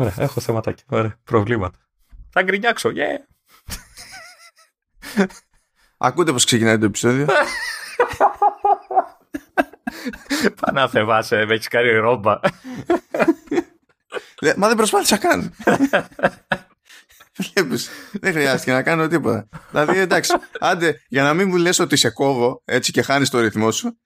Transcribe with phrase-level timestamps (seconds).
[0.00, 0.82] Ωραία, έχω θεματάκι.
[0.88, 1.78] Ωραία, προβλήματα.
[2.30, 3.18] Θα γκρινιάξω, yeah.
[5.96, 7.26] Ακούτε πώς ξεκινάει το επεισόδιο;
[10.60, 12.40] Πανάθεμά με έχεις κάνει ρόμπα.
[14.56, 15.54] Μα δεν προσπάθησα καν.
[17.36, 19.48] Βλέπεις, δεν χρειάστηκε να κάνω τίποτα.
[19.70, 23.40] Δηλαδή, εντάξει, άντε, για να μην μου λες ότι σε κόβω έτσι και χάνεις το
[23.40, 23.98] ρυθμό σου,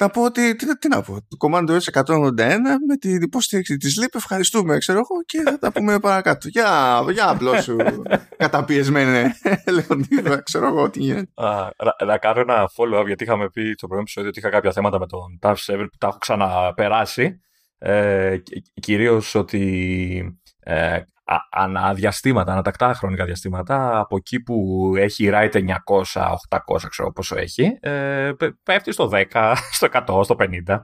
[0.00, 2.56] θα πω ότι, τι, τι να πω, το Commando S181
[2.88, 6.48] με την υποστήριξη της LEAP ευχαριστούμε, ξέρω εγώ, και θα τα πούμε παρακάτω.
[6.48, 7.76] Για, για απλό σου
[8.36, 9.34] καταπιεσμένε,
[9.66, 11.30] Λεωνίδα, ξέρω εγώ τι γίνεται.
[12.06, 15.06] να κάνω ένα follow-up, γιατί είχαμε πει στο πρώτο επεισόδιο ότι είχα κάποια θέματα με
[15.06, 15.54] τον TAF 7
[15.90, 17.40] που τα έχω ξαναπεράσει.
[17.78, 18.36] Ε,
[18.80, 21.00] κυρίως ότι ε,
[21.50, 25.62] αναδιαστήματα, ανατακτά χρονικά διαστήματα, από εκεί που έχει write 900,
[26.48, 28.30] 800, ξέρω πόσο έχει, ε,
[28.62, 30.78] πέφτει στο 10, στο 100, στο 50.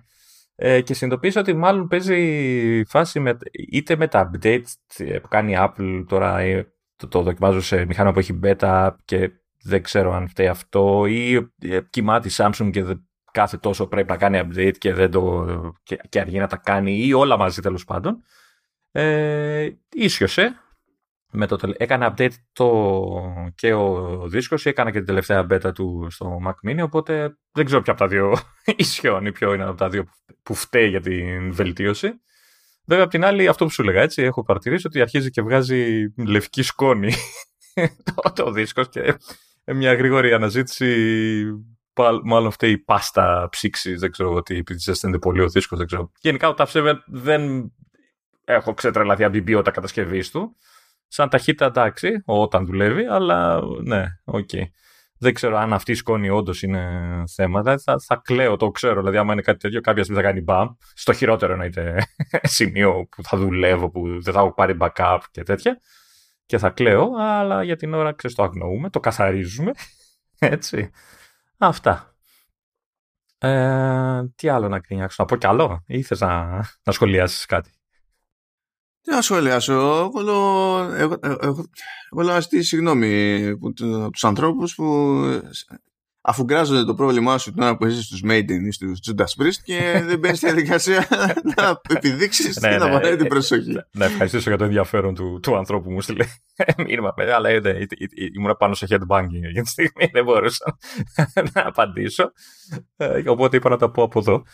[0.56, 3.36] Ε, και συνειδητοποίησα ότι μάλλον παίζει φάση με,
[3.70, 8.12] είτε με τα updates που κάνει η Apple τώρα ε, το, το δοκιμάζω σε μηχάνημα
[8.12, 9.30] που έχει beta και
[9.62, 12.84] δεν ξέρω αν φταίει αυτό ή ε, κοιμάται η Samsung και
[13.32, 15.46] κάθε τόσο πρέπει να κάνει update και, δεν το,
[15.82, 18.22] και, και αργεί να τα κάνει ή όλα μαζί τέλος πάντων.
[18.96, 20.58] Ε, ίσιοσε.
[21.36, 26.38] Με το, έκανε update το, και ο δίσκος, έκανα και την τελευταία beta του στο
[26.46, 28.36] Mac Mini, οπότε δεν ξέρω ποια από τα δύο
[28.76, 30.04] ισιώνει, ποιο είναι από τα δύο
[30.42, 32.12] που φταίει για την βελτίωση.
[32.86, 36.12] Βέβαια, απ' την άλλη, αυτό που σου έλεγα έτσι, έχω παρατηρήσει ότι αρχίζει και βγάζει
[36.26, 37.12] λευκή σκόνη
[38.14, 39.16] το, το δίσκος και
[39.64, 41.44] μια γρήγορη αναζήτηση
[42.24, 46.10] μάλλον αυτή η πάστα ψύξης, δεν ξέρω τι, επειδή ζεσταίνεται πολύ ο δίσκος, δεν ξέρω.
[46.20, 47.72] Γενικά ο TAP7 δεν
[48.44, 50.56] έχω ξετρελαθεί από την ποιότητα κατασκευής του.
[51.08, 54.48] Σαν ταχύτητα εντάξει, όταν δουλεύει, αλλά ναι, OK.
[54.52, 54.62] Okay.
[55.18, 57.02] Δεν ξέρω αν αυτή η σκόνη όντως είναι
[57.34, 57.62] θέμα.
[57.62, 59.00] Δηλαδή θα, θα κλαίω, το ξέρω.
[59.00, 60.68] Δηλαδή, άμα είναι κάτι τέτοιο, κάποια στιγμή θα κάνει μπαμ.
[60.94, 62.06] Στο χειρότερο εννοείται
[62.42, 65.78] σημείο που θα δουλεύω, που δεν θα έχω πάρει backup και τέτοια.
[66.46, 69.72] Και θα κλαίω, αλλά για την ώρα ξέρεις, το αγνοούμε, το καθαρίζουμε.
[70.38, 70.90] Έτσι.
[71.58, 72.14] Αυτά.
[73.38, 77.70] Ε, τι άλλο να κρίνιαξω, να πω κι άλλο, ή θες να, να σχολιάσεις κάτι;
[79.04, 79.72] Τι να σχολιάσω.
[79.72, 80.12] Εγώ,
[80.96, 81.68] εγώ, εγώ,
[82.10, 83.72] εγώ να ζητήσω συγγνώμη από
[84.10, 84.84] τους ανθρώπους που
[86.26, 89.60] αφού γκράζονται το πρόβλημά σου την ώρα που είσαι στους Maiden ή στους Judas Priest
[89.64, 89.78] και
[90.08, 91.06] δεν μπαίνεις στη διαδικασία
[91.56, 93.28] να επιδείξεις ναι, την ναι, απαραίτητη ναι.
[93.28, 93.76] προσοχή.
[93.90, 96.24] Να ευχαριστήσω για το ενδιαφέρον του, του ανθρώπου μου στείλε
[96.86, 97.14] μήνυμα.
[97.34, 97.50] Αλλά
[98.36, 100.78] ήμουν πάνω σε headbanging για τη στιγμή, δεν μπορούσα
[101.52, 102.32] να απαντήσω.
[102.96, 104.44] Ε, οπότε είπα να τα πω από εδώ.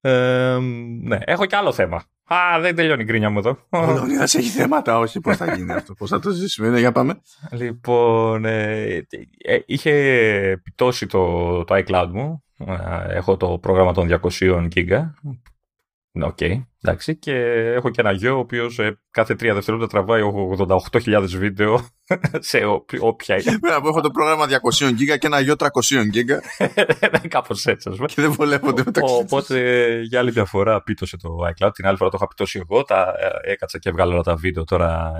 [0.00, 0.58] Ε,
[1.02, 2.04] ναι, έχω και άλλο θέμα.
[2.26, 3.58] Α, δεν τελειώνει η γκρίνια μου εδώ.
[3.68, 5.20] Ο Λεωνίδας έχει θέματα, όχι.
[5.20, 6.68] Πώς θα γίνει αυτό, πώς θα το ζήσουμε.
[6.68, 7.20] Ναι, για πάμε.
[7.50, 9.06] Λοιπόν, ε,
[9.38, 12.42] ε, είχε πιτώσει το, το iCloud μου.
[12.58, 15.10] Ε, έχω το πρόγραμμα των 200 GB
[16.22, 17.16] OK, okay, εντάξει.
[17.16, 17.32] Και
[17.74, 20.22] έχω και ένα γιο ο οποίος ε, κάθε τρία δευτερόλεπτα τραβάει
[20.92, 21.88] 88.000 βίντεο
[22.50, 22.58] σε
[23.00, 23.42] όποια.
[23.60, 25.66] Πέρα που έχω το πρόγραμμα 200 GB και ένα γιο 300
[26.14, 26.38] GB.
[27.28, 28.08] Κάπως έτσι, ας πούμε.
[28.08, 31.70] Και δεν βολεύονται μεταξύ Οπότε για άλλη μια φορά πίτωσε το iCloud.
[31.74, 32.82] Την άλλη φορά το είχα πιτώσει εγώ.
[32.82, 34.64] Τα ε, έκατσα και έβγαλα όλα τα βίντεο.
[34.64, 35.12] Τώρα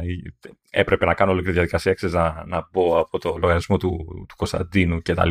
[0.70, 5.02] έπρεπε να κάνω όλη τη διαδικασία να, να μπω από το λογαριασμό του, του Κωνσταντίνου
[5.02, 5.30] κτλ.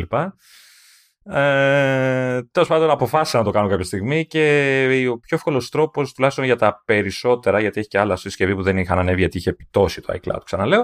[1.26, 6.44] Ε, Τέλος πάντων, αποφάσισα να το κάνω κάποια στιγμή και ο πιο εύκολος τρόπος, τουλάχιστον
[6.44, 10.00] για τα περισσότερα, γιατί έχει και άλλα συσκευή που δεν είχαν ανέβει γιατί είχε πιτώσει
[10.00, 10.82] το iCloud, ξαναλέω.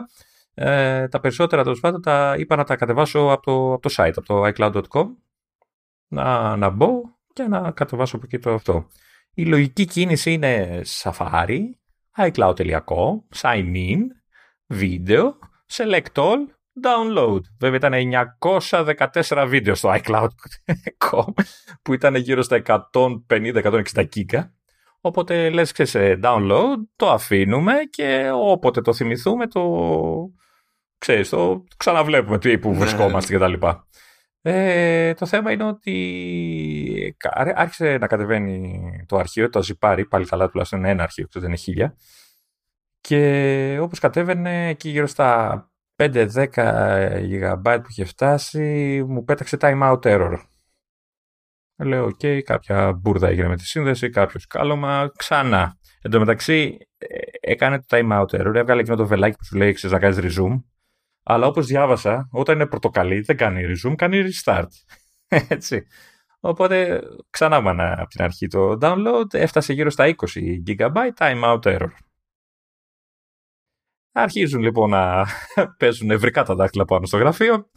[0.54, 4.12] Ε, τα περισσότερα τέλος πάντων τα είπα να τα κατεβάσω από το, από το site,
[4.16, 5.06] από το iCloud.com.
[6.08, 7.00] Να, να μπω
[7.32, 8.86] και να κατεβάσω από εκεί το αυτό.
[9.34, 11.60] Η λογική κίνηση είναι Safari,
[12.16, 14.00] iCloud.com, sign in,
[14.78, 15.22] video,
[15.72, 16.38] select all
[16.82, 17.40] download.
[17.58, 21.32] Βέβαια ήταν 914 βίντεο στο iCloud.com
[21.82, 24.48] που ήταν γύρω στα 150-160 giga.
[25.00, 29.62] Οπότε λες ξέρεις ε, download, το αφήνουμε και όποτε το θυμηθούμε το,
[30.98, 32.78] ξέρεις, το ξαναβλέπουμε τι που ναι.
[32.78, 33.66] βρισκόμαστε κτλ.
[34.42, 37.16] Ε, το θέμα είναι ότι
[37.54, 41.56] άρχισε να κατεβαίνει το αρχείο, το ζιπάρι, πάλι καλά τουλάχιστον είναι ένα αρχείο, δεν είναι
[41.56, 41.96] χίλια.
[43.00, 45.69] Και όπως κατέβαινε εκεί γύρω στα
[46.00, 50.36] 5-10 GB που είχε φτάσει, μου πέταξε time out error.
[51.76, 55.78] Λέω, οκ, κάποια μπούρδα έγινε με τη σύνδεση, κάποιος σκάλωμα, ξανά.
[56.02, 57.06] Εν τω μεταξύ, ε,
[57.40, 60.38] έκανε το time out error, έβγαλε εκείνο το βελάκι που σου λέει, ξέρεις, να κάνεις
[60.38, 60.62] resume.
[61.22, 64.68] Αλλά όπως διάβασα, όταν είναι πρωτοκαλί, δεν κάνει resume, κάνει restart.
[65.48, 65.86] Έτσι.
[66.40, 67.00] Οπότε,
[67.30, 70.12] ξανά από την αρχή το download, έφτασε γύρω στα 20
[70.66, 71.90] GB time out error.
[74.12, 75.26] Αρχίζουν λοιπόν να
[75.78, 77.70] παίζουν νευρικά τα δάχτυλα πάνω στο γραφείο.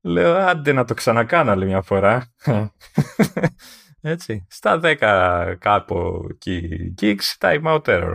[0.00, 2.32] Λέω, άντε να το ξανακάνω άλλη μια φορά.
[4.00, 4.46] Έτσι.
[4.50, 8.14] Στα 10 κάπου εκεί gigs, time out error.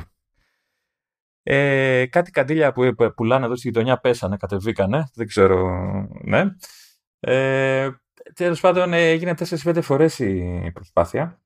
[1.43, 5.09] Ε, κάτι καντήλια που πουλάνε εδώ στη γειτονιά πέσανε, κατεβήκανε.
[5.13, 5.69] Δεν ξέρω.
[6.23, 6.43] Ναι.
[7.19, 7.89] Ε,
[8.33, 11.41] Τέλος πάντων, έγινε 4-5 φορές η προσπάθεια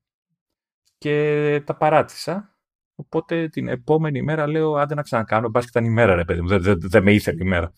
[0.98, 2.55] και τα παράτησα.
[2.96, 5.48] Οπότε την επόμενη μέρα λέω: Άντε να ξανακάνω.
[5.48, 6.48] Μπα και ήταν η μέρα, ρε παιδί μου.
[6.48, 7.72] Δεν, δεν, δεν με ήθελε η μέρα.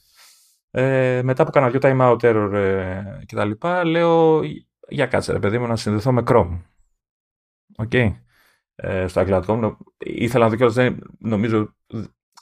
[0.70, 4.42] Ε, μετά που κάνα δύο time out error ε, και τα λοιπά, λέω:
[4.88, 6.62] Για κάτσε, ρε παιδί μου, να συνδεθώ με Chrome.
[7.76, 7.90] OK.
[7.92, 8.16] Okay.
[8.74, 9.76] Ε, στο iCloud.com.
[9.98, 11.74] Ήθελα να δω κιόλας, νομίζω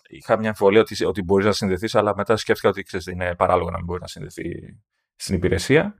[0.08, 3.70] είχα μια αμφιβολία ότι, ότι μπορείς να συνδεθείς, αλλά μετά σκέφτηκα ότι ξέρεις, είναι παράλογο
[3.70, 4.42] να μην μπορείς να συνδεθεί
[5.16, 5.94] στην υπηρεσία.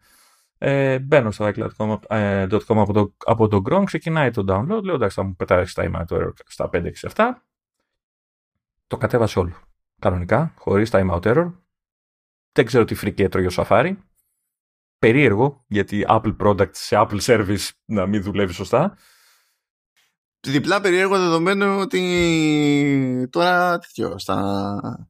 [0.58, 4.82] Ε, μπαίνω στο iCloud.com ε, από, το, από το Chrome, ξεκινάει το download.
[4.82, 7.24] Λέω εντάξει, θα μου πετάξει τα time out error στα 5, 6, 7.
[8.86, 9.54] Το κατέβασε όλο.
[9.98, 11.52] Κανονικά, χωρίς τα time out error.
[12.52, 13.96] Δεν ξέρω τι φρική έτρωγε ο Safari.
[14.98, 18.96] Περίεργο, γιατί Apple product σε Apple service να μην δουλεύει σωστά
[20.50, 25.08] διπλά περίεργο δεδομένου ότι τώρα τέτοιο, στα,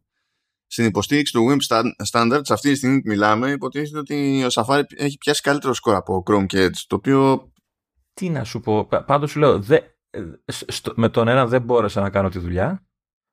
[0.67, 1.77] στην υποστήριξη του Web
[2.13, 6.23] Standards αυτή τη στιγμή που μιλάμε υποτίθεται ότι ο Safari έχει πιάσει καλύτερο σκορ από
[6.27, 7.53] Chrome και Edge το οποίο
[8.15, 9.79] τι να σου πω, πάντως σου λέω δε,
[10.47, 12.87] στο, με τον ένα δεν μπόρεσα να κάνω τη δουλειά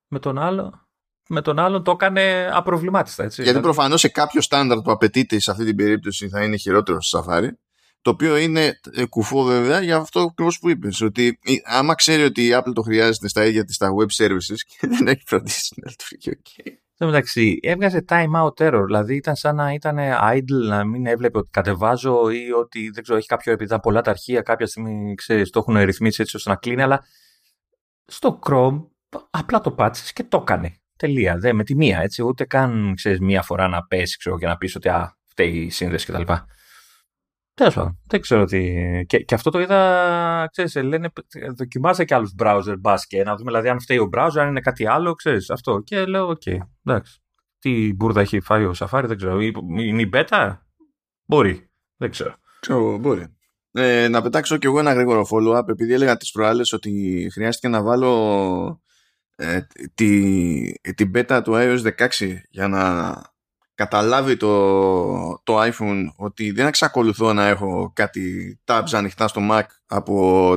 [0.08, 0.88] με τον άλλο
[1.30, 3.24] με τον άλλο το έκανε απροβλημάτιστα.
[3.24, 3.74] Έτσι, Γιατί δηλαδή...
[3.74, 7.50] προφανώς σε κάποιο στάνταρ που απαιτείται σε αυτή την περίπτωση θα είναι χειρότερο στο Safari
[8.02, 11.02] το οποίο είναι ε, κουφό βέβαια για αυτό ακριβώς που είπες.
[11.02, 14.58] Ότι ε, άμα ξέρει ότι η Apple το χρειάζεται στα ίδια της τα web services
[14.68, 16.42] και δεν έχει φροντίσει να λειτουργεί
[16.94, 17.06] OK.
[17.06, 18.84] Στο μεταξύ, έβγαζε time out error.
[18.86, 19.98] Δηλαδή ήταν σαν να ήταν
[20.34, 24.02] idle, να μην έβλεπε ότι κατεβάζω ή ότι δεν ξέρω, έχει κάποιο επειδή ήταν πολλά
[24.02, 24.42] τα αρχεία.
[24.42, 26.82] Κάποια στιγμή ξέρεις, το έχουν ρυθμίσει έτσι ώστε να κλείνει.
[26.82, 27.06] Αλλά
[28.06, 28.86] στο Chrome
[29.30, 30.78] απλά το πάτησες και το έκανε.
[30.98, 31.38] Τελεία.
[31.38, 32.24] Δεν με τη μία έτσι.
[32.24, 35.70] Ούτε καν ξέρεις μία φορά να πέσει ξέρω, και να πεις ότι α, φταίει η
[35.70, 36.32] σύνδεση κτλ.
[37.56, 38.62] Τέλος πάντων, δεν ξέρω τι.
[39.06, 41.12] Και, και αυτό το είδα, ξέρεις, λένε,
[41.58, 44.60] δοκιμάσε και άλλους browser μπας και να δούμε δηλαδή αν φταίει ο browser, αν είναι
[44.60, 45.80] κάτι άλλο, ξέρεις, αυτό.
[45.80, 47.22] Και λέω, OK, okay, εντάξει.
[47.60, 49.40] Τι μπούρδα έχει φάει ο Safari, δεν ξέρω.
[49.40, 50.58] Είναι η beta,
[51.26, 52.36] μπορεί, δεν ξέρω.
[52.60, 53.36] Ξέρω, μπορεί.
[53.72, 57.84] Ε, να πετάξω κι εγώ ένα γρήγορο follow-up, επειδή έλεγα τις προάλλες ότι χρειάστηκε να
[57.84, 58.82] βάλω
[59.36, 59.60] ε,
[59.94, 63.12] τη, την beta του iOS 16 για να
[63.84, 70.54] καταλάβει το, το iPhone ότι δεν εξακολουθώ να έχω κάτι tabs ανοιχτά στο Mac από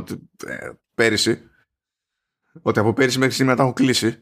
[0.47, 1.51] ε, πέρυσι.
[2.63, 4.19] Ότι από πέρυσι μέχρι σήμερα τα έχω κλείσει.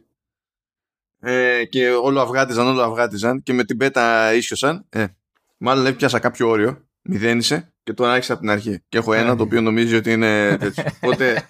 [1.20, 5.06] Ε, και όλο αυγάτιζαν, όλο αυγάτιζαν και με την πέτα ίσιοσαν ε,
[5.56, 6.88] μάλλον έπιασα κάποιο όριο.
[7.02, 8.82] Μηδένισε και τώρα άρχισα από την αρχή.
[8.88, 10.84] Και έχω ένα το οποίο νομίζει ότι είναι τέτοιο.
[11.02, 11.48] Οπότε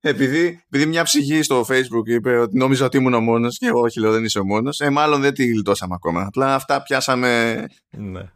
[0.00, 3.80] επειδή, επειδή μια ψυχή στο facebook είπε ότι νόμιζα ότι ήμουν ο μόνος και εγώ
[3.80, 4.80] όχι λέω δεν είσαι ο μόνος.
[4.80, 6.22] Ε, μάλλον δεν τη γλιτώσαμε ακόμα.
[6.26, 7.64] Απλά αυτά πιάσαμε.
[7.90, 8.30] Ναι.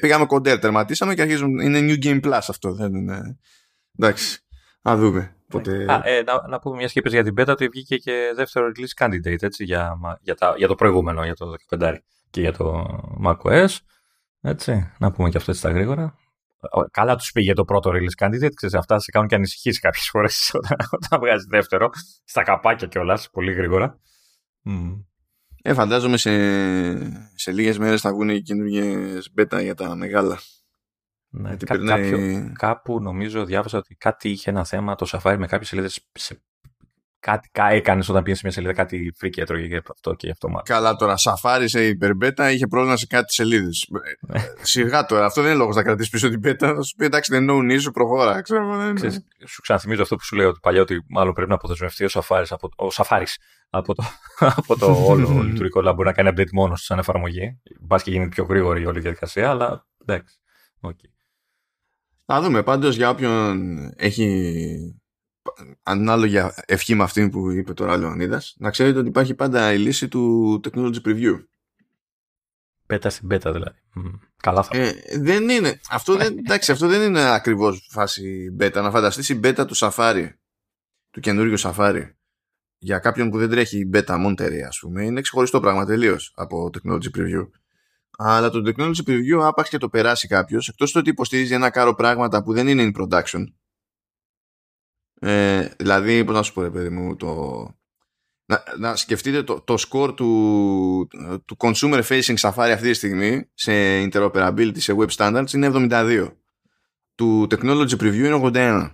[0.00, 1.58] Πήγαμε κοντέρ, τερματίσαμε και αρχίζουν.
[1.58, 2.72] Είναι New Game Plus αυτό.
[2.72, 3.38] Δεν είναι.
[3.98, 4.40] Εντάξει.
[4.88, 5.36] Α δούμε.
[5.48, 5.84] Ποτέ...
[5.88, 9.04] Α, ε, να, να πούμε μια σκέψη για την πέτα ότι βγήκε και δεύτερο release
[9.04, 11.96] candidate έτσι, για, για, τα, για το προηγούμενο, για το 15
[12.30, 12.86] και για το
[13.24, 13.76] macOS.
[14.40, 16.14] Έτσι, να πούμε και αυτό έτσι στα γρήγορα.
[16.90, 18.54] Καλά τους πήγε το πρώτο release candidate.
[18.54, 21.90] Ξέρεις, αυτά σε κάνουν και ανησυχήσει κάποιες φορές όταν, όταν βγάζει δεύτερο.
[22.24, 23.98] Στα καπάκια κιόλας, πολύ γρήγορα.
[24.64, 25.04] Mm.
[25.62, 26.30] Ε, φαντάζομαι σε,
[27.34, 30.38] σε λίγες μέρες θα βγουν οι καινούργιες beta για τα μεγάλα.
[31.28, 32.10] Ναι, κά, περνάει...
[32.10, 36.42] κάποιο, κάπου νομίζω διάβασα ότι κάτι είχε ένα θέμα το Safari με κάποιες σελίδε σε
[37.26, 40.48] κάτι έκανες όταν πήγες σε μια σελίδα, κάτι φρίκι έτρωγε για αυτό και για αυτό
[40.48, 40.62] μάλλον.
[40.64, 43.88] Καλά τώρα, Σαφάρι σε υπερμπέτα είχε πρόβλημα σε κάτι σελίδες.
[44.20, 44.40] Ναι.
[44.62, 46.74] Σιγά τώρα, αυτό δεν είναι λόγος να κρατήσεις πίσω την πέτα.
[46.74, 48.40] Θα σου πει εντάξει, δεν είναι no σου προχώρα.
[48.40, 51.54] Ξέρω, δεν Ξέρεις, σου ξαναθυμίζω αυτό που σου λέω ότι παλιά ότι μάλλον πρέπει να
[51.54, 53.38] αποδεσμευτεί ο Σαφάρι από, ο Σαφάρις,
[53.70, 54.04] από το,
[54.56, 55.94] από το όλο λειτουργικό λαμπ.
[55.94, 57.60] Μπορεί να κάνει update μόνος σαν εφαρμογή.
[57.80, 60.36] Μπας και γίνει πιο γρήγορη η όλη διαδικασία, αλλά εντάξει.
[60.80, 61.10] Okay.
[62.26, 65.00] Θα δούμε πάντως για όποιον έχει
[65.82, 70.08] ανάλογα ευχή με αυτή που είπε τώρα Λεωνίδας, να ξέρετε ότι υπάρχει πάντα η λύση
[70.08, 71.44] του Technology Preview.
[72.86, 73.78] Πέτα στην πέτα δηλαδή.
[74.36, 75.80] καλά θα ε, Δεν είναι.
[75.90, 78.74] Αυτό δεν, εντάξει, αυτό δεν είναι ακριβώς φάση beta.
[78.74, 80.28] Να φανταστείς η beta του Safari,
[81.10, 82.02] του καινούργιου Safari,
[82.78, 87.16] για κάποιον που δεν τρέχει beta Monterey, ας πούμε, είναι ξεχωριστό πράγμα τελείως από Technology
[87.16, 87.48] Preview.
[88.18, 91.94] Αλλά το Technology Preview, άπαξ και το περάσει κάποιος, εκτός του ότι υποστηρίζει ένα κάρο
[91.94, 93.44] πράγματα που δεν είναι in production,
[95.20, 97.70] ε, δηλαδή, πώς να σου πω, ρε παιδί μου, το...
[98.48, 101.08] Να, να σκεφτείτε το, το score του,
[101.44, 106.32] του consumer facing Safari αυτή τη στιγμή σε interoperability, σε web standards είναι 72.
[107.14, 108.90] Του technology preview είναι 81.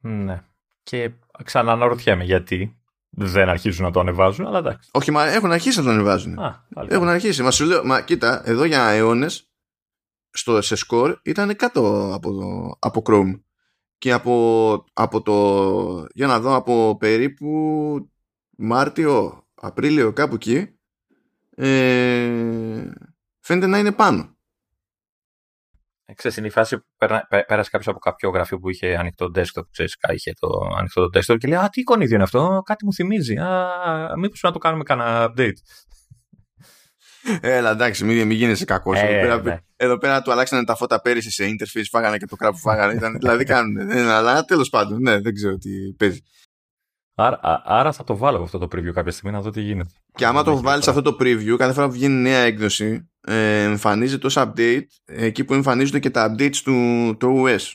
[0.00, 0.42] Ναι.
[0.82, 1.10] Και
[1.44, 2.78] ξαναναρωτιέμαι γιατί
[3.10, 4.90] δεν αρχίζουν να το ανεβάζουν, αλλά εντάξει.
[4.92, 6.38] Όχι, μα έχουν αρχίσει να το ανεβάζουν.
[6.38, 7.42] Α, έχουν αρχίσει.
[7.42, 9.50] Μα σου λέω, μα κοίτα, εδώ για αιώνες
[10.58, 13.40] σε score ήταν κάτω από, από Chrome
[13.98, 18.10] και από, από το για να δω από περίπου
[18.56, 20.78] Μάρτιο, Απρίλιο, κάπου εκεί,
[21.56, 22.90] ε,
[23.40, 24.36] φαίνεται να είναι πάνω.
[26.04, 26.84] Ε, ξέρεις, είναι η φάση που
[27.46, 31.38] πέρασε κάποιος από κάποιο γραφείο που είχε ανοιχτό desktop, ξέρεις, είχε το ανοιχτό το desktop
[31.38, 34.82] και λέει «Α, τι εικονίδιο είναι αυτό, κάτι μου θυμίζει, α, μήπως να το κάνουμε
[34.82, 35.58] κανένα update».
[37.40, 38.98] Έλα, εντάξει, μην, μην γίνεσαι κακός.
[38.98, 39.60] Ε, εδώ, πέρα, ναι.
[39.76, 42.92] εδώ πέρα του αλλάξανε τα φώτα πέρυσι σε interface, φάγανε και το κράπ που φάγανε.
[42.92, 43.86] Ήταν, δηλαδή κάνουν.
[43.86, 46.22] Ναι, αλλά τέλος πάντων, ναι, δεν ξέρω τι παίζει.
[47.20, 49.90] Άρα, άρα θα το βάλω αυτό το preview κάποια στιγμή να δω τι γίνεται.
[50.14, 54.26] Και άμα το βάλεις αυτό το preview, κάθε φορά που βγαίνει νέα έκδοση, ε, εμφανίζεται
[54.26, 57.72] ως update εκεί που εμφανίζονται και τα updates του το OS.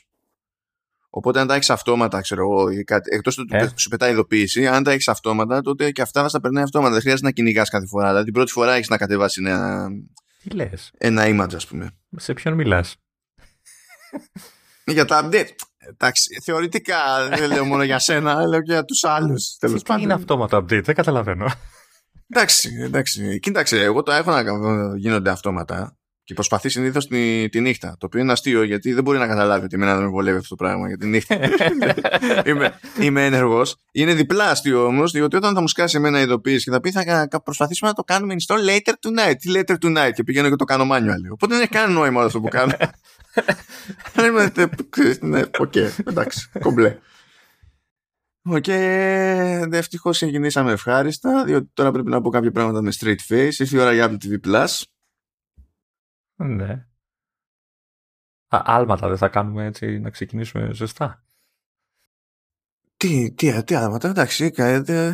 [1.16, 2.68] Οπότε αν τα έχεις αυτόματα, ξέρω εγώ,
[3.04, 3.68] εκτός του ε.
[3.76, 6.92] σου πετάει ειδοποίηση, αν τα έχεις αυτόματα, τότε και αυτά θα στα περνάει αυτόματα.
[6.92, 8.06] Δεν χρειάζεται να κυνηγάς κάθε φορά.
[8.06, 9.88] Δηλαδή την πρώτη φορά έχεις να κατεβάσεις ένα,
[10.42, 11.90] Τι λες; ένα image, ας πούμε.
[12.16, 12.96] Σε ποιον μιλάς;
[14.84, 15.48] για τα update.
[15.76, 19.56] Εντάξει, θεωρητικά δεν λέω μόνο για σένα, λέω και για τους άλλους.
[19.56, 21.46] Τι είναι αυτόματο update, δεν καταλαβαίνω.
[22.28, 23.38] Εντάξει, εντάξει.
[23.38, 24.42] Κοίταξε, εγώ το έχω να
[24.96, 27.96] γίνονται αυτόματα και προσπαθεί συνήθως τη, τη νύχτα.
[27.98, 30.56] Το οποίο είναι αστείο γιατί δεν μπορεί να καταλάβει ότι εμένα δεν με βολεύει αυτό
[30.56, 31.38] το πράγμα για τη νύχτα.
[32.48, 33.62] είμαι είμαι ενεργό.
[33.92, 37.42] Είναι διπλά αστείο όμως, διότι όταν θα μου σκάσει εμένα ειδοποίηση και θα πει θα
[37.44, 39.34] προσπαθήσουμε να το κάνουμε install later tonight.
[39.38, 41.32] Τι later tonight και πηγαίνω και το κάνω manual.
[41.32, 42.72] Οπότε δεν έχει κανένα νόημα αυτό που κάνω.
[45.20, 45.74] ναι, οκ,
[46.06, 46.98] εντάξει, κομπλέ.
[48.46, 48.68] Οκ,
[49.70, 53.52] ευτυχώ ξεκινήσαμε ευχάριστα, διότι τώρα πρέπει να πω κάποια πράγματα με straight face.
[53.58, 54.82] Ήρθε η ώρα για Apple TV Plus.
[56.36, 56.86] Ναι.
[58.48, 61.24] Α, άλματα δεν θα κάνουμε έτσι να ξεκινήσουμε ζεστά.
[62.96, 65.12] Τι, τι, τι άλματα, εντάξει, ε, ε,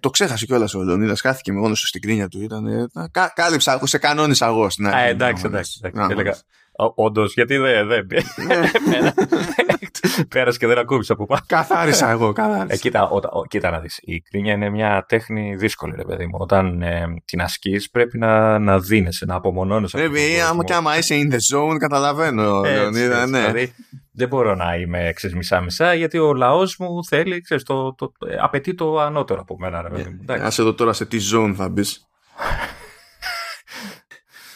[0.00, 1.20] το ξέχασε κιόλας ο Λεωνίδας.
[1.20, 2.42] Χάθηκε μόνος του στην γκρίνια του.
[2.42, 2.86] Ήταν, ε,
[3.34, 5.08] κάλυψα, σε κανόνισα εγώ στην αρχή.
[5.08, 5.80] εντάξει, εντάξει.
[5.82, 6.42] εντάξει.
[6.94, 7.86] Όντως, γιατί δεν.
[7.86, 8.02] Δε,
[10.28, 11.40] Πέρασε και δεν ακούμπησε από πάνω.
[11.46, 12.74] Καθάρισα εγώ, καθάρισα.
[12.74, 13.98] Ε, κοίτα, ο, ο, κοίτα να δεις.
[14.02, 16.36] Η κρίνια είναι μια τέχνη δύσκολη, ρε παιδί μου.
[16.38, 19.98] Όταν ε, την ασκείς, πρέπει να, να δίνεσαι, να απομονώνεσαι.
[19.98, 22.60] Βέβαια, άμα και άμα είσαι in the zone, καταλαβαίνω.
[22.60, 23.38] Λεωνίδα, ναι.
[23.38, 23.74] Δηλαδή,
[24.12, 28.74] δεν μπορώ να είμαι μισά-μισά, γιατί ο λαός μου θέλει, ξέρεις, το, το, το, απαιτεί
[28.74, 29.82] το ανώτερο από μένα.
[29.82, 30.32] Ρε, παιδί μου.
[30.32, 32.06] Α εδώ τώρα σε τι zone θα μπεις.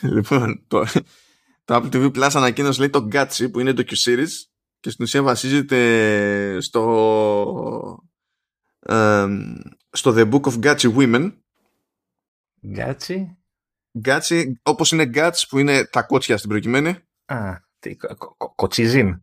[0.15, 0.85] λοιπόν, το,
[1.65, 4.54] το Apple TV Plus ανακοίνωσε λέει το Gatsby που είναι το Q-Series
[4.85, 8.05] και στην ουσία βασίζεται στο
[9.91, 11.33] στο The Book of Gatsby Women
[12.77, 13.25] Gatsby
[14.05, 17.97] Gatsby όπως είναι Gats που είναι τα κότσια στην προκειμένη Α, τι,
[18.55, 19.23] κοτσιζίν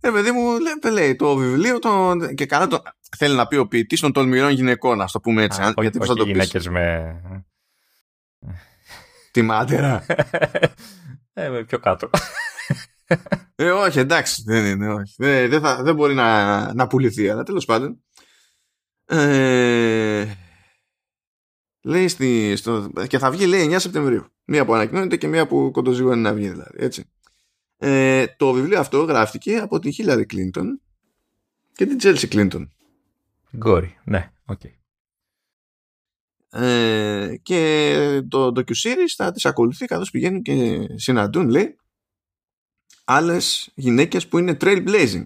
[0.00, 0.56] Ε, παιδί μου,
[0.92, 2.82] λέει, το βιβλίο το, και καλά το,
[3.16, 5.62] θέλει να πει ο ποιητής των τολμηρών γυναικών, α το πούμε έτσι.
[5.62, 7.22] Α, γιατί όχι, θα το γυναίκες με...
[9.30, 10.04] Τη μάτερα.
[11.38, 12.10] ε, πιο κάτω.
[13.54, 15.14] ε, όχι, εντάξει, δεν είναι, όχι.
[15.18, 18.02] Δεν, δεν, θα, δεν μπορεί να, να πουληθεί, αλλά τέλος πάντων.
[19.04, 20.26] Ε,
[21.82, 24.26] λέει στη, στο, και θα βγει λέει 9 Σεπτεμβρίου.
[24.44, 27.10] Μία που ανακοινώνεται και μία που κοντοζυγώνει να βγει δηλαδή, έτσι.
[27.78, 30.80] Ε, το βιβλίο αυτό γράφτηκε από τη Χίλαρη Κλίντον
[31.72, 32.72] και την Τσέλσι Κλίντον.
[33.56, 34.60] Γκόρι, ναι, OK.
[34.64, 34.77] Okay.
[36.50, 41.76] Ε, και το docu-series θα τις ακολουθεί καθώς πηγαίνουν και συναντούν λέει
[43.04, 45.24] άλλες γυναίκες που είναι trailblazing.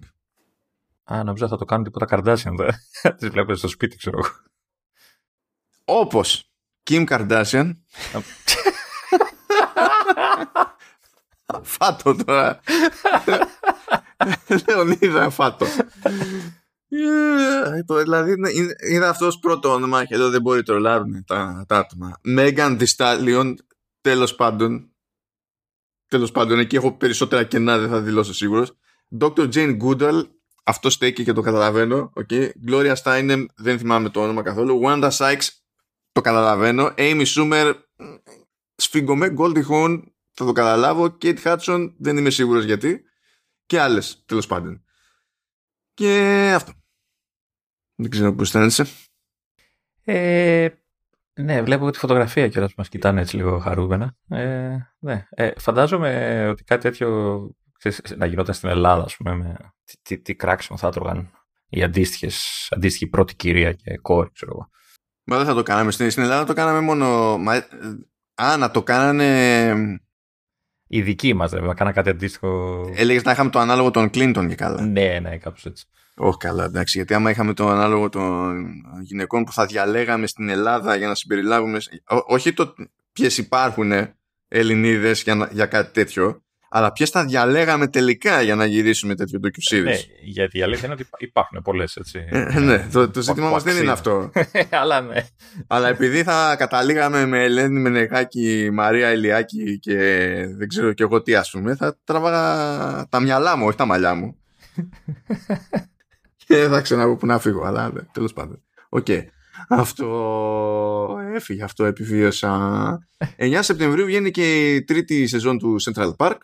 [1.03, 2.69] Α, νομίζω θα το κάνουν τίποτα Kardashian
[3.01, 4.29] θα τις βλέπετε στο σπίτι ξέρω εγώ.
[5.85, 6.51] Όπως
[6.89, 7.71] Kim Kardashian.
[11.63, 12.59] Φάτο τώρα.
[14.67, 15.65] Λεωνίδα φάτο
[16.95, 18.49] Yeah, το, δηλαδή είναι,
[18.89, 22.17] είναι αυτός πρώτο όνομα και εδώ δεν μπορεί να τρολάρουν τα, τα άτομα.
[22.21, 23.57] Μέγαν Διστάλιον,
[24.01, 24.87] τέλος πάντων.
[26.07, 28.77] Τέλος πάντων, εκεί έχω περισσότερα κενά, δεν θα δηλώσω σίγουρος.
[29.19, 29.53] Dr.
[29.53, 30.23] Jane Goodall,
[30.63, 32.13] αυτό στέκει και το καταλαβαίνω.
[32.15, 32.49] Okay.
[32.67, 34.81] Gloria Steinem, δεν θυμάμαι το όνομα καθόλου.
[34.85, 35.47] Wanda Sykes,
[36.11, 36.93] το καταλαβαίνω.
[36.97, 37.73] Amy Schumer,
[38.75, 39.33] σφίγγομαι.
[39.37, 41.17] Goldie Hawn, θα το καταλάβω.
[41.21, 43.03] Kate Hudson, δεν είμαι σίγουρος γιατί.
[43.65, 44.83] Και άλλες, τέλος πάντων.
[45.93, 46.82] Και αυτό.
[47.95, 48.85] Δεν ξέρω πώς αισθάνεσαι.
[50.03, 50.69] Ε,
[51.33, 54.15] ναι, βλέπω τη φωτογραφία κιόλας που μας κοιτάνε έτσι λίγο χαρούμενα.
[54.29, 55.27] Ε, ναι.
[55.29, 60.19] Ε, φαντάζομαι ότι κάτι τέτοιο ξέρεις, να γινόταν στην Ελλάδα, ας πούμε, με τι, τι,
[60.21, 61.31] τι κράξιμο θα έτρωγαν
[61.69, 64.69] οι αντίστοιχες, αντίστοιχη πρώτη κυρία και κόρη, ξέρω εγώ.
[65.23, 67.37] Μα δεν θα το κάναμε στην, στην Ελλάδα, το κάναμε μόνο...
[67.37, 67.67] Μα, ε,
[68.33, 69.99] α, να το κάνανε...
[70.87, 72.81] Οι δικοί μας, δηλαδή, να κάνανε κάτι αντίστοιχο...
[72.95, 74.81] Έλεγες να είχαμε το ανάλογο των Κλίντον και καλά.
[74.81, 75.85] Ναι, ναι, κάπως έτσι.
[76.15, 76.97] Όχι καλά, εντάξει.
[76.97, 78.65] Γιατί άμα είχαμε το ανάλογο των
[79.01, 81.79] γυναικών που θα διαλέγαμε στην Ελλάδα για να συμπεριλάβουμε.
[82.27, 82.73] όχι το
[83.13, 83.91] ποιες υπάρχουν
[84.47, 89.83] Ελληνίδες για, για κάτι τέτοιο, αλλά ποιες θα διαλέγαμε τελικά για να γυρίσουμε τέτοιο docu-series.
[89.83, 92.25] Ναι, γιατί η αλήθεια είναι ότι υπάρχουν πολλές έτσι.
[92.29, 94.31] Ε, ναι, το, το ζήτημα μας δεν είναι αυτό.
[94.81, 95.25] αλλά ναι.
[95.67, 99.95] Αλλά επειδή θα καταλήγαμε με Ελένη Μενεγάκη, Μαρία Ηλιάκη και
[100.57, 104.15] δεν ξέρω κι εγώ τι ας πούμε, θα τράβαγα τα μυαλά μου, όχι τα μαλλιά
[104.15, 104.37] μου.
[106.53, 108.63] και θα ξαναπώ που να φύγω, αλλά ναι, τέλος πάντων.
[108.89, 109.05] OK.
[109.09, 109.21] Okay.
[109.69, 113.07] Αυτό έφυγε, αυτό επιβίωσα.
[113.37, 116.37] 9 Σεπτεμβρίου βγαίνει και η τρίτη σεζόν του Central Park.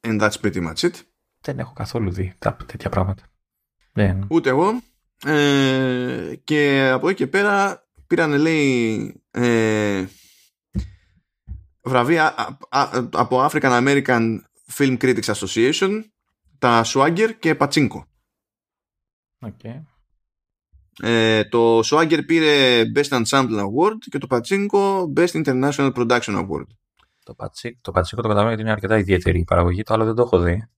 [0.00, 0.90] And that's pretty much it.
[1.40, 3.22] Δεν έχω καθόλου δει τα, τέτοια πράγματα.
[3.92, 4.26] Δεν.
[4.30, 4.82] Ούτε εγώ.
[5.24, 10.04] Ε, και από εκεί και πέρα πήραν λέει ε,
[11.82, 12.34] βραβεία
[13.10, 14.38] από African American
[14.78, 16.02] Film Critics Association
[16.58, 18.04] τα Swagger και Pachinko.
[19.40, 19.82] Okay.
[21.02, 26.66] Ε, το Swagger πήρε Best Ensemble Award και το Pachinko Best International Production Award.
[27.22, 30.14] Το Pachinko το, Pachinko το καταλαβαίνω γιατί είναι αρκετά ιδιαίτερη η παραγωγή, το άλλο δεν
[30.14, 30.68] το έχω δει.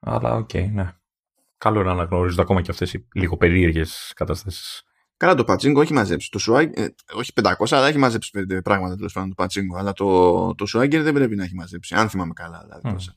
[0.00, 0.94] Αλλά OK, okay, ναι.
[1.58, 4.82] Καλό να αναγνωρίζονται ακόμα και αυτές οι λίγο περίεργες καταστάσεις.
[5.16, 6.30] Καλά, το Pachinko έχει μαζέψει.
[6.30, 9.78] Το Swagger, ε, όχι 500, αλλά έχει μαζέψει πέντε πράγματα τέλος πάντων το Pachinko.
[9.78, 12.60] Αλλά το, το Swagger δεν πρέπει να έχει μαζέψει, αν θυμάμαι καλά.
[12.62, 13.14] Δηλαδή, mm.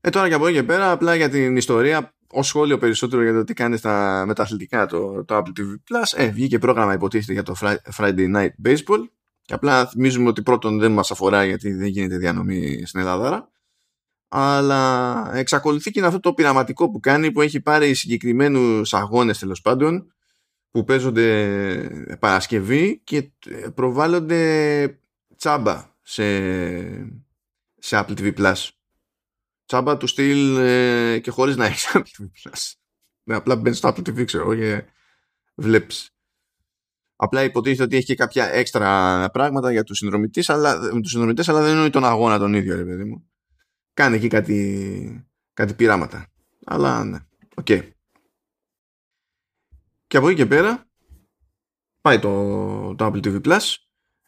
[0.00, 3.32] Ε, τώρα και από εκεί και πέρα, απλά για την ιστορία, ως σχόλιο περισσότερο για
[3.32, 6.92] το τι κάνει στα με τα αθλητικά το, το Apple TV Plus, ε, βγήκε πρόγραμμα
[6.92, 7.54] υποτίθεται για το
[7.96, 9.04] Friday Night Baseball.
[9.42, 13.50] Και απλά θυμίζουμε ότι πρώτον δεν μας αφορά γιατί δεν γίνεται διανομή στην Ελλάδα.
[14.28, 19.60] Αλλά εξακολουθεί και είναι αυτό το πειραματικό που κάνει που έχει πάρει συγκεκριμένους αγώνες τέλος
[19.60, 20.12] πάντων
[20.70, 23.30] που παίζονται Παρασκευή και
[23.74, 25.00] προβάλλονται
[25.36, 26.24] τσάμπα σε,
[27.78, 28.68] σε Apple TV Plus
[29.70, 32.72] τσάμπα του στυλ ε, και χωρίς να έχεις Apple TV Plus.
[33.22, 34.84] Ναι, απλά μπαίνεις στο Apple TV, ξέρω και
[35.54, 36.14] βλέπεις.
[37.16, 41.62] Απλά υποτίθεται ότι έχει και κάποια έξτρα πράγματα για τους συνδρομητές, αλλά, τους συνδρομητές, αλλά
[41.62, 43.30] δεν είναι τον αγώνα τον ίδιο, ρε παιδί μου.
[43.94, 46.26] Κάνει εκεί κάτι, κάτι πειράματα.
[46.64, 47.18] Αλλά ναι,
[47.54, 47.66] OK.
[47.68, 47.88] Okay.
[50.06, 50.88] Και από εκεί και πέρα
[52.00, 53.74] πάει το, το Apple TV Plus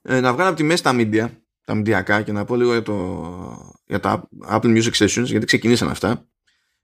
[0.03, 2.83] ε, να βγάλει από τη μέση τα media τα μηντιακά και να πω λίγο για,
[2.83, 6.27] το, για τα Apple Music Sessions γιατί ξεκινήσαν αυτά.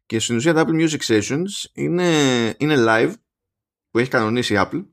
[0.06, 2.10] Και στην ουσία τα Apple Music Sessions είναι,
[2.58, 3.12] είναι live
[3.90, 4.86] που έχει κανονίσει η Apple.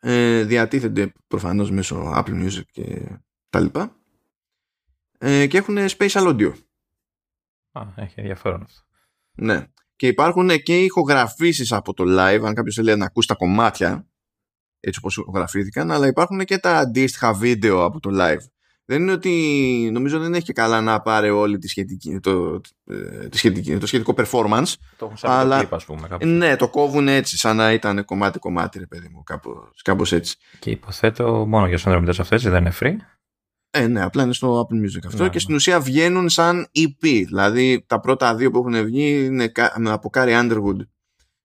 [0.00, 3.18] Ε, διατίθενται προφανώς μέσω Apple Music και
[3.50, 3.96] τα λοιπά.
[5.18, 6.52] Ε, και έχουν spatial audio.
[7.72, 8.80] Α, έχει ενδιαφέρον αυτό.
[9.34, 9.66] Ναι.
[9.96, 14.09] Και υπάρχουν και ηχογραφήσεις από το live αν κάποιος θέλει να ακούσει τα κομμάτια
[14.80, 18.44] έτσι όπως γραφήθηκαν, αλλά υπάρχουν και τα αντίστοιχα βίντεο από το live.
[18.90, 23.28] Δεν είναι ότι νομίζω δεν έχει και καλά να πάρει όλη τη σχετική, το, ε,
[23.28, 24.72] τη σχετική, το σχετικό performance.
[24.96, 26.08] Το έχουν σαν αλλά, το πούμε.
[26.08, 26.28] Κάπως.
[26.28, 30.36] Ναι, το κόβουν έτσι, σαν να ήταν κομμάτι-κομμάτι, ρε παιδί μου, κάπως, κάπως έτσι.
[30.58, 32.96] Και υποθέτω μόνο για συνδρομητές αυτές, δεν είναι free.
[33.70, 35.56] Ε, ναι, απλά είναι στο Apple Music αυτό ναι, και στην ναι.
[35.56, 37.24] ουσία βγαίνουν σαν EP.
[37.26, 39.52] Δηλαδή τα πρώτα δύο που έχουν βγει είναι
[39.90, 40.76] από Carrie Underwood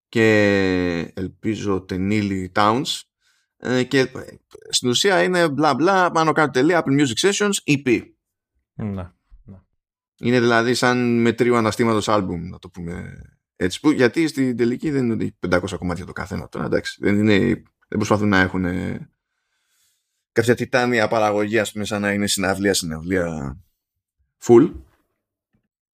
[0.09, 3.14] και ελπίζω Tenili Towns ε,
[3.87, 4.09] και ε,
[4.69, 8.01] στην ουσία είναι μπλα μπλα πάνω κάτω τελεία Apple Music Sessions EP.
[8.73, 8.85] Ναι,
[9.43, 9.59] ναι.
[10.19, 13.13] Είναι δηλαδή σαν με τρίο αναστήματος άλμπουμ να το πούμε
[13.55, 13.79] έτσι.
[13.79, 16.65] Που, γιατί στην τελική δεν είναι 500 κομμάτια το καθένα τώρα.
[16.65, 17.37] Εντάξει, δεν, είναι,
[17.87, 18.65] δεν προσπαθούν να έχουν
[20.31, 23.57] κάποια τιτάνια παραγωγή ας πούμε σαν να είναι συναυλία συναυλία
[24.43, 24.71] full.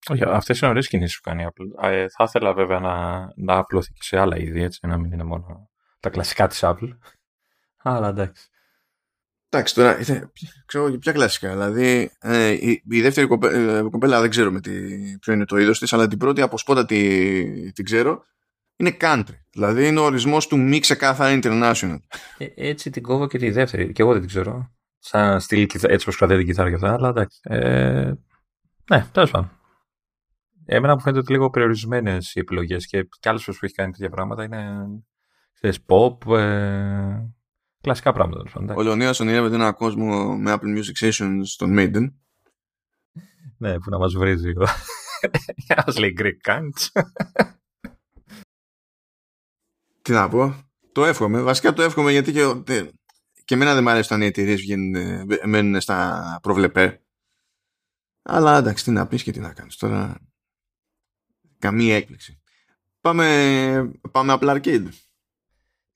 [0.10, 1.89] Όχι, αυτές είναι ωραίες κινήσεις που κάνει η Apple.
[1.89, 5.23] Ε, θα ήθελα βέβαια να, να απλωθεί και σε άλλα είδη, έτσι, να μην είναι
[5.23, 6.89] μόνο τα κλασικά της Apple.
[7.84, 8.46] Αλλά εντάξει.
[9.50, 9.98] Εντάξει, τώρα
[10.65, 11.50] ξέρω ποια κλασικά.
[11.50, 14.72] Δηλαδή, ε, η, η, δεύτερη ε, κοπέλα δεν ξέρω με τι,
[15.20, 18.24] ποιο είναι το είδος της, αλλά την πρώτη από σπότα τη, την ξέρω
[18.76, 19.38] είναι country.
[19.52, 21.98] Δηλαδή είναι ο ορισμός του μη ξεκάθαρα international.
[22.38, 23.91] Ε, έτσι την κόβω και τη δεύτερη.
[23.91, 24.72] Και εγώ δεν την ξέρω.
[25.00, 27.39] Σαν στυλ, έτσι πως κρατάει την κιθάρα και αυτά, αλλά εντάξει.
[27.44, 28.12] Ε,
[28.89, 29.52] ναι, τέλος πάντων.
[30.65, 33.91] Εμένα μου φαίνεται ότι λίγο περιορισμένες οι επιλογές και κι άλλες φορές που έχει κάνει
[33.91, 34.86] τέτοια πράγματα είναι
[35.54, 37.30] ξέρεις, pop, ε,
[37.82, 38.74] Κλασικά πράγματα.
[38.76, 42.13] Ο Λεωνίδας ονειρεύεται ένα κόσμο με Apple Music Sessions στον Maiden.
[43.58, 44.52] ναι, που να μας βρίζει.
[45.65, 47.02] Για να μας λέει Greek Kants.
[50.02, 50.65] Τι να πω.
[50.91, 51.41] Το εύχομαι.
[51.41, 52.62] Βασικά το εύχομαι γιατί και,
[53.46, 54.62] και εμένα δεν μου αρέσει όταν οι εταιρείες
[55.46, 57.02] μένουν στα προβλεπέ.
[58.22, 59.76] Αλλά εντάξει, τι να πεις και τι να κάνεις.
[59.76, 60.17] Τώρα
[61.60, 62.41] καμία έκπληξη.
[63.02, 64.88] Πάμε, πάμε απλά arcade.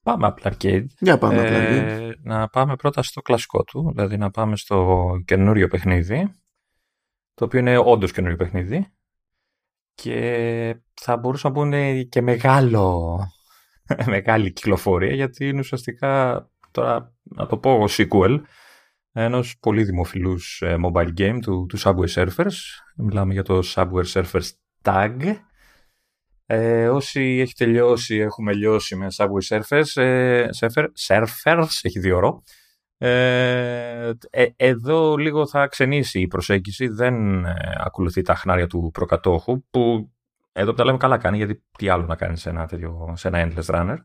[0.06, 0.86] Πάμε απλά arcade.
[1.00, 6.32] Για πάμε ε, Να πάμε πρώτα στο κλασικό του, δηλαδή να πάμε στο καινούριο παιχνίδι,
[7.34, 8.88] το οποίο είναι όντως καινούριο παιχνίδι
[9.94, 13.18] και θα μπορούσα να πούνε και μεγάλο,
[14.06, 18.42] μεγάλη κυκλοφορία γιατί είναι ουσιαστικά, τώρα να το πω sequel,
[19.12, 22.58] ενός πολύ δημοφιλούς ε, mobile game του, του Subway Surfers.
[22.96, 24.50] Μιλάμε για το Subway Surfers
[24.84, 25.36] Tag.
[26.46, 32.44] Ε, όσοι έχει τελειώσει, έχουμε λιώσει με Subway Surfers, ε, surfer, Surfers, έχει δύο ώρο.
[32.98, 39.64] Ε, ε, εδώ λίγο θα ξενήσει η προσέγγιση, δεν ε, ακολουθεί τα χνάρια του προκατόχου,
[39.70, 40.12] που
[40.52, 43.28] εδώ που τα λέμε καλά κάνει, γιατί τι άλλο να κάνεις σε ένα, τέτοιο, σε
[43.28, 43.98] ένα endless runner.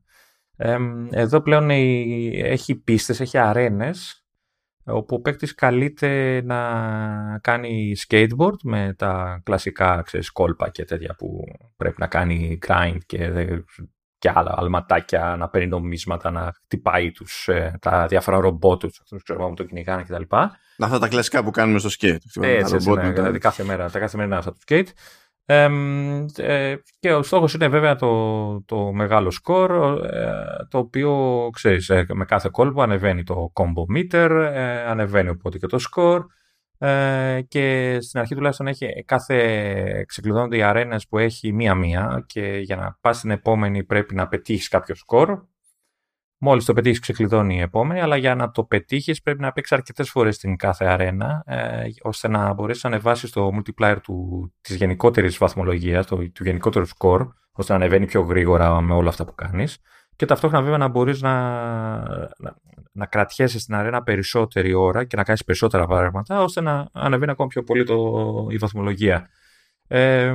[1.10, 4.19] εδώ πλέον έχει πίστες, έχει αρένες,
[4.84, 6.58] όπου ο παίκτης καλείται να
[7.42, 11.44] κάνει skateboard με τα κλασικά ξέρεις, κόλπα και τέτοια που
[11.76, 13.30] πρέπει να κάνει grind και,
[14.18, 19.22] και άλλα αλματάκια, να παίρνει νομίσματα, να χτυπάει τους, ε, τα διάφορα ρομπότ τους, αυτούς
[19.22, 20.22] ξέρω που το κυνηγάνε κτλ.
[20.78, 22.18] Αυτά τα κλασικά που κάνουμε στο skate.
[22.40, 24.88] Έτσι, έτσι, ναι, δηλαδή κάθε μέρα, τα κάθε μέρα αυτά του skate.
[25.52, 29.70] Ε, και ο στόχος είναι βέβαια το, το μεγάλο σκορ,
[30.04, 30.34] ε,
[30.68, 34.30] το οποίο, ξέρεις, ε, με κάθε κόλπο ανεβαίνει το combo meter,
[34.86, 36.24] ανεβαίνει οπότε και το σκορ
[37.48, 42.98] και στην αρχή τουλάχιστον έχει κάθε, ξεκλειδώνονται οι αρένες που έχει μία-μία και για να
[43.00, 45.42] πας στην επόμενη πρέπει να πετύχεις κάποιο σκορ
[46.42, 50.10] Μόλις το πετύχεις, ξεκλειδώνει η επόμενη, αλλά για να το πετύχεις πρέπει να παίξεις αρκετές
[50.10, 53.96] φορές στην κάθε αρένα, ε, ώστε να μπορέσεις να ανεβάσεις το multiplier
[54.60, 59.34] της γενικότερης βαθμολογίας, του γενικότερου σκορ, ώστε να ανεβαίνει πιο γρήγορα με όλα αυτά που
[59.34, 59.78] κάνεις.
[60.16, 61.32] Και ταυτόχρονα βέβαια να μπορείς να,
[62.38, 62.56] να,
[62.92, 67.48] να κρατιέσαι στην αρένα περισσότερη ώρα και να κάνεις περισσότερα πράγματα, ώστε να ανεβαίνει ακόμα
[67.48, 69.28] πιο πολύ το, η βαθμολογία.
[69.92, 70.34] Ε,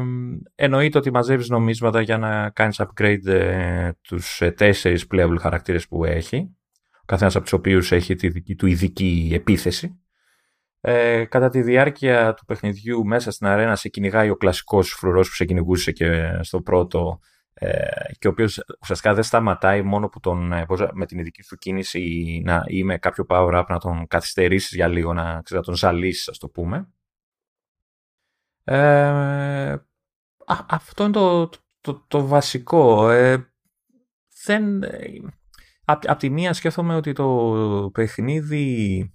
[0.56, 6.06] εννοείται ότι μαζεύεις νομίσματα για να κάνεις upgrade ε, τους ε, τέσσερις playable χαρακτήρες που
[6.06, 6.38] έχει.
[7.02, 10.00] Ο καθένας από τους οποίους έχει τη δική του ειδική επίθεση.
[10.82, 15.36] Ε, κατά τη διάρκεια του παιχνιδιού μέσα στην αρένα σε κυνηγάει ο κλασικός φρουρός που
[15.36, 17.20] σε κυνηγούσε και στο πρώτο
[17.54, 17.88] ε,
[18.20, 22.00] και ο οποίος ουσιαστικά δεν σταματάει μόνο που τον, ε, με την ειδική του κίνηση
[22.00, 25.76] ή, να, ή με κάποιο power-up να τον καθυστερήσεις για λίγο, να, ξέρεις, να τον
[25.76, 26.88] ζαλίσεις ας το πούμε.
[28.68, 29.76] Ε,
[30.68, 31.50] αυτό είναι το,
[31.82, 33.10] το, το βασικό.
[33.10, 33.54] Ε,
[34.46, 34.82] δεν,
[35.86, 39.14] απ, τη μία σκέφτομαι ότι το παιχνίδι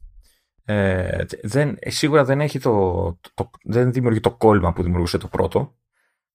[0.65, 2.73] ε, δεν, σίγουρα δεν, έχει το,
[3.35, 5.75] το, δεν δημιουργεί το κόλλημα που δημιουργούσε το πρώτο.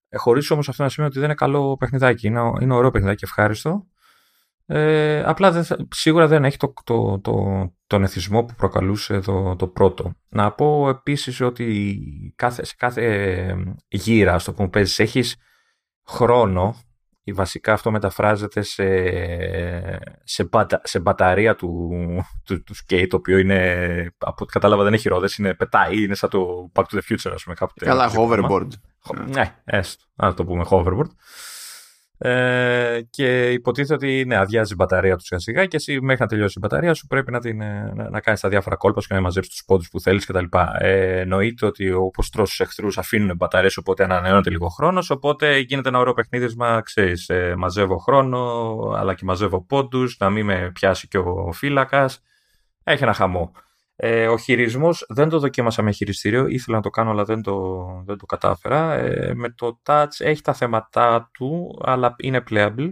[0.10, 2.28] Ε, χωρίς όμως αυτό να σημαίνει ότι δεν είναι καλό παιχνιδάκι.
[2.28, 3.88] Είναι, είναι ωραίο παιχνιδάκι, ευχάριστο.
[4.68, 7.34] Ε, απλά σίγουρα δεν έχει το, το, το,
[7.88, 10.12] τον εθισμό που προκαλούσε το, το πρώτο.
[10.30, 13.56] Να πω επίσης ότι κάθε, σε κάθε
[13.88, 15.36] γύρα στο που παίζεις έχεις
[16.08, 16.76] χρόνο
[17.28, 18.86] ή βασικά αυτό μεταφράζεται σε,
[20.24, 20.50] σε,
[20.84, 21.90] σε μπαταρία του,
[22.44, 26.16] του, του skate, το οποίο είναι, από ό,τι κατάλαβα δεν έχει ρόδες, είναι πετάει, είναι
[26.16, 27.56] σαν το Back to the Future, ας πούμε.
[27.76, 28.68] Καλά, hoverboard.
[29.28, 31.10] Ναι, έστω, να το πούμε hoverboard.
[32.18, 36.28] Ε, και υποτίθεται ότι ναι, αδειάζει η μπαταρία του σιγά σιγά και εσύ μέχρι να
[36.28, 39.08] τελειώσει η μπαταρία σου πρέπει να, την, ε, να, να κάνεις τα διάφορα κόλπα σου
[39.08, 40.46] και να μαζέψεις τους πόντους που θέλεις κτλ.
[40.80, 45.10] Ε, εννοείται ότι όπω τρώσει εχθρούς αφήνουν μπαταρίες οπότε ανανεώνεται λίγο χρόνος.
[45.10, 48.40] Οπότε γίνεται ένα ωραίο παιχνίδισμα, ξέρεις, ε, μαζεύω χρόνο
[48.98, 52.22] αλλά και μαζεύω πόντους, να μην με πιάσει και ο φύλακας.
[52.84, 53.52] Έχει ένα χαμό.
[53.98, 57.86] Ε, ο χειρισμός δεν το δοκίμασα με χειριστήριο, ήθελα να το κάνω αλλά δεν το,
[58.06, 58.94] δεν το κατάφερα.
[58.94, 62.90] Ε, με το touch έχει τα θέματα του, αλλά είναι playable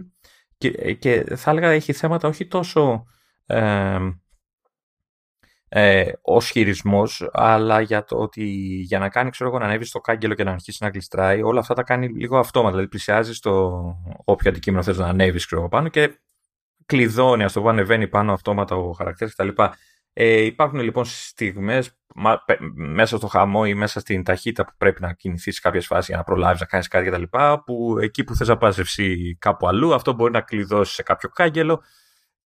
[0.56, 3.04] και, και θα έλεγα έχει θέματα όχι τόσο
[3.46, 3.98] ε,
[5.68, 8.44] ε, ως χειρισμός, αλλά για το ότι
[8.86, 11.60] για να κάνει ξέρω εγώ, να ανέβεις στο κάγκελο και να αρχίσει να γλιστράει, όλα
[11.60, 12.70] αυτά τα κάνει λίγο αυτόματα.
[12.70, 13.82] Δηλαδή πλησιάζεις το
[14.24, 16.18] όποιο αντικείμενο θες να ανέβεις πάνω και
[16.86, 19.48] κλειδώνει, ας το πω, ανεβαίνει πάνω αυτόματα ο χαρακτήρας κτλ.
[20.16, 21.98] Ε, υπάρχουν λοιπόν στιγμές
[22.74, 26.16] μέσα στο χαμό ή μέσα στην ταχύτητα που πρέπει να κινηθείς σε κάποιες φάσεις για
[26.16, 27.22] να προλάβεις να κάνεις κάτι κτλ.
[27.64, 28.78] Που εκεί που θες να πας
[29.38, 31.82] κάπου αλλού, αυτό μπορεί να κλειδώσεις σε κάποιο κάγκελο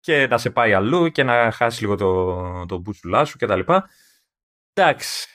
[0.01, 3.61] και να σε πάει αλλού και να χάσεις λίγο το, το μπουτσουλά σου κτλ.
[4.73, 5.29] Εντάξει,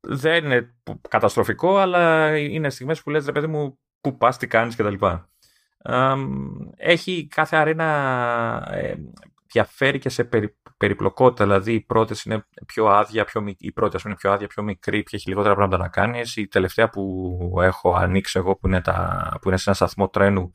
[0.00, 0.74] δεν είναι
[1.08, 4.94] καταστροφικό, αλλά είναι στιγμές που λες ρε παιδί μου που πας, τι κάνεις κτλ.
[6.76, 8.94] Έχει κάθε αρένα ε,
[9.52, 11.44] διαφέρει και σε περι, περιπλοκότητα.
[11.44, 14.62] Δηλαδή, οι πρώτε είναι πιο άδεια, πιο, η πρώτη ας πούμε, είναι πιο άδεια, πιο
[14.62, 16.36] μικρή, και έχει λιγότερα πράγματα να κάνεις.
[16.36, 20.52] Η τελευταία που έχω ανοίξει εγώ, που είναι, τα, που είναι σε ένα σταθμό τρένου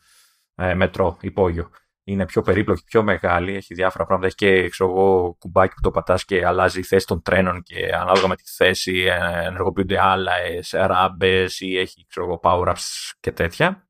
[0.55, 1.69] ε, μετρό, υπόγειο,
[2.03, 4.27] είναι πιο περίπλοκη, πιο μεγάλη, έχει διάφορα πράγματα.
[4.27, 7.95] Έχει και ξέρω εγώ, κουμπάκι που το πατάς και αλλάζει η θέση των τρένων και
[7.95, 10.31] ανάλογα με τη θέση ε, ενεργοποιούνται άλλα
[10.71, 13.87] ράμπες ή έχει ξέρω εγώ, power-ups και τέτοια.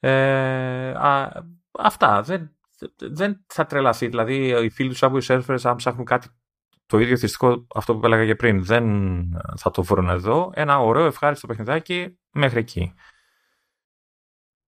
[0.00, 1.32] Ε, α,
[1.78, 2.22] αυτά.
[2.22, 2.56] Δεν,
[2.96, 4.08] δεν θα τρελαθεί.
[4.08, 6.28] Δηλαδή, οι φίλοι τους Subway Surfers, αν ψάχνουν κάτι
[6.86, 8.84] το ίδιο θυστικό αυτό που έλεγα και πριν, δεν
[9.56, 10.50] θα το βρουν εδώ.
[10.54, 12.94] Ένα ωραίο, ευχάριστο παιχνιδάκι μέχρι εκεί.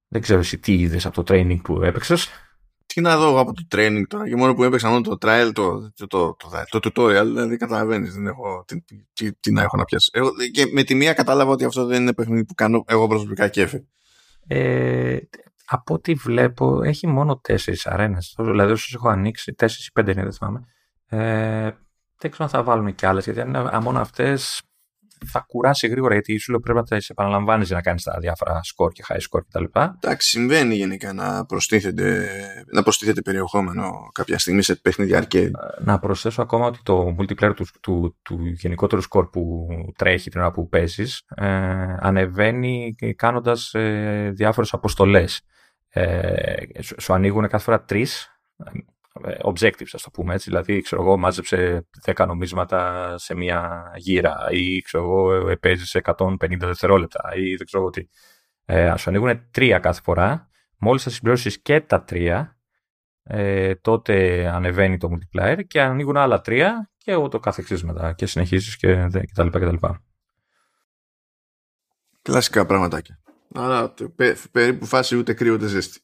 [0.08, 2.28] Δεν ξέρω εσύ τι είδες από το training που έπαιξες.
[2.86, 5.92] τι να δω από το training τώρα και μόνο που έπαιξα μόνο το trial, το,
[5.96, 6.36] το, το,
[6.70, 10.10] το, το tutorial, δηλαδή καταλαβαίνεις, δεν έχω τι, τι, τι, να έχω να πιάσω.
[10.12, 13.48] Εγώ, και με τη μία κατάλαβα ότι αυτό δεν είναι παιχνίδι που κάνω εγώ προσωπικά
[13.48, 13.84] κέφι.
[14.46, 15.18] Ε,
[15.66, 18.34] από ό,τι βλέπω, έχει μόνο τέσσερις αρένες.
[18.38, 20.66] Δηλαδή, όσου έχω ανοίξει, τέσσερις ή πέντε είναι, δεν θυμάμαι.
[21.06, 21.70] Ε,
[22.18, 24.62] δεν ξέρω αν θα βάλουν και άλλες, γιατί αν είναι μόνο αυτές,
[25.26, 28.60] θα κουράσει γρήγορα γιατί σου λέω πρέπει να τι επαναλαμβάνεις για να κάνεις τα διάφορα
[28.62, 29.64] σκορ και high score κτλ.
[29.94, 32.28] Εντάξει, συμβαίνει γενικά να προστίθεται,
[32.72, 35.50] να προστίθεται περιεχόμενο κάποια στιγμή σε παιχνίδια arcade.
[35.50, 40.40] Ε, να προσθέσω ακόμα ότι το multiplayer του, του, του γενικότερου σκορ που τρέχει την
[40.40, 41.46] ώρα που παίζεις ε,
[41.98, 45.40] ανεβαίνει κάνοντας ε, διάφορες αποστολές.
[45.88, 48.70] Ε, σου, σου ανοίγουν κάθε φορά τρεις ε,
[49.22, 50.50] objectives, ας το πούμε έτσι.
[50.50, 57.34] Δηλαδή, ξέρω εγώ, μάζεψε 10 νομίσματα σε μία γύρα ή ξέρω εγώ, επέζει 150 δευτερόλεπτα
[57.34, 58.06] ή δεν ξέρω εγώ τι.
[58.64, 60.48] Ε, σου ανοίγουν τρία κάθε φορά.
[60.78, 62.58] Μόλις θα συμπληρώσεις και τα τρία,
[63.22, 68.76] ε, τότε ανεβαίνει το multiplier και ανοίγουν άλλα τρία και ούτω καθεξής μετά και συνεχίζεις
[68.76, 70.02] και, και τα λοιπά και τα λοιπά.
[72.22, 73.18] Κλασικά πραγματάκια.
[73.54, 73.94] Αλλά
[74.52, 76.00] περίπου φάση ούτε κρύο ούτε ζέστη.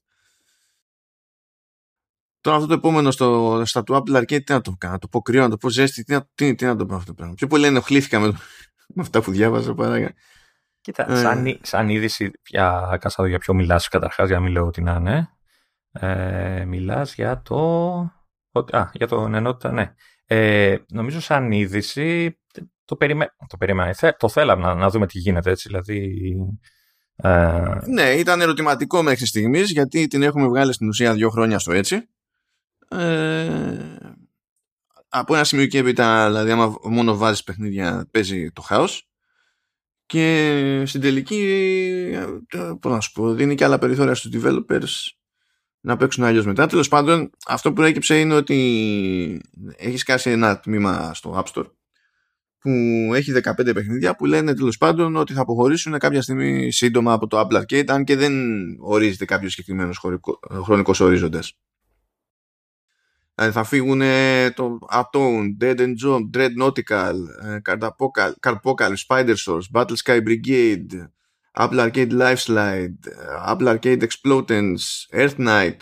[2.40, 5.09] Τώρα αυτό το επόμενο στο, στα του Apple Arcade τι να το κάνω, να το
[5.09, 7.14] πω κρύο, να το πω ζέστη, τι να, τι, τι να το πω αυτό το
[7.14, 7.35] πράγμα.
[7.35, 8.26] Πιο πολύ ενοχλήθηκα με,
[8.94, 10.12] με αυτά που διάβαζα παρά.
[10.81, 11.16] Κοίτα, ε.
[11.16, 14.94] σαν, σαν είδηση, για, κάτσα για ποιο μιλάς καταρχάς, για να μην λέω ότι να
[14.94, 15.29] είναι.
[15.92, 17.90] Ε, μιλάς για το...
[18.70, 19.94] Α, για το ενότητα, ναι.
[20.26, 22.38] Ε, νομίζω σαν είδηση
[22.85, 23.35] το, περιμέ...
[23.46, 23.94] το περίμενα.
[24.16, 26.35] Το θέλαμε να, να δούμε τι γίνεται έτσι, δηλαδή...
[27.16, 27.62] Ε...
[27.87, 32.09] Ναι, ήταν ερωτηματικό μέχρι στιγμής γιατί την έχουμε βγάλει στην ουσία δύο χρόνια στο έτσι
[32.90, 33.98] ε,
[35.09, 39.09] από ένα σημείο και έπειτα, δηλαδή άμα μόνο βάζεις παιχνίδια παίζει το χάος
[40.07, 41.42] και στην τελική
[42.12, 45.14] ε, πώς να σου πω, δίνει και άλλα περιθώρια στους developers
[45.81, 46.66] να παίξουν αλλιώς μετά.
[46.66, 49.40] Τέλος πάντων, αυτό που έκυψε είναι ότι
[49.76, 51.70] έχεις σκάσει ένα τμήμα στο App Store
[52.59, 52.70] που
[53.14, 57.40] έχει 15 παιχνίδια που λένε τέλος πάντων ότι θα αποχωρήσουν κάποια στιγμή σύντομα από το
[57.40, 58.35] Apple Arcade αν και δεν
[58.81, 60.05] ορίζεται κάποιος συγκεκριμένος
[60.62, 61.59] χρονικός ορίζοντας.
[63.40, 64.00] Δηλαδή θα φύγουν
[64.55, 67.16] το Atone, Dead and John, Dread Nautical,
[68.42, 71.09] Carpocal, Spider Source, Battle Sky Brigade,
[71.57, 73.00] Apple Arcade Lifeslide,
[73.46, 75.79] Apple Arcade Explodens, Earth Knight,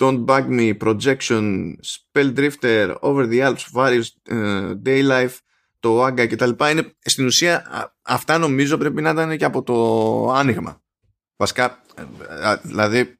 [0.00, 1.44] Don't Bug Me, Projection,
[1.92, 5.36] Spell Drifter, Over the Alps, Various uh, Daylife,
[5.80, 6.50] το Aga κτλ.
[6.70, 7.64] Είναι, στην ουσία
[8.02, 9.76] αυτά νομίζω πρέπει να ήταν και από το
[10.32, 10.82] άνοιγμα.
[11.36, 11.82] Βασικά,
[12.62, 13.18] δηλαδή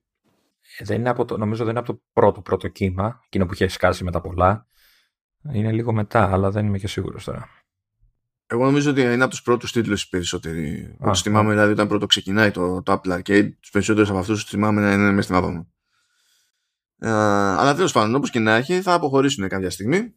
[0.84, 3.68] δεν είναι από το, νομίζω δεν είναι από το πρώτο πρώτο κύμα, εκείνο που είχε
[3.68, 4.66] σκάσει με τα πολλά.
[5.52, 7.48] Είναι λίγο μετά, αλλά δεν είμαι και σίγουρος τώρα.
[8.46, 10.96] Εγώ νομίζω ότι είναι από τους πρώτους τίτλους οι περισσότεροι.
[11.00, 14.50] Όπως θυμάμαι, δηλαδή, όταν πρώτο ξεκινάει το, το Apple Arcade, τους περισσότερους από αυτούς τους
[14.50, 15.74] θυμάμαι να είναι μέσα στην μάπα μου.
[16.98, 20.14] Ε, αλλά τέλος πάντων, όπως και να έχει, θα αποχωρήσουν κάποια στιγμή.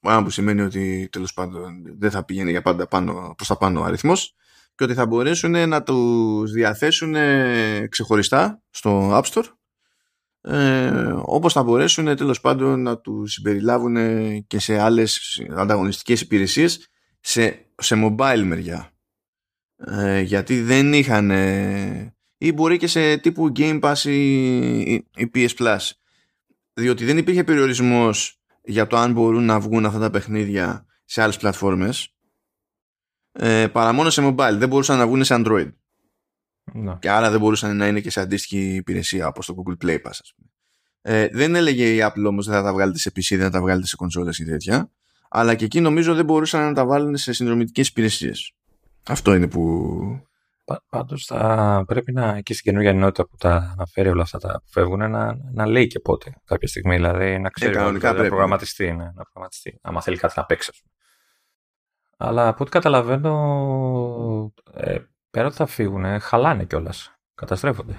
[0.00, 3.80] Άρα που σημαίνει ότι τέλος πάντων δεν θα πηγαίνει για πάντα πάνω, προς τα πάνω
[3.80, 4.34] ο αριθμός
[4.76, 7.14] και ότι θα μπορέσουν να τους διαθέσουν
[7.88, 9.44] ξεχωριστά στο App Store
[10.40, 13.96] ε, όπως θα μπορέσουν τέλος πάντων να τους συμπεριλάβουν
[14.46, 16.88] και σε άλλες ανταγωνιστικές υπηρεσίες
[17.20, 18.90] σε, σε mobile μεριά.
[19.76, 21.30] Ε, γιατί δεν είχαν
[22.38, 25.90] ή μπορεί και σε τύπου Game Pass ή, ή PS Plus.
[26.72, 31.36] Διότι δεν υπήρχε περιορισμός για το αν μπορούν να βγουν αυτά τα παιχνίδια σε άλλες
[31.36, 32.15] πλατφόρμες
[33.38, 34.54] ε, παρά μόνο σε mobile.
[34.56, 35.72] Δεν μπορούσαν να βγουν σε Android.
[36.72, 36.96] Να.
[37.00, 40.10] Και άρα δεν μπορούσαν να είναι και σε αντίστοιχη υπηρεσία όπως το Google Play Pass.
[40.10, 40.50] Ας πούμε.
[41.08, 43.60] Ε, δεν έλεγε η Apple όμως δεν θα τα βγάλετε σε PC, δεν θα τα
[43.60, 44.90] βγάλετε σε κονσόλες ή τέτοια.
[45.28, 48.52] Αλλά και εκεί νομίζω δεν μπορούσαν να τα βάλουν σε συνδρομητικές υπηρεσίες.
[49.06, 49.92] Αυτό είναι που...
[50.88, 54.70] Πάντως θα πρέπει να και στην καινούργια ενότητα που τα αναφέρει όλα αυτά τα που
[54.70, 56.94] φεύγουν να, να λέει και πότε κάποια στιγμή.
[56.94, 58.84] Δηλαδή να ξέρει ε, να προγραμματιστεί.
[58.84, 59.78] Ναι, να προγραμματιστεί.
[59.82, 60.72] Άμα θέλει κάτι να παίξει.
[62.16, 64.98] Αλλά από ό,τι καταλαβαίνω, ε,
[65.30, 67.16] πέρα ότι θα φύγουν, χαλάνε κιόλας.
[67.34, 67.98] Καταστρέφονται.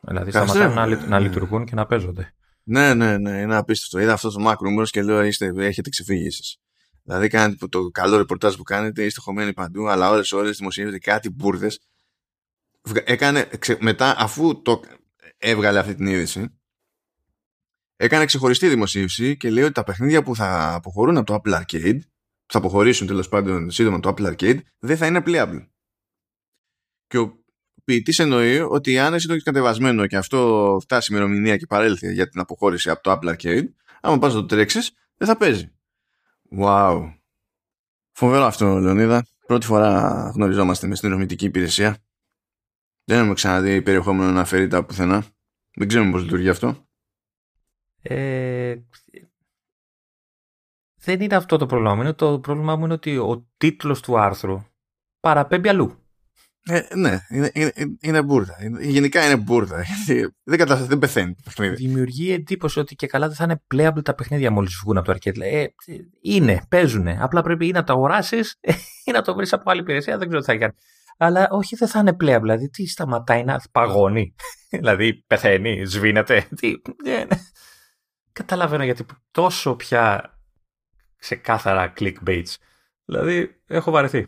[0.00, 1.18] Δηλαδή σταματάνε να, να ναι.
[1.18, 2.34] λειτουργούν και να παίζονται.
[2.62, 3.98] Ναι, ναι, ναι, είναι απίστευτο.
[3.98, 6.56] Είδα αυτός το Mac και λέω: είστε, έχετε ξεφύγει εσείς.
[7.02, 11.30] Δηλαδή, κάνετε το καλό ρεπορτάζ που κάνετε, είστε χωμένοι παντού, αλλά ώρε ώρες δημοσιεύετε κάτι
[11.30, 11.80] μπουρδες.
[13.04, 13.48] Έκανε,
[13.78, 14.80] μετά, αφού το
[15.38, 16.60] έβγαλε αυτή την είδηση,
[17.96, 21.98] έκανε ξεχωριστή δημοσίευση και λέει ότι τα παιχνίδια που θα αποχωρούν από το Apple Arcade
[22.50, 25.66] θα αποχωρήσουν τέλος πάντων σύντομα το Apple Arcade, δεν θα είναι playable.
[27.06, 27.44] Και ο
[27.84, 32.28] ποιητής εννοεί ότι αν εσύ το έχεις κατεβασμένο και αυτό φτάσει ημερομηνία και παρέλθει για
[32.28, 33.66] την αποχώρηση από το Apple Arcade,
[34.00, 35.72] άμα πας να το τρέξεις, δεν θα παίζει.
[36.58, 37.14] Wow.
[38.12, 39.26] Φοβερό αυτό, Λεωνίδα.
[39.46, 41.96] Πρώτη φορά γνωριζόμαστε μες συνδρομητική υπηρεσία.
[43.04, 45.24] Δεν έχουμε ξαναδεί περιεχόμενο να φέρει τα πουθενά.
[45.74, 46.88] Δεν ξέρουμε πώς λειτουργεί αυτό.
[48.02, 48.76] Ε,
[51.04, 52.14] δεν είναι αυτό το πρόβλημα μου.
[52.14, 54.64] Το πρόβλημά μου είναι ότι ο τίτλος του άρθρου
[55.20, 55.94] παραπέμπει αλλού.
[56.66, 58.56] Ε, ναι, είναι, είναι, είναι μπουρδα.
[58.80, 59.84] γενικά είναι μπουρδα.
[60.42, 61.74] δεν κατάσταση, δεν πεθαίνει το παιχνίδι.
[61.74, 65.18] Δημιουργεί εντύπωση ότι και καλά δεν θα είναι playable τα παιχνίδια μόλις βγουν από το
[65.18, 65.40] arcade.
[65.40, 65.64] Ε,
[66.20, 67.08] είναι, παίζουν.
[67.08, 68.38] Απλά πρέπει ή να το αγοράσει
[69.06, 70.18] ή να το βρεις από άλλη υπηρεσία.
[70.18, 70.72] Δεν ξέρω τι θα κάνει.
[71.16, 72.40] Αλλά όχι, δεν θα είναι playable.
[72.40, 74.34] Δηλαδή, τι σταματάει να παγώνει.
[74.80, 76.48] δηλαδή, πεθαίνει, σβήνεται.
[76.56, 76.72] Τι,
[77.04, 77.40] ναι, ναι.
[78.32, 80.34] Καταλαβαίνω γιατί τόσο πια
[81.20, 82.54] ξεκάθαρα clickbaits.
[83.04, 84.26] Δηλαδή, έχω βαρεθεί.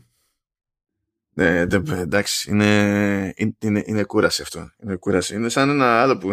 [1.34, 1.58] Ναι,
[1.90, 4.70] εντάξει, είναι, είναι, είναι κούραση αυτό.
[4.82, 5.34] Είναι κούραση.
[5.34, 6.28] Είναι σαν ένα άλλο που,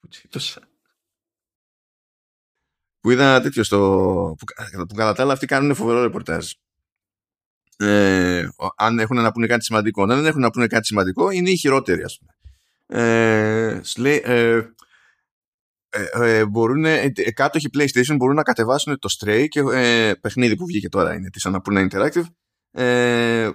[0.00, 0.60] που τσίτωσα.
[3.00, 3.78] Που είδα τέτοιο στο.
[4.38, 4.44] που,
[4.86, 6.52] που κατά τα άλλα αυτοί κάνουν φοβερό ρεπορτάζ.
[7.76, 10.02] Ε, αν έχουν να πούνε κάτι σημαντικό.
[10.02, 12.32] Αν δεν έχουν να πούνε κάτι σημαντικό, είναι οι χειρότεροι, ας πούμε.
[12.90, 14.62] Ε, λέει, ε,
[15.90, 20.66] ε, ε, μπορούν, ε, κάτοχοι PlayStation μπορούν να κατεβάσουν το Stray και ε, παιχνίδι που
[20.66, 22.24] βγήκε τώρα είναι της Annapurna Interactive.
[22.70, 23.52] Ε, ε,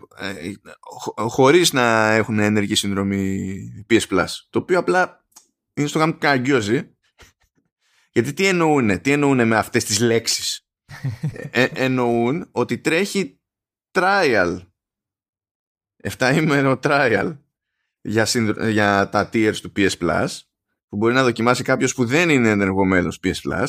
[1.15, 5.25] χωρίς να έχουν ενεργή συνδρομή PS Plus το οποίο απλά
[5.73, 6.93] είναι στο γάμο καγκιόζι
[8.11, 10.67] γιατί τι εννοούν, τι εννοούν με αυτές τις λέξεις;
[11.51, 13.39] Ε, εννοούν ότι τρέχει
[13.91, 14.59] trial.
[16.17, 17.37] 7 ημέρο trial
[18.01, 18.27] για,
[18.69, 20.27] για τα tiers του PS Plus
[20.93, 23.67] που μπορεί να δοκιμάσει κάποιος που δεν είναι ενεργό μέλο PS Plus.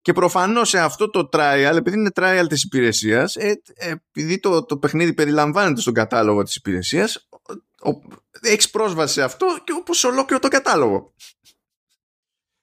[0.00, 4.78] Και προφανώς σε αυτό το trial, επειδή είναι trial της υπηρεσίας, ε, επειδή το, το
[4.78, 7.28] παιχνίδι περιλαμβάνεται στον κατάλογο της υπηρεσίας,
[8.40, 11.14] έχεις πρόσβαση σε αυτό και όπως ολόκληρο το κατάλογο.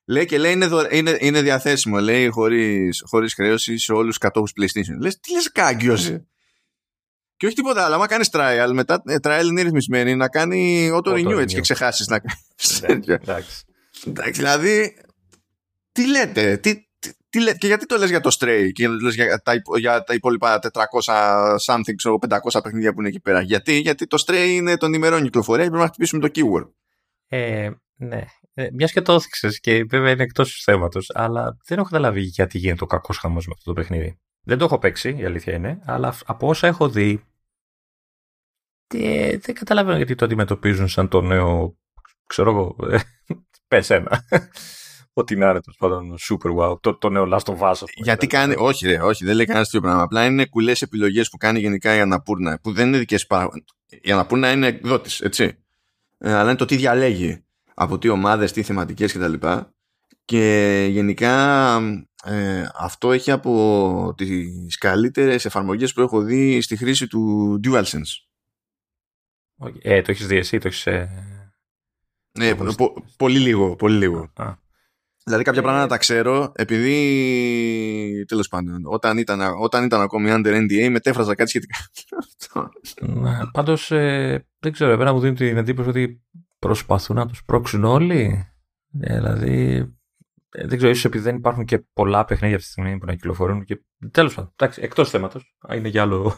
[0.05, 4.53] Λέει και λέει είναι, είναι, είναι διαθέσιμο, λέει χωρίς, χωρίς χρέωση σε όλους τους κατόχους
[4.59, 5.01] PlayStation.
[5.01, 6.15] Λες, τι λες κάγκιος,
[7.41, 7.95] και όχι τίποτα άλλο.
[7.95, 12.07] Αν κάνεις trial, μετά ε, trial είναι ρυθμισμένη να κάνει auto renew έτσι και ξεχάσεις
[12.07, 12.81] να κάνεις.
[13.07, 13.63] Ναι, εντάξει.
[14.31, 14.97] Δηλαδή,
[15.91, 16.87] τι λέτε, τι,
[17.29, 20.13] τι, λέτε, και γιατί το λες για το Stray και λες για τα, για τα
[20.13, 20.59] υπόλοιπα
[21.03, 25.23] 400 something, 500 παιχνίδια που είναι εκεί πέρα; Γιατί, γιατί το Stray είναι των ημερών
[25.23, 26.69] κυκλοφορία και πρέπει να χτυπήσουμε το keyword.
[27.27, 28.23] Ε, ναι.
[28.53, 32.21] Ε, Μιας και το έθιξες και βέβαια είναι εκτός του θέματος, αλλά δεν έχω καταλάβει
[32.21, 34.19] γιατί γίνεται ο κακός χαμός με αυτό το παιχνίδι.
[34.43, 37.30] Δεν το έχω παίξει, η αλήθεια είναι, αλλά από όσα έχω δει,
[38.91, 41.77] ε, δεν καταλαβαίνω γιατί το αντιμετωπίζουν σαν το νέο,
[42.27, 42.97] ξέρω εγώ, ε,
[43.67, 44.25] πες ένα.
[45.13, 46.81] Ό,τι να είναι, τέλος πάντων, super wow.
[46.81, 47.83] Το, το νέο Last of Us.
[47.95, 50.01] Γιατί κάνει, όχι, ρε, όχι, δεν λέει κανένας τέτοιο πράγμα.
[50.01, 53.63] Απλά είναι κουλέ επιλογές που κάνει γενικά η Αναπούρνα, που δεν είναι δικές παράγοντε.
[54.01, 55.57] Η Αναπούρνα είναι εκδότης, έτσι.
[56.17, 59.33] Ε, αλλά είναι το τι διαλέγει από τι ομάδες, τι θεματικές κτλ.
[60.25, 61.75] Και γενικά
[62.23, 68.30] ε, αυτό έχει από τις καλύτερες εφαρμογές που έχω δει στη χρήση του DualSense.
[69.81, 70.87] Ε, το έχεις δει εσύ, το έχεις.
[70.87, 71.09] Ε...
[72.39, 73.75] Ναι, πο, πολύ λίγο.
[73.75, 74.31] Πολύ λίγο.
[74.35, 74.59] Α.
[75.23, 80.89] Δηλαδή κάποια πράγματα τα ξέρω επειδή τέλος πάντων όταν ήταν, όταν ήταν ακόμη under NDA
[80.89, 81.75] μετέφραζα κάτι σχετικά
[83.01, 86.21] ναι, Πάντως ε, δεν ξέρω εμένα μου δίνει την εντύπωση ότι
[86.59, 88.47] προσπαθούν να τους πρόξουν όλοι
[88.99, 89.77] ε, δηλαδή
[90.51, 93.13] ε, δεν ξέρω ίσως επειδή δεν υπάρχουν και πολλά παιχνίδια αυτή τη στιγμή που να
[93.13, 96.35] κυκλοφορούν και τέλος πάντων εντάξει, εκτός θέματος είναι για άλλο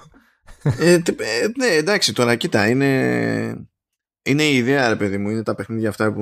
[0.79, 3.67] ε, ε, ναι, εντάξει, τώρα κοίτα, είναι,
[4.23, 6.21] είναι η ιδέα, ρε παιδί μου, είναι τα παιχνίδια αυτά που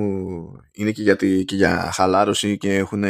[0.72, 3.04] είναι και για, τη, και για χαλάρωση και έχουν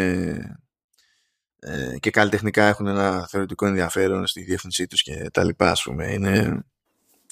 [1.65, 6.13] ε, και καλλιτεχνικά έχουν ένα θεωρητικό ενδιαφέρον στη διεύθυνσή τους και τα λοιπά, ας πούμε.
[6.13, 6.65] Είναι,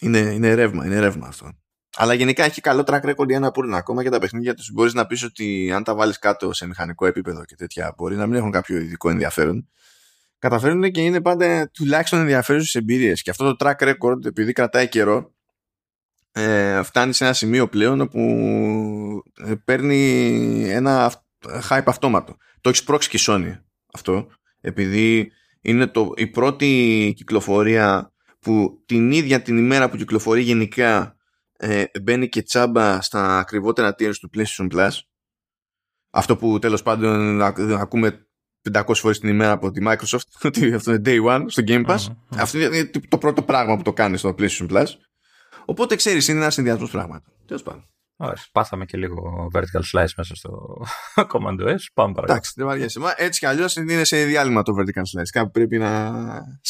[0.00, 1.52] είναι, είναι ρεύμα, είναι ρεύμα αυτό.
[1.96, 4.70] Αλλά γενικά έχει καλό track record για να πούνε ακόμα και τα παιχνίδια τους.
[4.72, 8.26] Μπορείς να πεις ότι αν τα βάλεις κάτω σε μηχανικό επίπεδο και τέτοια, μπορεί να
[8.26, 9.68] μην έχουν κάποιο ειδικό ενδιαφέρον
[10.40, 13.22] καταφέρνουν και είναι πάντα τουλάχιστον ενδιαφέρουσες εμπειρίες.
[13.22, 15.34] Και αυτό το track record, επειδή κρατάει καιρό,
[16.32, 18.20] ε, φτάνει σε ένα σημείο πλέον όπου
[19.44, 21.12] ε, παίρνει ένα
[21.68, 22.36] hype αυτόματο.
[22.60, 23.60] Το έχεις πρόξει και η Sony
[23.92, 24.28] αυτό,
[24.60, 31.16] επειδή είναι το, η πρώτη κυκλοφορία που την ίδια την ημέρα που κυκλοφορεί γενικά
[31.56, 34.90] ε, μπαίνει και τσάμπα στα ακριβότερα tiers του PlayStation Plus.
[36.10, 38.29] Αυτό που τέλος πάντων ακούμε
[38.72, 41.96] 500 φορές την ημέρα από τη Microsoft ότι αυτό είναι day one στο Game Pass.
[41.96, 42.36] Mm-hmm.
[42.36, 44.86] Αυτό είναι το πρώτο πράγμα που το κάνει στο PlayStation Plus.
[45.64, 47.32] Οπότε ξέρεις, είναι ένας συνδυασμός πράγματων.
[47.46, 47.84] Τέλος πάντων.
[48.16, 50.82] Ωραία, πάθαμε και λίγο vertical slice μέσα στο
[51.32, 51.84] Command OS.
[51.94, 52.32] Πάμε παρακάτω.
[52.32, 52.98] Εντάξει, δεν βαριέσαι.
[52.98, 55.28] Μα έτσι κι αλλιώς είναι σε διάλειμμα το vertical slice.
[55.32, 56.12] Κάπου πρέπει να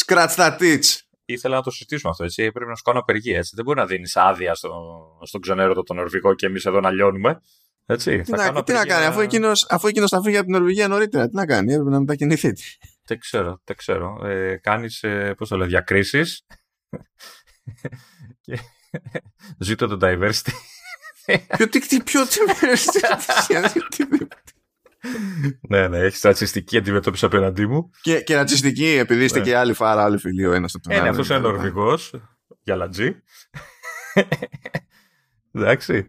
[0.05, 0.99] scratch that itch.
[1.25, 2.25] Ήθελα να το συζητήσουμε αυτό.
[2.25, 2.53] Έτσι.
[2.53, 3.39] Πρέπει να σου κάνω απεργία.
[3.39, 3.53] Έτσι.
[3.55, 4.71] Δεν μπορεί να δίνεις άδεια στο,
[5.23, 7.41] στον ξενέρωτο τον Νορβηγό και εμείς εδώ να λιώνουμε.
[7.91, 10.89] Έτσι, τι, να, τι να κάνει, αφού εκείνο αφού εκείνος θα φύγει από την Νορβηγία
[10.89, 12.53] νωρίτερα, τι να κάνει, έπρεπε να μετακινηθεί.
[13.07, 14.27] Δεν ξέρω, δεν ξέρω.
[14.27, 16.47] Ε, Κάνεις, ε, πώς το λέω, διακρίσεις.
[18.45, 18.59] και...
[19.59, 20.53] Ζήτω το diversity.
[21.57, 23.01] ποιο τι, ποιο diversity.
[25.69, 27.91] ναι, ναι, έχεις ρατσιστική αντιμετώπιση απέναντί μου.
[28.03, 29.45] Και, και ρατσιστική, επειδή είστε Ναι.
[29.45, 31.11] και άλλη φάρα, άλλη φιλή ο ένας από τον Ε, ναι, άλλον.
[31.21, 31.99] αυτός είναι Νορβηγό.
[32.63, 33.17] Για λατζή.
[35.53, 36.07] Εντάξει.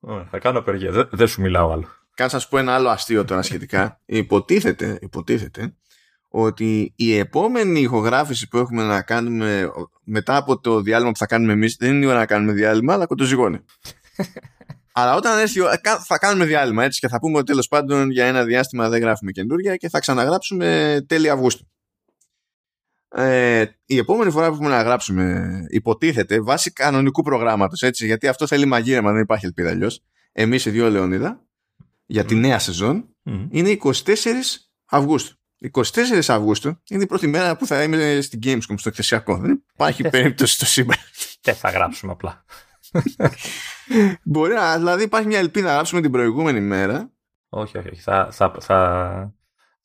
[0.00, 0.90] Ωραία, θα κάνω απεργία.
[0.90, 1.88] Δεν, δεν σου μιλάω άλλο.
[2.14, 4.00] Κάτσε να σου πω ένα άλλο αστείο τώρα σχετικά.
[4.06, 5.74] υποτίθεται, υποτίθεται
[6.28, 9.70] ότι η επόμενη ηχογράφηση που έχουμε να κάνουμε
[10.04, 12.92] μετά από το διάλειμμα που θα κάνουμε εμείς δεν είναι η ώρα να κάνουμε διάλειμμα,
[12.92, 13.58] αλλά κοντοζυγώνει.
[14.92, 17.68] αλλά όταν έρθει η ώρα, κα- θα κάνουμε διάλειμμα έτσι και θα πούμε ότι τέλος
[17.68, 21.66] πάντων για ένα διάστημα δεν γράφουμε καινούργια και θα ξαναγράψουμε τέλη Αυγούστου.
[23.10, 28.46] Ε, η επόμενη φορά που έχουμε να γράψουμε υποτίθεται βάσει κανονικού προγράμματος έτσι, γιατί αυτό
[28.46, 30.04] θέλει μαγείρεμα, δεν υπάρχει ελπίδα αλλιώς.
[30.32, 31.46] Εμείς οι δύο Λεωνίδα
[32.06, 33.46] για τη νέα σεζόν Μμ.
[33.50, 33.92] είναι 24
[34.84, 35.36] Αυγούστου.
[35.72, 35.80] 24
[36.26, 39.36] Αυγούστου είναι η πρώτη μέρα που θα είμαι στην Gamescom στο εκθεσιακό.
[39.36, 40.96] Δεν υπάρχει περίπτωση στο σύμπαν.
[41.40, 42.44] Δεν θα γράψουμε απλά.
[44.22, 47.10] Μπορεί να, δηλαδή υπάρχει μια ελπίδα να γράψουμε την προηγούμενη μέρα.
[47.48, 47.88] όχι, όχι.
[47.88, 48.00] όχι.
[48.00, 49.34] Θα, θα, θα,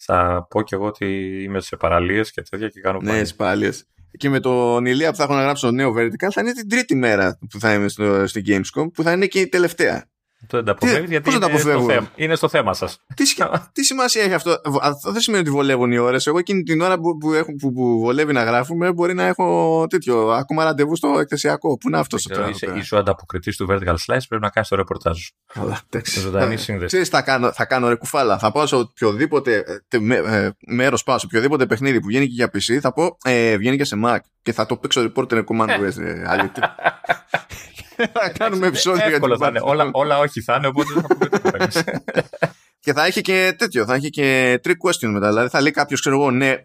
[0.05, 1.05] θα πω κι εγώ ότι
[1.43, 3.23] είμαι σε παραλίες και τέτοια και κάνω Ναι, πάλι.
[3.23, 3.87] τι πάλιες.
[4.17, 6.69] Και με τον Ηλία που θα έχω να γράψω το νέο Vertical θα είναι την
[6.69, 10.05] τρίτη μέρα που θα είμαι στο, στην Gamescom που θα είναι και η τελευταία.
[10.43, 12.73] Αυτό δεν τα αποφεύγεις γιατί πώς δεν τα είναι, στο αποφεύγω; θέμα, είναι στο θέμα
[12.73, 12.99] σας.
[13.15, 16.27] Τι, σι- τι σημασία έχει αυτό; Βο- Αυτό δεν σημαίνει ότι βολεύουν οι ώρες.
[16.27, 19.85] Εγώ εκείνη την ώρα που, που, έχω, που, που βολεύει να γράφουμε μπορεί να έχω
[19.89, 20.29] τέτοιο.
[20.31, 21.77] Ακόμα ραντεβού στο εκθεσιακό.
[21.77, 22.77] Πού είναι αυτός Ξέρω, τώρα; είσαι, πέρα.
[22.77, 25.33] είσαι ο ανταποκριτής του Vertical Slice, πρέπει να κάνεις το ρεπορτάζ σου.
[25.53, 26.19] Καλά, εντάξει.
[26.19, 26.85] Ζωντανή Ε, σύνδεση.
[26.87, 28.37] Ξέρεις, θα κάνω, θα κάνω ρε κουφάλα.
[28.37, 32.25] Θα πάω σε οποιοδήποτε ε, τε- με, ε, μέρος πάω, σε οποιοδήποτε παιχνίδι που βγαίνει
[32.27, 34.17] και για PC, θα πω ε, βγαίνει και σε Mac.
[34.41, 35.97] Και θα το παίξω reporter command West.
[35.99, 36.75] ε, αλήθεια.
[37.95, 39.59] θα κάνουμε επεισόδιο για Εύκολο την θα είναι.
[39.63, 41.83] Όλα, όλα όχι θα είναι, οπότε δεν θα πούμε τίποτα εμείς.
[42.83, 45.27] Και θα έχει και τέτοιο, θα έχει και trick question μετά.
[45.27, 46.55] Δηλαδή θα λέει κάποιος, ξέρω εγώ, ναι.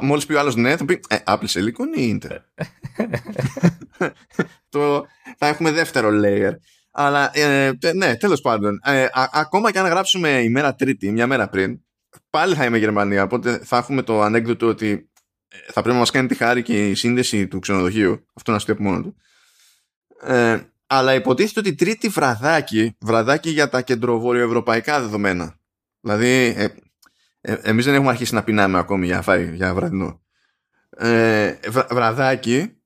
[0.00, 2.36] Μόλις πει ο άλλος ναι, θα πει ε, Apple Silicon ή Intel;
[4.68, 5.06] το,
[5.38, 6.52] θα έχουμε δεύτερο layer.
[6.90, 8.80] Αλλά ε, τε- ναι, τέλος πάντων.
[8.84, 11.80] Ε, α- ακόμα και αν γράψουμε ημέρα Τρίτη, μια μέρα πριν,
[12.30, 13.22] πάλι θα είμαι Γερμανία.
[13.22, 15.10] Οπότε θα έχουμε το ανέκδοτο ότι
[15.48, 18.26] ε, θα πρέπει να μας κάνει τη χάρη και η σύνδεση του ξενοδοχείου.
[18.34, 19.16] Αυτό να στο από μόνο του.
[20.20, 25.58] Ε, αλλά υποτίθεται ότι τρίτη βραδάκι, βραδάκι για τα κεντροβορειοευρωπαϊκά δεδομένα.
[26.00, 26.68] Δηλαδή, ε,
[27.40, 30.22] ε, εμείς δεν έχουμε αρχίσει να πεινάμε ακόμη για, φάει, για βραδινό.
[30.90, 32.76] Ε, βρα- βραδάκι,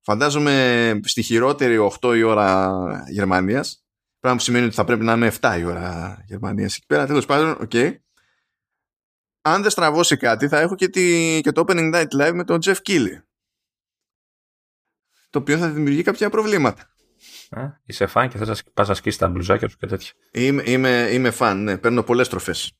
[0.00, 3.84] φαντάζομαι στη χειρότερη 8 η ώρα Γερμανίας,
[4.20, 6.76] πράγμα που σημαίνει ότι θα πρέπει να είναι 7 η ώρα Γερμανίας.
[6.76, 7.72] Εκεί πέρα, τέλος πάντων, οκ.
[9.44, 12.58] Αν δεν στραβώσει κάτι, θα έχω και, τη, και το Opening Night Live με τον
[12.64, 13.22] Jeff Keighley.
[15.32, 16.82] Το οποίο θα δημιουργεί κάποια προβλήματα.
[17.50, 20.10] Α, Είσαι φαν και θες να σκ- πας να σκίσεις τα μπλουζάκια σου και τέτοια.
[20.32, 21.78] Είμαι, είμαι, είμαι φαν, ναι.
[21.78, 22.72] Παίρνω πολλές στροφές.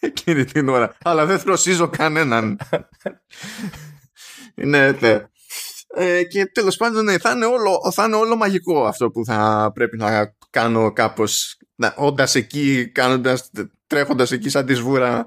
[0.00, 0.96] Εκείνη την ώρα.
[1.02, 2.58] Αλλά δεν θροσίζω κανέναν.
[4.54, 5.24] ναι, ναι.
[5.94, 9.70] Ε, και τέλος πάντων, ναι, θα είναι, όλο, θα είναι όλο μαγικό αυτό που θα
[9.74, 13.50] πρέπει να κάνω κάπως να, όντας εκεί, κάνοντας,
[13.86, 15.24] τρέχοντας εκεί σαν τη σβούρα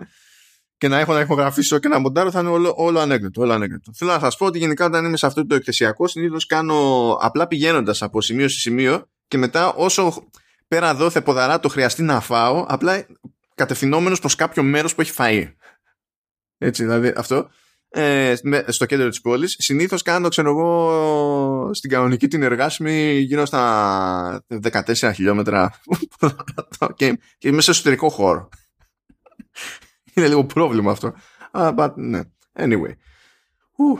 [0.82, 3.92] και να έχω να ηχογραφήσω και να μοντάρω θα είναι όλο, όλο ανέκδοτο, όλο ανέκδοτο.
[3.96, 7.48] Θέλω να σας πω ότι γενικά όταν είμαι σε αυτό το εκθεσιακό συνήθως κάνω απλά
[7.48, 10.28] πηγαίνοντας από σημείο σε σημείο και μετά όσο
[10.68, 13.06] πέρα δόθε ποδαρά το χρειαστεί να φάω απλά
[13.56, 15.54] κατευθυνόμενος προς κάποιο μέρος που έχει φαΐ.
[16.58, 17.50] Έτσι δηλαδή αυτό
[17.90, 23.46] ε, με- στο κέντρο της πόλης συνήθως κάνω ξέρω εγώ στην κανονική την εργάσιμη γύρω
[23.46, 25.80] στα 14 χιλιόμετρα
[26.96, 28.50] και, και είμαι σε εσωτερικό χώρο
[30.14, 31.14] είναι λίγο πρόβλημα αυτό
[31.54, 32.22] Ah, but, ναι.
[32.60, 32.94] anyway
[33.76, 34.00] Ου,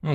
[0.00, 0.12] Μμ.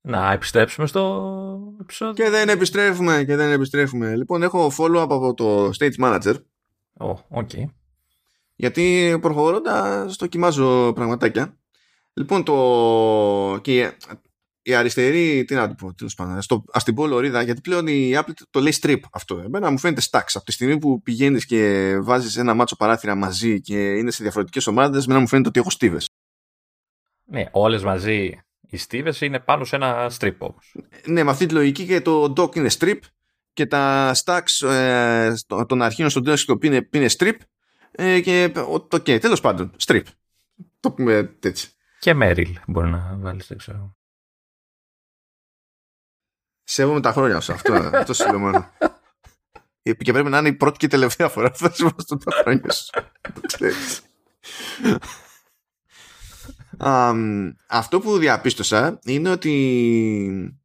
[0.00, 2.24] Να επιστρέψουμε στο επεισόδιο.
[2.24, 6.34] και δεν επιστρέφουμε και δεν επιστρέφουμε λοιπόν έχω follow-up από το stage manager
[7.00, 7.50] Ω, οκ.
[8.54, 11.56] γιατί προχωρώντας δοκιμάζω πραγματάκια
[12.14, 13.92] λοιπόν το και
[14.68, 17.60] η- η αριστερή τι να το πω τέλος πάντων στο, ας την πω λωρίδα γιατί
[17.60, 19.38] πλέον η Apple το λέει strip αυτό.
[19.38, 23.60] Εμένα μου φαίνεται stacks από τη στιγμή που πηγαίνεις και βάζεις ένα μάτσο παράθυρα μαζί
[23.60, 26.08] και είναι σε διαφορετικές ομάδες εμένα μου φαίνεται ότι έχω στίβες
[27.24, 28.38] Ναι, όλες μαζί
[28.70, 30.74] οι στίβες είναι πάνω σε ένα strip όμως.
[31.06, 32.98] ναι με αυτή τη λογική και το dock είναι strip
[33.52, 37.32] και τα stacks ε, στο- των αρχείων στο desktop είναι, είναι strip
[37.90, 40.02] ε, και το okay, τέλος πάντων strip.
[40.80, 41.68] Το πούμε έτσι.
[42.00, 43.96] Και Merrill μπορεί να βάλεις, δεν ξέρω.
[46.70, 47.52] Σέβομαι τα χρόνια σου.
[47.52, 48.70] Αυτό, αυτό σου λέω μόνο.
[49.82, 52.70] Και πρέπει να είναι η πρώτη και η τελευταία φορά που θα σεβαστώ τα χρόνια
[52.72, 52.90] σου.
[53.20, 54.02] Το ξέρεις.
[56.78, 60.60] Αμ, αυτό που διαπίστωσα είναι ότι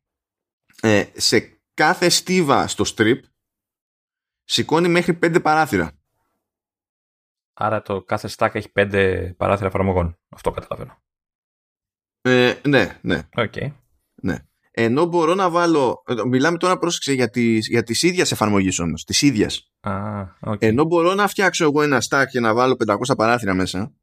[0.81, 3.19] ε, σε κάθε στίβα στο strip
[4.43, 5.91] σηκώνει μέχρι πέντε παράθυρα.
[7.53, 10.19] Άρα το κάθε stack έχει πέντε παράθυρα εφαρμογών.
[10.29, 11.01] Αυτό καταλαβαίνω.
[12.21, 13.27] Ε, ναι, ναι.
[13.35, 13.53] Οκ.
[14.75, 16.03] Ενώ μπορώ να βάλω.
[16.07, 19.03] ε, Μιλάμε τώρα, πρόσεξε, για, τις, για τις ίδιες εφαρμογές όμως.
[19.03, 19.71] Τις ίδιες.
[19.79, 19.91] Α,
[20.45, 20.55] okay.
[20.59, 23.93] Ενώ μπορώ να φτιάξω εγώ ένα stack και να βάλω 500 παράθυρα μέσα,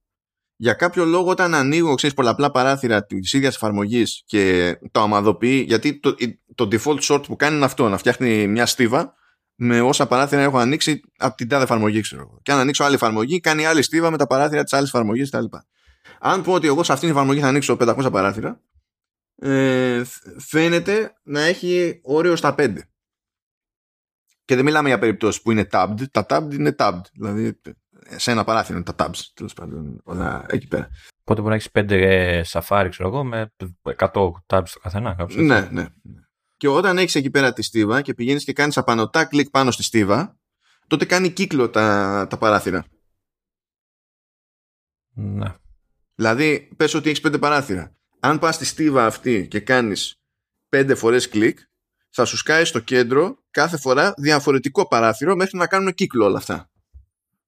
[0.57, 6.01] για κάποιο λόγο όταν ανοίγω ξέρεις, πολλαπλά παράθυρα της ίδιας εφαρμογής και το αμαδοποιεί, γιατί
[6.01, 6.14] το,
[6.55, 9.14] το default sort που κάνει είναι αυτό, να φτιάχνει μια στίβα
[9.55, 12.39] με όσα παράθυρα έχω ανοίξει από την τάδε εφαρμογή, ξέρω εγώ.
[12.43, 15.45] Και αν ανοίξω άλλη εφαρμογή, κάνει άλλη στίβα με τα παράθυρα της άλλης εφαρμογής κτλ.
[16.21, 18.61] Αν πω ότι εγώ σε αυτήν την εφαρμογή θα ανοίξω 500 παράθυρα,
[19.41, 20.03] ε,
[20.38, 22.76] φαίνεται να έχει όριο στα 5.
[24.45, 26.05] Και δεν μιλάμε για περιπτώσεις που είναι tabbed.
[26.11, 27.01] Τα tabbed είναι tabbed.
[27.12, 27.61] Δηλαδή
[28.16, 30.88] σε ένα παράθυρο είναι τα tabs, τέλος πάντων, όλα εκεί πέρα.
[31.20, 35.14] Οπότε μπορεί να έχεις 5 Safari, ξέρω εγώ, με 100 tabs το καθένα.
[35.14, 35.86] Κάπως, ναι, ναι.
[36.57, 39.82] Και όταν έχεις εκεί πέρα τη στίβα και πηγαίνεις και κάνεις απανοτά κλικ πάνω στη
[39.82, 40.38] στίβα,
[40.86, 42.84] τότε κάνει κύκλο τα, τα παράθυρα.
[45.14, 45.55] Ναι.
[46.14, 47.95] Δηλαδή, πες ότι έχεις 5 παράθυρα.
[48.21, 50.21] Αν πας στη στίβα αυτή και κάνεις
[50.68, 51.59] 5 φορές κλικ,
[52.11, 56.71] θα σου σκάει στο κέντρο κάθε φορά διαφορετικό παράθυρο μέχρι να κάνουν κύκλο όλα αυτά.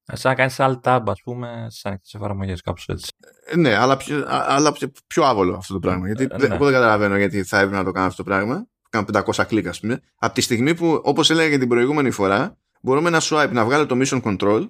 [0.04, 3.12] Σαν να κάνεις alt tab, ας πούμε, στι ανοιχτές εφαρμογές, κάπως έτσι.
[3.44, 4.72] Ε, ναι, αλλά πιο, αλλά
[5.06, 6.06] πιο άβολο αυτό το πράγμα.
[6.06, 6.54] Γιατί ε, ναι.
[6.54, 8.66] εγώ δεν καταλαβαίνω γιατί θα έπρεπε να το κάνω αυτό το πράγμα.
[8.90, 10.00] Κάνω 500 κλικ, ας πούμε.
[10.16, 13.86] Από τη στιγμή που, όπως έλεγα και την προηγούμενη φορά, μπορούμε να swipe να βγάλω
[13.86, 14.68] το mission control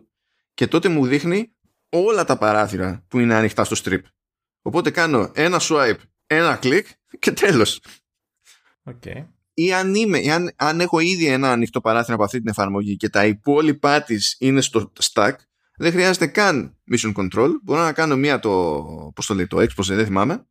[0.54, 1.52] και τότε μου δείχνει
[1.88, 4.00] όλα τα παράθυρα που είναι ανοιχτά στο strip.
[4.62, 6.86] Οπότε κάνω ένα swipe, ένα κλικ
[7.18, 7.80] και τέλος.
[8.84, 12.96] Okay ή αν, είμαι, αν, αν έχω ήδη ένα ανοιχτό παράθυρο από αυτή την εφαρμογή
[12.96, 15.32] και τα υπόλοιπά της είναι στο stack,
[15.76, 17.50] δεν χρειάζεται καν mission control.
[17.62, 18.84] Μπορώ να κάνω μία το,
[19.14, 20.46] πώς το λέει, το expose, δεν θυμάμαι,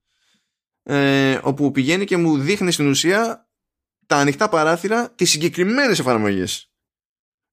[0.83, 3.49] ε, όπου πηγαίνει και μου δείχνει στην ουσία
[4.05, 6.71] τα ανοιχτά παράθυρα της συγκεκριμένης εφαρμογής.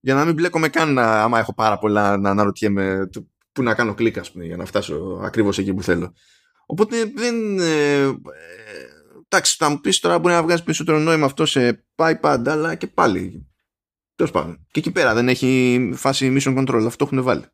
[0.00, 3.08] Για να μην μπλέκομαι καν άμα έχω πάρα πολλά να αναρωτιέμαι
[3.52, 6.14] που να κάνω κλικ, πούμε, για να φτάσω ακριβώς εκεί που θέλω.
[6.70, 8.12] Οπότε δεν, ε,
[9.24, 12.86] εντάξει, θα μου πεις τώρα μπορεί να βγάζεις περισσότερο νόημα αυτό σε iPad, αλλά και
[12.86, 13.48] πάλι.
[14.14, 14.66] Τέλος πάντων.
[14.70, 16.84] Και εκεί πέρα δεν έχει φάση mission control.
[16.86, 17.44] Αυτό έχουν βάλει.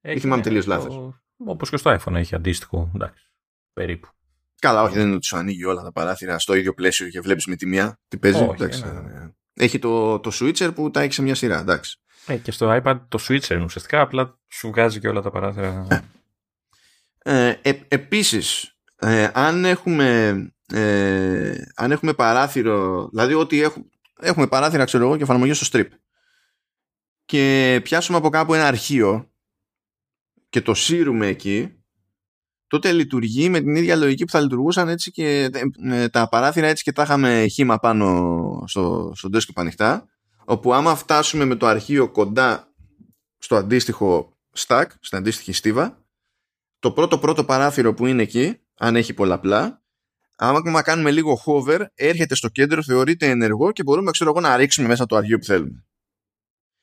[0.00, 1.22] Έχει, θυμάμαι τελείως λάθος.
[1.36, 2.90] Όπως και στο iPhone έχει αντίστοιχο.
[2.94, 3.30] Εντάξει.
[3.72, 4.08] Περίπου.
[4.58, 7.46] Καλά, όχι, δεν είναι ότι σου ανοίγει όλα τα παράθυρα στο ίδιο πλαίσιο και βλέπεις
[7.46, 8.42] με τη μία τι παίζει.
[8.42, 9.30] Όχι, εντάξει, ναι, ναι.
[9.54, 11.58] Έχει το, το switcher που τα έχει σε μια σειρά.
[11.58, 11.98] Εντάξει.
[12.26, 15.86] Ε, και στο iPad το switcher είναι ουσιαστικά απλά σου βγάζει και όλα τα παράθυρα.
[17.26, 20.36] Ε, ε, επίσης, ε, αν έχουμε
[20.72, 23.84] ε, αν έχουμε παράθυρο, δηλαδή ότι έχουμε,
[24.20, 25.88] έχουμε παράθυρα ξέρω εγώ και εφαρμογή στο strip
[27.24, 29.30] και πιάσουμε από κάπου ένα αρχείο
[30.48, 31.78] και το σύρουμε εκεί
[32.66, 35.50] τότε λειτουργεί με την ίδια λογική που θα λειτουργούσαν έτσι και
[35.84, 40.08] ε, τα παράθυρα έτσι και τα είχαμε χήμα πάνω στο, στο desktop ανοιχτά
[40.44, 42.72] όπου άμα φτάσουμε με το αρχείο κοντά
[43.38, 46.03] στο αντίστοιχο stack, στην αντίστοιχη στίβα
[46.84, 49.82] το πρώτο πρώτο παράθυρο που είναι εκεί αν έχει πολλαπλά
[50.36, 54.88] άμα κάνουμε λίγο hover, έρχεται στο κέντρο, θεωρείται ενεργό και μπορούμε ξέρω εγώ, να ρίξουμε
[54.88, 55.84] μέσα το αρχείο που θέλουμε.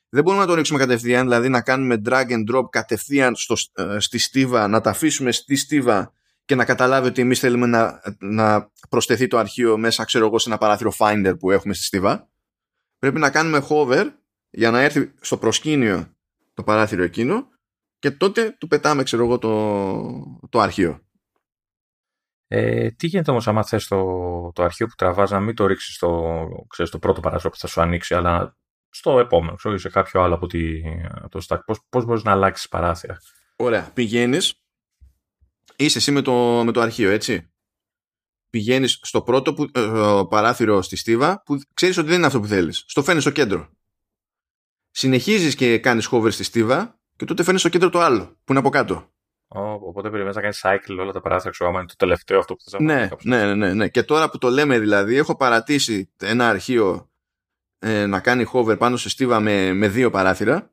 [0.09, 3.99] Δεν μπορούμε να το ρίξουμε κατευθείαν, δηλαδή να κάνουμε drag and drop κατευθείαν στο, ε,
[3.99, 6.13] στη στίβα, να τα αφήσουμε στη στίβα
[6.45, 10.49] και να καταλάβει ότι εμείς θέλουμε να, να προσθεθεί το αρχείο μέσα, ξέρω εγώ, σε
[10.49, 12.29] ένα παράθυρο finder που έχουμε στη στίβα.
[12.99, 14.09] Πρέπει να κάνουμε hover
[14.49, 16.15] για να έρθει στο προσκήνιο
[16.53, 17.50] το παράθυρο εκείνο
[18.01, 21.01] και τότε του πετάμε, ξέρω εγώ, το, το αρχείο.
[22.47, 24.01] Ε, τι γίνεται όμως άμα θες το,
[24.51, 27.67] το αρχείο που τραβάς να μην το ρίξεις στο, ξέρεις, το πρώτο παράθυρο που θα
[27.67, 28.57] σου ανοίξει, αλλά
[28.89, 30.81] στο επόμενο, ξέρω, σε κάποιο άλλο από τη,
[31.29, 31.59] το stack.
[31.65, 33.17] Πώς, πώς μπορείς να αλλάξεις παράθυρα;
[33.55, 33.91] Ωραία.
[33.93, 34.63] Πηγαίνεις,
[35.75, 37.51] είσαι εσύ με το, με το αρχείο, έτσι;
[38.49, 42.47] Πηγαίνεις στο πρώτο που, ε, παράθυρο στη στίβα που ξέρεις ότι δεν είναι αυτό που
[42.47, 42.83] θέλεις.
[42.87, 43.69] Στο φαίνεις στο κέντρο.
[44.91, 48.59] Συνεχίζεις και κάνεις hover στη στίβα και τότε φαίνεις στο κέντρο το άλλο που είναι
[48.59, 49.11] από κάτω.
[49.47, 52.69] Oh, οπότε περιμένεις να κάνεις cycle όλα τα παράθυρα, ξέρω, είναι το τελευταίο αυτό που
[52.69, 53.89] θα ναι, ναι, ναι, ναι, ναι.
[53.89, 57.09] Και τώρα που το λέμε δηλαδή, έχω παρατήσει ένα αρχείο
[57.79, 60.71] ε, να κάνει hover πάνω σε στίβα με, με δύο παράθυρα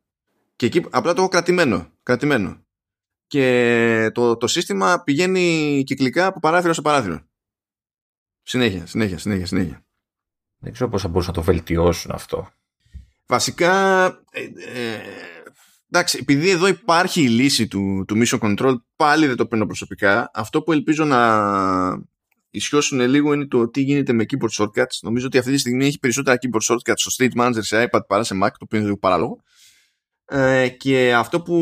[0.57, 1.91] και εκεί απλά το έχω κρατημένο.
[2.03, 2.65] κρατημένο.
[3.27, 7.21] Και το, το σύστημα πηγαίνει κυκλικά από παράθυρο σε παράθυρο.
[8.43, 9.85] Συνέχεια, συνέχεια, συνέχεια, συνέχεια.
[10.59, 12.49] Δεν ξέρω πώς θα μπορούσαν να το βελτιώσουν αυτό.
[13.27, 14.41] Βασικά, ε,
[14.75, 15.01] ε,
[15.91, 20.31] εντάξει, επειδή εδώ υπάρχει η λύση του, του Mission Control, πάλι δεν το παίρνω προσωπικά.
[20.35, 21.21] Αυτό που ελπίζω να
[22.51, 24.99] ισιώσουν λίγο είναι το τι γίνεται με keyboard shortcuts.
[25.03, 28.23] Νομίζω ότι αυτή τη στιγμή έχει περισσότερα keyboard shortcuts στο State Manager σε iPad παρά
[28.23, 29.43] σε Mac, το οποίο είναι λίγο παράλογο.
[30.25, 31.55] Ε, και αυτό που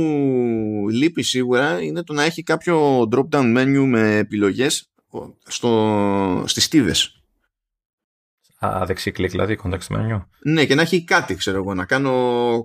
[0.90, 4.90] λείπει σίγουρα είναι το να έχει κάποιο drop-down menu με επιλογές
[5.46, 7.20] στο, στις στίβες
[8.58, 10.24] Α, δεξί κλικ δηλαδή, context menu.
[10.44, 12.12] Ναι, και να έχει κάτι, ξέρω εγώ, να κάνω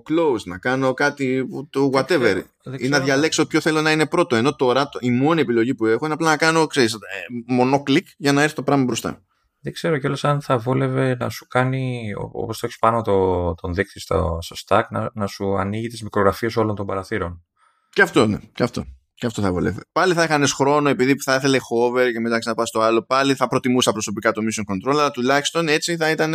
[0.08, 2.42] close, να κάνω κάτι, το whatever.
[2.78, 4.36] Ή να διαλέξω ποιο θέλω να είναι πρώτο.
[4.36, 6.98] Ενώ τώρα η μόνη επιλογή που έχω είναι απλά να κάνω, ξέρεις, ε,
[7.46, 9.22] μονό κλικ για να έρθει το πράγμα μπροστά.
[9.60, 13.74] Δεν ξέρω κιόλας αν θα βόλευε να σου κάνει, όπως το έχεις πάνω το, τον
[13.74, 17.44] δείκτη στο, στο stack, να, να σου ανοίγει τις μικρογραφίες όλων των παραθύρων.
[17.90, 18.38] Και αυτό, ναι.
[18.54, 18.84] Και αυτό.
[19.22, 19.80] Και αυτό θα βολεύει.
[19.92, 23.02] Πάλι θα είχαν χρόνο επειδή θα ήθελε hover και μετά να πα στο άλλο.
[23.02, 26.34] Πάλι θα προτιμούσα προσωπικά το mission control, αλλά τουλάχιστον έτσι θα ήταν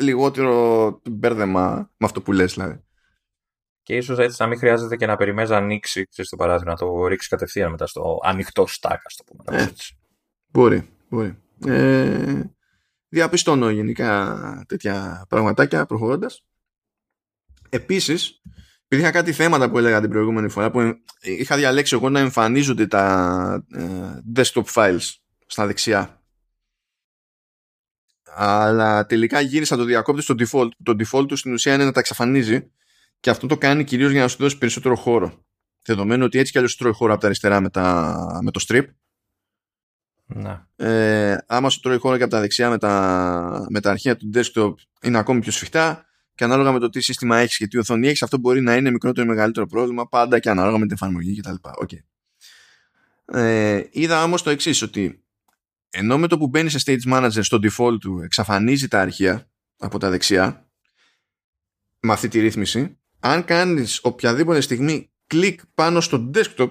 [0.00, 2.84] λιγότερο μπέρδεμα με αυτό που λες δηλαδή.
[3.82, 6.76] Και ίσως έτσι να μην χρειάζεται και να περιμένεις να ανοίξει ξέρεις, το παράδειγμα, να
[6.78, 9.62] το ρίξεις κατευθείαν μετά στο ανοιχτό stack, ας το πούμε.
[9.62, 9.66] Ε,
[10.52, 11.38] μπορεί, μπορεί.
[11.66, 12.42] Ε,
[13.08, 16.44] διαπιστώνω γενικά τέτοια πραγματάκια προχωρώντας.
[17.68, 18.42] Επίσης,
[18.88, 22.86] επειδή είχα κάτι θέματα που έλεγα την προηγούμενη φορά που είχα διαλέξει εγώ να εμφανίζονται
[22.86, 25.14] τα ε, desktop files
[25.46, 26.20] στα δεξιά.
[28.34, 30.68] Αλλά τελικά γύρισα το διακόπτη στο default.
[30.82, 32.70] Το default του στην ουσία είναι να τα εξαφανίζει
[33.20, 35.44] και αυτό το κάνει κυρίως για να σου δώσει περισσότερο χώρο.
[35.82, 38.84] Δεδομένου ότι έτσι κι αλλιώς τρώει χώρο από τα αριστερά με, τα, με το strip.
[40.26, 40.68] Να.
[40.76, 44.30] Ε, άμα σου τρώει χώρο και από τα δεξιά με τα, με τα αρχεία του
[44.34, 44.72] desktop
[45.02, 46.06] είναι ακόμη πιο σφιχτά
[46.36, 48.90] και ανάλογα με το τι σύστημα έχεις και τι οθόνη έχεις, αυτό μπορεί να είναι
[48.90, 51.54] μικρότερο ή μεγαλύτερο πρόβλημα, πάντα και ανάλογα με την εφαρμογή κτλ.
[51.62, 51.98] Okay.
[53.38, 55.24] Ε, είδα όμως το εξής, ότι
[55.90, 59.98] ενώ με το που μπαίνει σε Stage Manager στο default του εξαφανίζει τα αρχεία από
[59.98, 60.70] τα δεξιά
[62.00, 66.70] με αυτή τη ρύθμιση, αν κάνεις οποιαδήποτε στιγμή κλικ πάνω στο desktop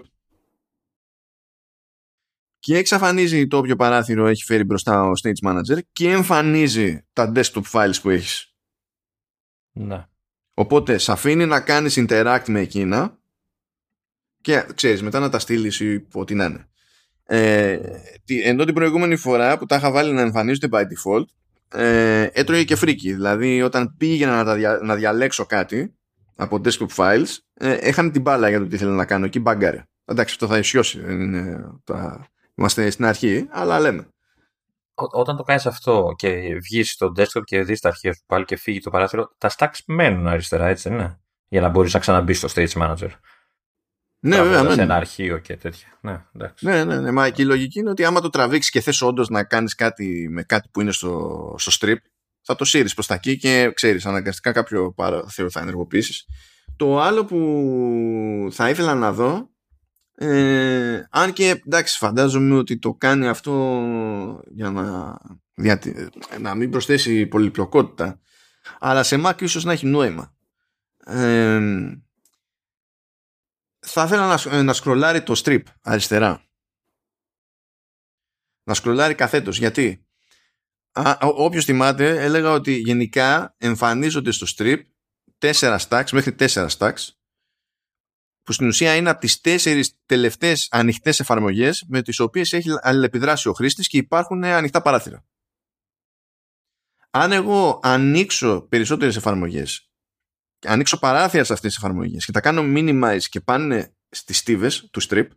[2.59, 7.61] και εξαφανίζει το όποιο παράθυρο έχει φέρει μπροστά ο Stage Manager και εμφανίζει τα desktop
[7.71, 8.54] files που έχεις.
[9.77, 10.05] Ναι.
[10.53, 13.17] Οπότε σε αφήνει να κάνεις interact με εκείνα
[14.41, 16.67] και ξέρεις μετά να τα στείλεις ή ό,τι να είναι.
[17.23, 17.79] Ε,
[18.43, 21.25] ενώ την προηγούμενη φορά που τα είχα βάλει να εμφανίζονται by default
[21.81, 23.13] ε, έτρωγε και φρίκι.
[23.13, 25.95] Δηλαδή όταν πήγαινα να, δια, να διαλέξω κάτι
[26.35, 29.83] από desktop files ε, έχανε την μπάλα για το τι ήθελα να κάνω και μπαγκάρε.
[30.05, 30.99] Εντάξει αυτό θα ισιώσει.
[30.99, 32.27] Είναι, τα...
[32.55, 34.07] Είμαστε στην αρχή αλλά λέμε
[34.95, 38.55] όταν το κάνεις αυτό και βγεις στο desktop και δεις τα αρχεία σου πάλι και
[38.57, 42.33] φύγει το παράθυρο, τα stacks μένουν αριστερά, έτσι δεν είναι; Για να μπορείς να ξαναμπεί
[42.33, 43.09] στο stage manager.
[44.19, 44.61] Ναι, βέβαια.
[44.61, 44.73] μένουν.
[44.73, 45.87] Σε ένα αρχείο και τέτοια.
[46.01, 46.65] Ναι, εντάξει.
[46.65, 47.11] ναι, ναι, ναι.
[47.11, 50.27] Μα και η λογική είναι ότι άμα το τραβήξεις και θες όντως να κάνεις κάτι
[50.29, 51.97] με κάτι που είναι στο, στο strip,
[52.41, 56.25] θα το σύρεις προς τα εκεί και ξέρεις, αναγκαστικά κάποιο παράθυρο θα ενεργοποιήσεις.
[56.75, 59.49] Το άλλο που θα ήθελα να δω
[60.17, 63.53] ε, αν και εντάξει φαντάζομαι ότι το κάνει αυτό
[64.47, 65.17] για να,
[66.39, 68.19] να μην προσθέσει πολυπλοκότητα
[68.79, 70.35] αλλά σε Mac ίσως να έχει νόημα.
[71.05, 71.59] Ε,
[73.79, 76.43] θα ήθελα να, να σκρολάρει το strip αριστερά.
[78.63, 80.05] Να σκρολάρει καθέτος γιατί
[80.91, 84.81] α, όποιος θυμάται έλεγα ότι γενικά εμφανίζονται στο strip
[85.39, 87.07] 4 stacks μέχρι 4 stacks
[88.45, 93.49] που στην ουσία είναι από τις τέσσερις τελευταίες ανοιχτές εφαρμογές με τις οποίες έχει αλληλεπιδράσει
[93.49, 95.25] ο χρήστης και υπάρχουν ανοιχτά παράθυρα.
[97.09, 99.89] Αν εγώ ανοίξω περισσότερες εφαρμογές
[100.65, 105.01] ανοίξω παράθυρα σε αυτές τις εφαρμογές και τα κάνω minimize και πάνε στις στίβες του
[105.09, 105.27] strip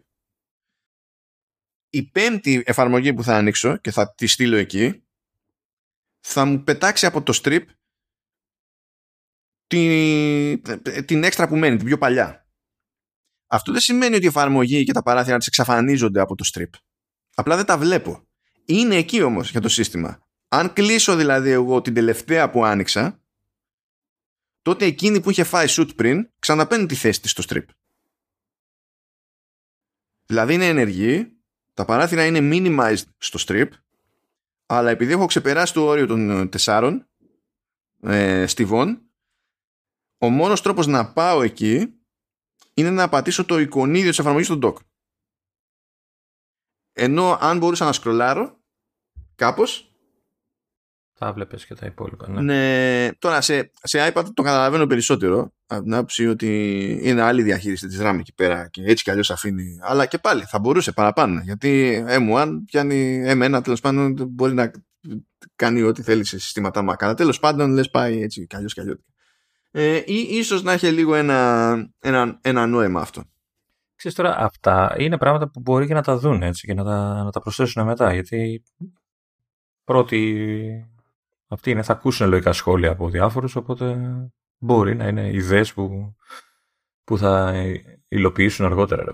[1.90, 5.02] η πέμπτη εφαρμογή που θα ανοίξω και θα τη στείλω εκεί
[6.20, 7.64] θα μου πετάξει από το strip
[9.66, 10.62] την,
[11.04, 12.47] την έξτρα που μένει, την πιο παλιά.
[13.51, 16.70] Αυτό δεν σημαίνει ότι η εφαρμογή και τα παράθυρα της εξαφανίζονται από το strip.
[17.34, 18.26] Απλά δεν τα βλέπω.
[18.64, 20.18] Είναι εκεί όμως για το σύστημα.
[20.49, 23.20] Αν κλείσω δηλαδή εγώ την τελευταία που άνοιξα,
[24.62, 27.64] τότε εκείνη που είχε φάει shoot πριν ξαναπαίνει τη θέση της στο strip.
[30.26, 31.32] Δηλαδή είναι ενεργή,
[31.74, 33.68] τα παράθυρα είναι minimized στο strip,
[34.66, 37.09] αλλά επειδή έχω ξεπεράσει το όριο των τεσσάρων
[38.03, 39.03] ε, στιβών,
[40.18, 41.97] ο μόνος τρόπος να πάω εκεί
[42.79, 44.76] είναι να πατήσω το εικονίδιο της εφαρμογής στο dock.
[46.93, 48.61] Ενώ αν μπορούσα να σκρολάρω
[49.35, 49.89] κάπως
[51.20, 52.29] θα βλέπεις και τα υπόλοιπα.
[52.29, 52.41] Ναι.
[52.41, 57.87] ναι τώρα σε, σε iPad το καταλαβαίνω περισσότερο από την άποψη ότι είναι άλλη διαχείριση
[57.87, 59.79] της RAM εκεί πέρα και έτσι κι αλλιώς αφήνει.
[59.81, 64.70] Αλλά και πάλι θα μπορούσε παραπάνω γιατί M1 πιάνει M1 τέλος πάντων μπορεί να
[65.57, 66.97] κάνει ό,τι θέλει σε συστήματα Mac.
[66.99, 68.99] Αλλά τέλος πάντων λες πάει έτσι κι αλλιώς κι αλλιώς
[69.71, 73.23] ε, ή ίσως να έχει λίγο ένα, ένα, ένα νόημα αυτό.
[73.95, 77.23] Ξέρεις τώρα, αυτά είναι πράγματα που μπορεί και να τα δουν έτσι και να τα,
[77.25, 78.62] να τα προσθέσουν μετά, γιατί
[79.85, 80.91] πρώτοι
[81.49, 83.99] αυτοί είναι, θα ακούσουν λογικά σχόλια από διάφορους, οπότε
[84.59, 86.16] μπορεί να είναι ιδέες που,
[87.05, 87.64] που θα
[88.09, 89.05] υλοποιήσουν αργότερα.
[89.05, 89.12] Ρε.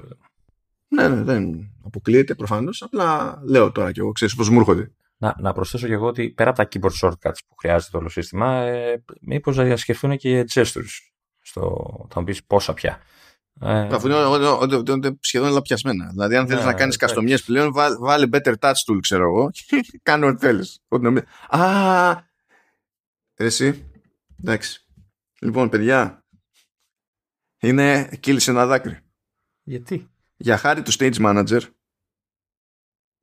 [0.88, 4.92] Ναι, ναι, δεν αποκλείεται προφανώς, απλά λέω τώρα και εγώ, ξέρεις πώς μου έρχονται.
[5.18, 8.08] Να, να προσθέσω και εγώ ότι πέρα από τα keyboard shortcuts που χρειάζεται το όλο
[8.08, 10.84] σύστημα, ε, μήπως να διασκεφτούν και gestures.
[11.40, 13.00] Στο, θα μου πεις πόσα πια.
[13.60, 16.06] Ε, Αφού είναι ο- ο- ο- ο- ο- σχεδόν όλα πιασμένα.
[16.10, 16.98] Δηλαδή, αν θέλεις Ναι, να κάνεις εντάξει.
[16.98, 19.50] καστομιές πλέον, βά- βάλε better touch tool, ξέρω εγώ.
[20.02, 20.80] Κάνε ό,τι θέλεις.
[21.48, 22.12] Α!
[23.36, 23.84] ρε Εσύ.
[24.40, 24.84] Εντάξει.
[25.40, 26.24] Λοιπόν, παιδιά.
[27.60, 28.98] Είναι κύλησε ένα δάκρυ.
[29.62, 31.60] Γιατί; Για χάρη του Stage Manager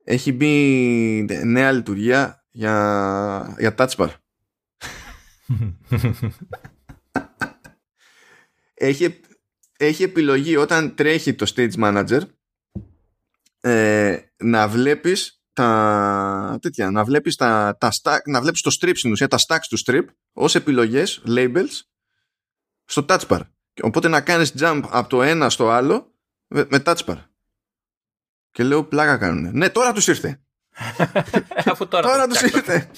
[0.04, 4.08] έχει μπει νέα λειτουργία για, για touch bar.
[8.74, 9.20] έχει,
[9.76, 12.20] έχει επιλογή όταν τρέχει το Stage Manager
[13.60, 19.12] ε, να βλέπεις τα τέτοια, να βλέπεις τα, τα stack, να βλέπεις το strip στην
[19.12, 21.80] ουσία, τα stacks του strip ως επιλογές, labels
[22.84, 23.40] στο touch bar.
[23.82, 26.14] Οπότε να κάνεις jump από το ένα στο άλλο
[26.46, 27.16] με, με touch bar.
[28.52, 29.50] Και λέω πλάκα κάνουνε.
[29.52, 30.40] Ναι, τώρα τους ήρθε.
[31.70, 32.74] Αφού τώρα, Τώρα το τους φτιάξαμε.
[32.74, 32.90] ήρθε.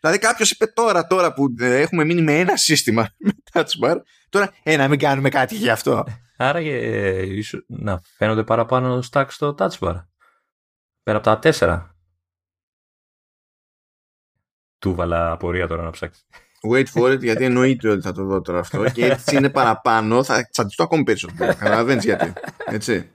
[0.00, 3.96] δηλαδή κάποιος είπε τώρα, τώρα που ε, έχουμε μείνει με ένα σύστημα με touch bar,
[4.28, 6.04] τώρα, ε, να μην κάνουμε κάτι γι' αυτό.
[6.36, 10.04] Άρα ε, ίσως να φαίνονται παραπάνω stack στο touch bar.
[11.02, 11.96] Πέρα από τα τέσσερα.
[14.78, 16.26] Του βάλα απορία τώρα να ψάξεις.
[16.72, 18.84] Wait for it, γιατί εννοείται ότι θα το δω τώρα αυτό.
[18.94, 21.54] Και έτσι είναι παραπάνω, θα τσαντιστώ ακόμη περισσότερο.
[21.54, 22.32] Καταλαβαίνεις γιατί.
[22.66, 23.13] Έτσι.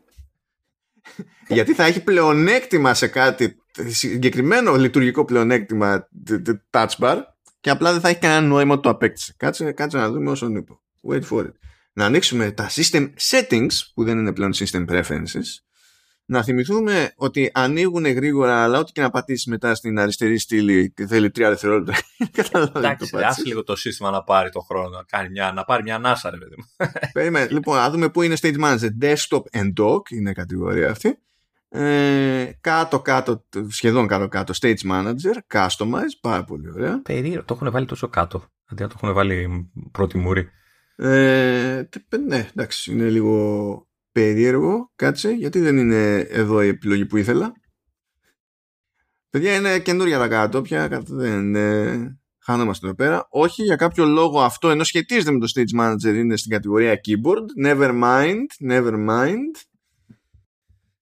[1.47, 3.55] Γιατί θα έχει πλεονέκτημα σε κάτι,
[3.87, 7.21] συγκεκριμένο λειτουργικό πλεονέκτημα τε- τε- touch bar
[7.59, 9.33] και απλά δεν θα έχει κανένα νόημα ότι το απέκτησε.
[9.37, 10.79] Κάτσε, κάτσε να δούμε όσον είπα.
[11.09, 11.51] Wait for it.
[11.93, 15.47] Να ανοίξουμε τα system settings που δεν είναι πλέον system preferences.
[16.31, 21.07] Να θυμηθούμε ότι ανοίγουν γρήγορα, αλλά ό,τι και να πατήσεις μετά στην αριστερή στήλη και
[21.07, 21.93] θέλει τρία δευτερόλεπτα.
[22.41, 23.31] Καταλάβει το Εντάξει, πατήσεις.
[23.37, 26.29] άσε λίγο το σύστημα να πάρει το χρόνο, να, κάνει μια, να πάρει μια ανάσα,
[26.29, 26.65] ρε παιδί μου.
[27.13, 27.47] Περίμενε.
[27.51, 28.89] Λοιπόν, να δούμε πού είναι Stage Manager.
[29.01, 31.17] Desktop and Dock είναι η κατηγορία αυτή.
[31.69, 37.01] Ε, κάτω κάτω, σχεδόν κάτω κάτω, Stage Manager, Customize, πάρα πολύ ωραία.
[37.01, 38.43] Περίεργο, το έχουν βάλει τόσο κάτω.
[38.71, 40.49] Αντί να το έχουν βάλει πρώτη μούρη.
[40.95, 43.87] Ε, τε- ναι, εντάξει, είναι λίγο
[44.19, 44.91] περίεργο.
[44.95, 47.51] Κάτσε, γιατί δεν είναι εδώ η επιλογή που ήθελα.
[49.29, 50.27] Παιδιά, είναι καινούρια τα κατατόπια.
[50.27, 53.27] κάτω Δεν ε, χανόμαστε εδώ πέρα.
[53.29, 57.65] Όχι, για κάποιο λόγο αυτό, ενώ σχετίζεται με το Stage Manager, είναι στην κατηγορία Keyboard.
[57.65, 59.55] Never mind, never mind.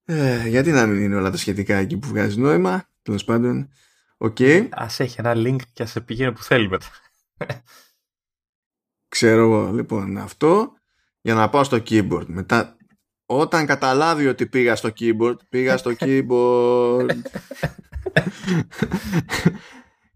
[0.05, 2.89] Ε, γιατί να μην είναι όλα τα σχετικά εκεί που βγάζει νόημα.
[3.01, 3.69] Τέλος πάντων,
[4.17, 4.41] οκ.
[4.69, 6.87] Α έχει ένα link και ας σε πηγαίνει που θέλει μετά.
[9.07, 9.71] Ξέρω εγώ.
[9.71, 10.71] Λοιπόν, αυτό
[11.21, 12.25] για να πάω στο keyboard.
[12.27, 12.76] Μετά,
[13.29, 17.09] όταν καταλάβει ότι πήγα στο keyboard, πήγα στο keyboard.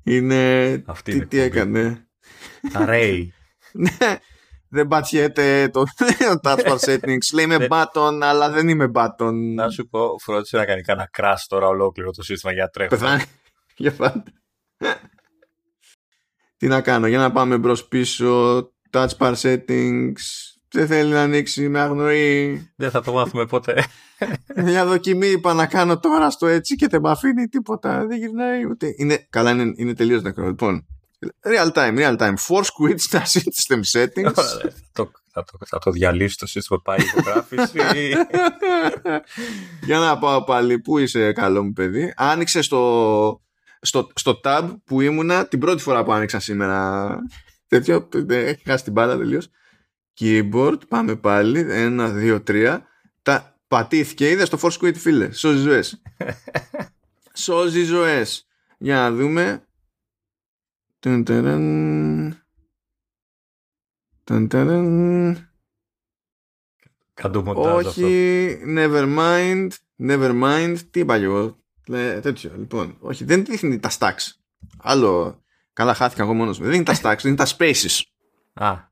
[0.03, 0.83] είναι.
[0.85, 1.59] Αυτή τι, είναι τι εκπομπή.
[1.79, 2.07] έκανε.
[2.73, 3.23] Array.
[3.73, 4.17] Ναι,
[4.69, 5.83] δεν πατιέται το,
[6.17, 7.33] το touch bar settings.
[7.33, 9.33] Λέει με Δεν- button, αλλά δεν είμαι button.
[9.55, 12.99] να σου πω, φρόντισε να κάνει κανένα crash τώρα ολόκληρο το σύστημα για τρέχον.
[12.99, 13.23] Πεθάνει.
[13.75, 14.23] Για πάντα.
[16.57, 18.59] Τι να κάνω, για να πάμε μπρος πίσω.
[18.91, 20.15] Touch bar settings.
[20.73, 22.69] Δεν θέλει να ανοίξει, με αγνοεί.
[22.75, 23.83] Δεν θα το μάθουμε ποτέ.
[24.55, 28.05] Μια δοκιμή είπα να κάνω τώρα στο έτσι και δεν με αφήνει τίποτα.
[28.07, 28.93] Δεν γυρνάει ούτε.
[28.97, 30.47] Είναι, καλά, είναι, είναι τελείως νεκρό.
[30.47, 30.85] Λοιπόν,
[31.45, 32.33] real time, real time.
[32.47, 34.33] Force quit στα system settings.
[34.33, 37.79] Ωραία, θα, το, θα, το, θα το διαλύσεις το σύστημα πάει υπογράφηση.
[39.85, 40.79] Για να πάω πάλι.
[40.79, 42.13] Πού είσαι, καλό μου παιδί.
[42.15, 43.41] Άνοιξε στο,
[43.81, 47.15] στο, στο tab που ήμουνα την πρώτη φορά που άνοιξα σήμερα.
[47.67, 48.09] Τέτοιο.
[48.29, 49.49] ε, Έχεις χάσει την μπάλα τελείως.
[50.21, 50.87] Keyboard.
[50.87, 51.59] Πάμε πάλι.
[51.69, 52.87] Ένα, δύο, τρία.
[53.21, 54.29] Τα πατήθηκε.
[54.29, 55.31] Είδες το Force Quit, φίλε.
[55.31, 56.01] Σώζεις ζωές.
[57.33, 58.47] Σώζεις ζωές.
[58.77, 59.65] Για να δούμε.
[60.99, 62.43] Ταν, ταραν.
[64.23, 65.51] Ταν, ταραν.
[67.13, 68.05] Καντού μοντάζ αυτό.
[68.05, 69.69] Όχι, never mind,
[69.99, 70.77] never mind.
[70.91, 71.57] Τι είπα και εγώ.
[71.87, 72.97] Λέ, τέτοιο, λοιπόν.
[72.99, 74.27] Όχι, δεν δείχνει τα stacks.
[74.77, 75.43] Άλλο.
[75.73, 76.65] Καλά, χάθηκα εγώ μόνος μου.
[76.65, 78.01] Δεν είναι τα stacks, είναι τα spaces.
[78.53, 78.90] Α,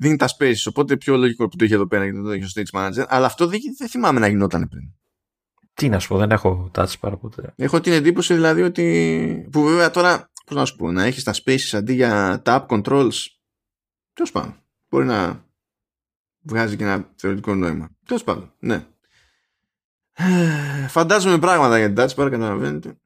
[0.00, 0.66] Δεν είναι τα spaces.
[0.66, 3.04] Οπότε πιο λογικό που το είχε εδώ πέρα γιατί δεν το είχε στο Stage Manager.
[3.08, 4.82] Αλλά αυτό δεν, δεν θυμάμαι να γινόταν πριν.
[5.74, 7.52] τι να σου πω, δεν έχω touch πάρα ποτέ.
[7.56, 9.48] Έχω την εντύπωση δηλαδή ότι.
[9.52, 10.30] που βέβαια τώρα.
[10.44, 13.14] Πώς να σου πω, να έχεις τα spaces αντί για tab controls.
[14.12, 14.56] Τέλος πάντων.
[14.88, 15.44] Μπορεί να
[16.40, 17.90] βγάζει και ένα θεωρητικό νόημα.
[18.06, 18.86] Τέλος πάντων, ναι.
[20.88, 22.98] Φαντάζομαι πράγματα για την touch bar, καταλαβαίνετε.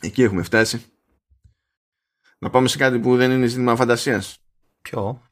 [0.00, 0.84] Εκεί έχουμε φτάσει.
[2.38, 4.43] Να πάμε σε κάτι που δεν είναι ζήτημα φαντασίας.
[4.88, 5.22] Ποιο;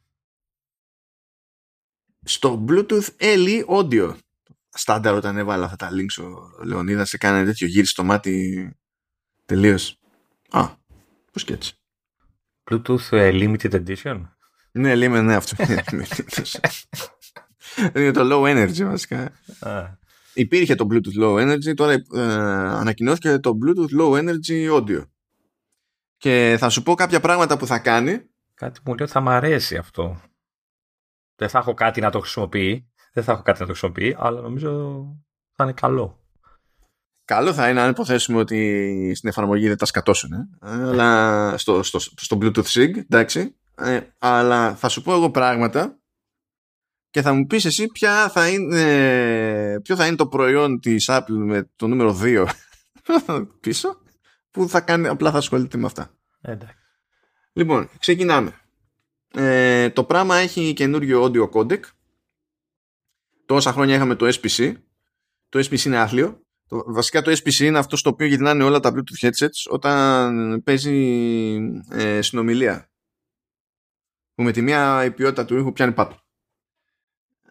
[2.25, 4.17] Στο Bluetooth LE Audio.
[4.69, 8.71] Στάνταρ όταν έβαλα αυτά τα links ο Λεωνίδας σε κάνει τέτοιο γύρι στο μάτι
[9.45, 9.99] τελείως.
[10.51, 10.69] Α,
[11.33, 11.77] πώς και έτσι.
[12.71, 14.23] Bluetooth ε, Limited Edition;
[14.73, 15.65] Ναι, λέμε ναι αυτό.
[17.97, 19.33] είναι το low energy βασικά.
[19.61, 20.01] Α,
[20.35, 22.23] Υπήρχε το Bluetooth low energy, τώρα ε,
[22.79, 25.07] ανακοινώθηκε το Bluetooth low energy audio.
[26.17, 28.31] Και θα σου πω κάποια πράγματα που θα κάνει.
[28.63, 30.21] Κάτι μου λέει ότι θα μ' αρέσει αυτό.
[31.37, 32.91] δεν θα έχω κάτι να το χρησιμοποιεί.
[33.13, 35.03] Δεν θα έχω κάτι να το χρησιμοποιεί, αλλά νομίζω
[35.53, 36.21] θα είναι καλό.
[37.25, 40.33] Καλό θα είναι αν υποθέσουμε ότι στην εφαρμογή δεν τα σκατώσουν.
[40.33, 43.57] Ε; Αλλά στο, στο, στο Bluetooth SIG, εντάξει.
[43.75, 46.01] Ε, αλλά θα σου πω εγώ πράγματα
[47.11, 51.45] και θα μου πεις εσύ ποια θα είναι, ποιο θα είναι το προϊόν της Apple
[51.45, 52.47] με το νούμερο 2
[53.61, 53.89] πίσω
[54.51, 56.15] που θα κάνει, απλά θα ασχολείται με αυτά.
[56.41, 56.82] Εντάξει.
[57.53, 58.61] Λοιπόν, ξεκινάμε.
[59.35, 61.81] Ε, το πράγμα έχει καινούριο audio codec.
[63.47, 64.75] Τόσα χρόνια είχαμε το SPC.
[65.49, 66.41] Το SPC είναι άθλιο.
[66.69, 70.97] Το, βασικά το SPC είναι αυτό στο οποίο γυρνάνε όλα τα Bluetooth headsets όταν παίζει
[71.91, 72.91] ε, συνομιλία.
[74.35, 76.21] Που με τη μία η ποιότητα του ήχου πιάνει πάτο.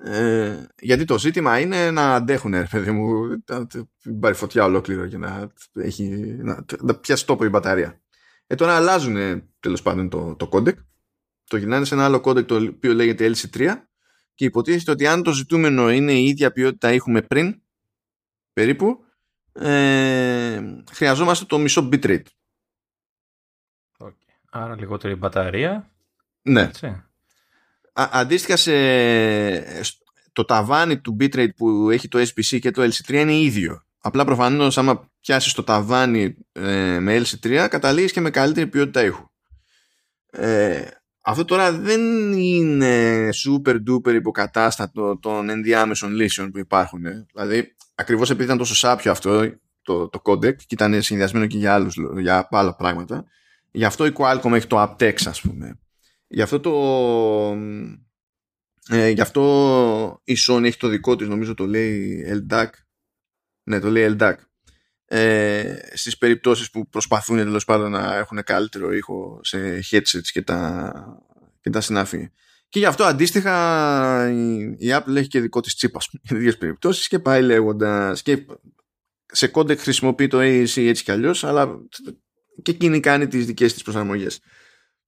[0.03, 3.67] Ε, γιατί το ζήτημα είναι να αντέχουν, παιδί μου, να
[4.19, 6.07] πάρει φωτιά ολόκληρο για να, έχει,
[6.41, 8.00] να, να πιάσει τόπο η μπαταρία.
[8.51, 10.73] Ε, τώρα αλλάζουν τέλος πάντων το, το codec.
[11.43, 13.73] Το γυρνάνε σε ένα άλλο codec το οποίο λέγεται LC3
[14.33, 17.61] και υποτίθεται ότι αν το ζητούμενο είναι η ίδια ποιότητα έχουμε πριν,
[18.53, 19.03] περίπου,
[19.53, 22.23] ε, χρειαζόμαστε το μισό bitrate.
[23.97, 24.11] Okay.
[24.51, 25.91] Άρα λιγότερη μπαταρία.
[26.41, 26.71] Ναι.
[27.93, 28.73] Α, αντίστοιχα σε
[30.33, 33.83] το ταβάνι του bitrate που έχει το SPC και το LC3 είναι ίδιο.
[34.01, 39.29] Απλά προφανώς άμα πιάσεις το ταβάνι ε, με LC3 καταλήγεις και με καλύτερη ποιότητα ήχου.
[40.31, 40.87] Ε,
[41.23, 47.05] αυτό τώρα δεν είναι super duper υποκατάστατο των ενδιάμεσων λύσεων που υπάρχουν.
[47.05, 47.25] Ε.
[47.33, 51.73] Δηλαδή, ακριβώς επειδή ήταν τόσο σάπιο αυτό το, το codec και ήταν συνδυασμένο και για,
[51.73, 53.25] άλλους, για άλλα πράγματα,
[53.71, 55.79] γι' αυτό η Qualcomm έχει το aptex ας πούμε.
[56.27, 56.73] Γι' αυτό το...
[58.89, 62.67] Ε, γι' αυτό η Sony έχει το δικό της, νομίζω το λέει LDAC.
[63.63, 64.33] Ναι, το λέει LDAC
[65.13, 70.93] ε, στις περιπτώσεις που προσπαθούν τέλος πάντων να έχουν καλύτερο ήχο σε headsets και τα,
[71.61, 72.31] και τα συνάφη.
[72.69, 77.07] Και γι' αυτό αντίστοιχα η, η Apple έχει και δικό της τσίπα για δύο περιπτώσεις
[77.07, 78.21] και πάει λέγοντας.
[78.21, 78.45] και
[79.25, 81.69] σε codec χρησιμοποιεί το AAC έτσι κι αλλιώς αλλά
[82.61, 84.39] και εκείνη κάνει τις δικές της προσαρμογές.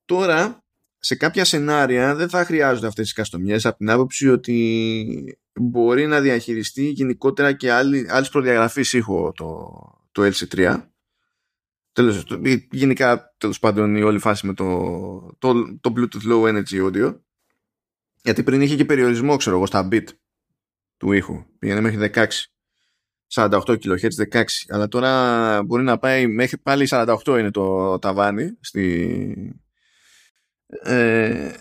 [0.06, 0.64] Τώρα
[1.00, 6.22] σε κάποια σενάρια δεν θα χρειάζονται αυτές τις καστομιές από την άποψη ότι μπορεί να
[6.22, 9.70] διαχειριστεί γενικότερα και άλλη, άλλες προδιαγραφής ήχου το,
[10.12, 10.84] το LC3
[11.94, 12.26] τέλος,
[12.72, 17.20] γενικά τέλος πάντων η όλη φάση με το, το, το Bluetooth Low Energy Audio.
[18.24, 20.04] Γιατί πριν είχε και περιορισμό ξέρω εγώ στα bit
[20.98, 21.46] του ήχου.
[21.60, 22.28] Πήγαινε μέχρι 16
[23.34, 29.62] 48 kHz 16 αλλά τώρα μπορεί να πάει μέχρι πάλι 48 είναι το ταβάνι στη,
[30.84, 31.52] ε,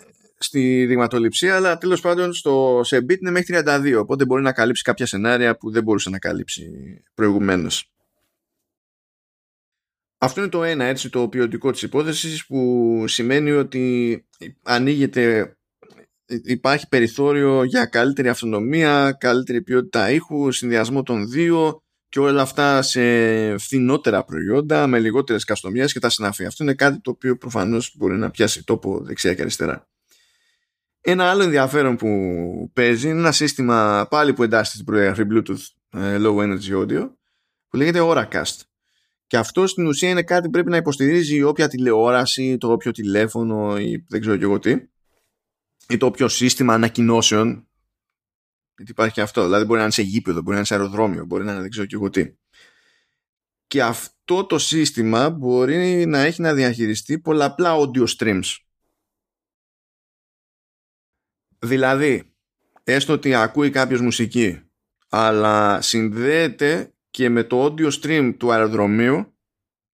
[0.43, 4.83] στη δειγματοληψία, αλλά τέλος πάντων στο, σε bit είναι μέχρι 32, οπότε μπορεί να καλύψει
[4.83, 6.71] κάποια σενάρια που δεν μπορούσε να καλύψει
[7.13, 7.93] προηγουμένως.
[10.17, 14.25] Αυτό είναι το ένα, έτσι, το ποιοτικό της υπόθεσης που σημαίνει ότι
[14.63, 15.55] ανοίγεται,
[16.43, 23.01] υπάρχει περιθώριο για καλύτερη αυτονομία, καλύτερη ποιότητα ήχου, συνδυασμό των δύο και όλα αυτά σε
[23.57, 26.45] φθηνότερα προϊόντα με λιγότερες καστομιές και τα συναφή.
[26.45, 29.87] Αυτό είναι κάτι το οποίο προφανώς μπορεί να πιάσει τόπο δεξιά και αριστερά.
[31.05, 32.09] Ένα άλλο ενδιαφέρον που
[32.73, 37.09] παίζει είναι ένα σύστημα πάλι που εντάσσεται στην προδιαγραφή Bluetooth ε, Low Energy Audio
[37.67, 38.59] που λέγεται Oracast.
[39.27, 43.77] Και αυτό στην ουσία είναι κάτι που πρέπει να υποστηρίζει όποια τηλεόραση, το όποιο τηλέφωνο
[43.77, 44.77] ή δεν ξέρω και εγώ τι
[45.87, 47.67] ή το όποιο σύστημα ανακοινώσεων
[48.75, 49.43] γιατί υπάρχει και αυτό.
[49.43, 51.69] Δηλαδή μπορεί να είναι σε γήπεδο, μπορεί να είναι σε αεροδρόμιο, μπορεί να είναι δεν
[51.69, 52.33] ξέρω και εγώ τι.
[53.67, 58.57] Και αυτό το σύστημα μπορεί να έχει να διαχειριστεί πολλαπλά audio streams.
[61.63, 62.33] Δηλαδή,
[62.83, 64.61] έστω ότι ακούει κάποιος μουσική,
[65.09, 69.33] αλλά συνδέεται και με το audio stream του αεροδρομίου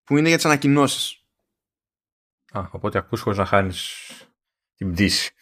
[0.04, 1.22] που είναι για τις ανακοινώσεις.
[2.52, 4.10] Α, οπότε ακούς χωρίς να χάνεις
[4.74, 5.32] την πτήση.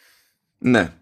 [0.59, 0.95] Ναι.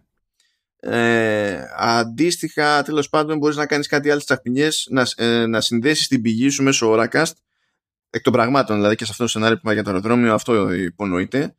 [0.77, 6.23] Ε, αντίστοιχα, τέλος πάντων, μπορείς να κάνεις κάτι άλλε τσαχπινιέ, να, ε, να συνδέσεις την
[6.23, 7.33] πηγή σου μέσω Oracast,
[8.11, 10.73] εκ των πραγμάτων, δηλαδή και σε αυτό το σενάριο που πάει για το αεροδρόμιο, αυτό
[10.73, 11.57] υπονοείται,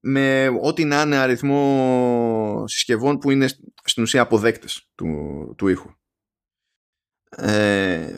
[0.00, 3.48] με ό,τι να είναι αριθμό συσκευών που είναι
[3.84, 5.90] στην ουσία αποδέκτες του, του ήχου.
[7.36, 8.08] Ε,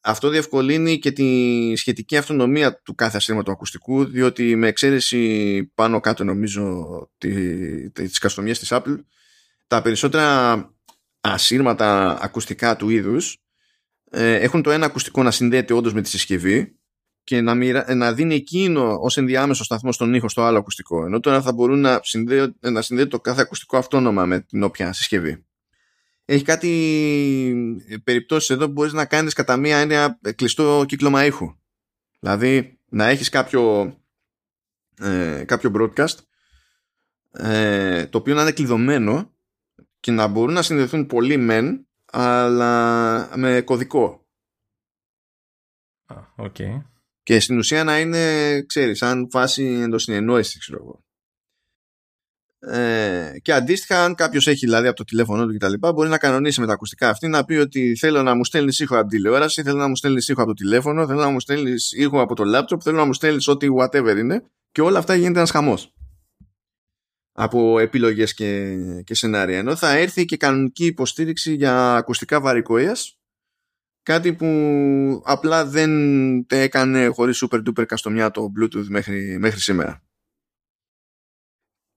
[0.00, 6.24] αυτό διευκολύνει και τη σχετική αυτονομία του κάθε ασύρματο ακουστικού διότι με εξαίρεση πάνω κάτω
[6.24, 6.86] νομίζω
[7.92, 8.96] τις καστομίες της Apple
[9.66, 10.66] τα περισσότερα
[11.20, 13.42] ασύρματα ακουστικά του είδους
[14.10, 16.78] ε, έχουν το ένα ακουστικό να συνδέεται όντως με τη συσκευή
[17.24, 17.94] και να, μοιρα...
[17.94, 21.04] να δίνει εκείνο ως ενδιάμεσο σταθμό στον ήχο στο άλλο ακουστικό.
[21.04, 24.92] Ενώ τώρα θα μπορούν να, συνδέει, να συνδέεται το κάθε ακουστικό αυτόνομα με την όποια
[24.92, 25.44] συσκευή.
[26.24, 31.56] Έχει κάτι περιπτώσεις εδώ που μπορείς να κάνεις κατά μία έννοια κλειστό κύκλωμα ήχου.
[32.20, 33.94] Δηλαδή να έχεις κάποιο,
[34.98, 36.16] ε, κάποιο broadcast
[37.32, 39.32] ε, το οποίο να είναι κλειδωμένο
[40.00, 44.26] και να μπορούν να συνδεθούν πολλοί μεν αλλά με κωδικό.
[46.36, 46.56] Οκ.
[47.22, 51.04] Και στην ουσία να είναι, ξέρεις, σαν φάση ενδοσυνεννόησης, ξέρω εγώ.
[52.64, 56.60] Ε, και αντίστοιχα, αν κάποιος έχει δηλαδή από το τηλέφωνο του κτλ., μπορεί να κανονίσει
[56.60, 59.78] με τα ακουστικά αυτή να πει ότι θέλω να μου στέλνεις ήχο από τηλεόραση, θέλω
[59.78, 62.80] να μου στέλνεις ήχο από το τηλέφωνο, θέλω να μου στέλνεις ήχο από το λάπτοπ,
[62.84, 64.44] θέλω να μου στέλνεις ό,τι whatever είναι.
[64.70, 65.92] Και όλα αυτά γίνεται ένας χαμός
[67.32, 69.58] από επιλογές και, και σενάρια.
[69.58, 73.21] Ενώ θα έρθει και κανονική υποστήριξη για ακουστικά βαρικοίας
[74.02, 74.46] κάτι που
[75.24, 75.90] απλά δεν
[76.48, 80.02] έκανε χωρίς super duper καστομιά το Bluetooth μέχρι, μέχρι σήμερα.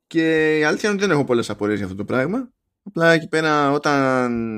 [0.08, 2.54] Και η αλήθεια είναι ότι δεν έχω πολλές απορίες για αυτό το πράγμα.
[2.84, 4.02] Απλά εκεί πέρα όταν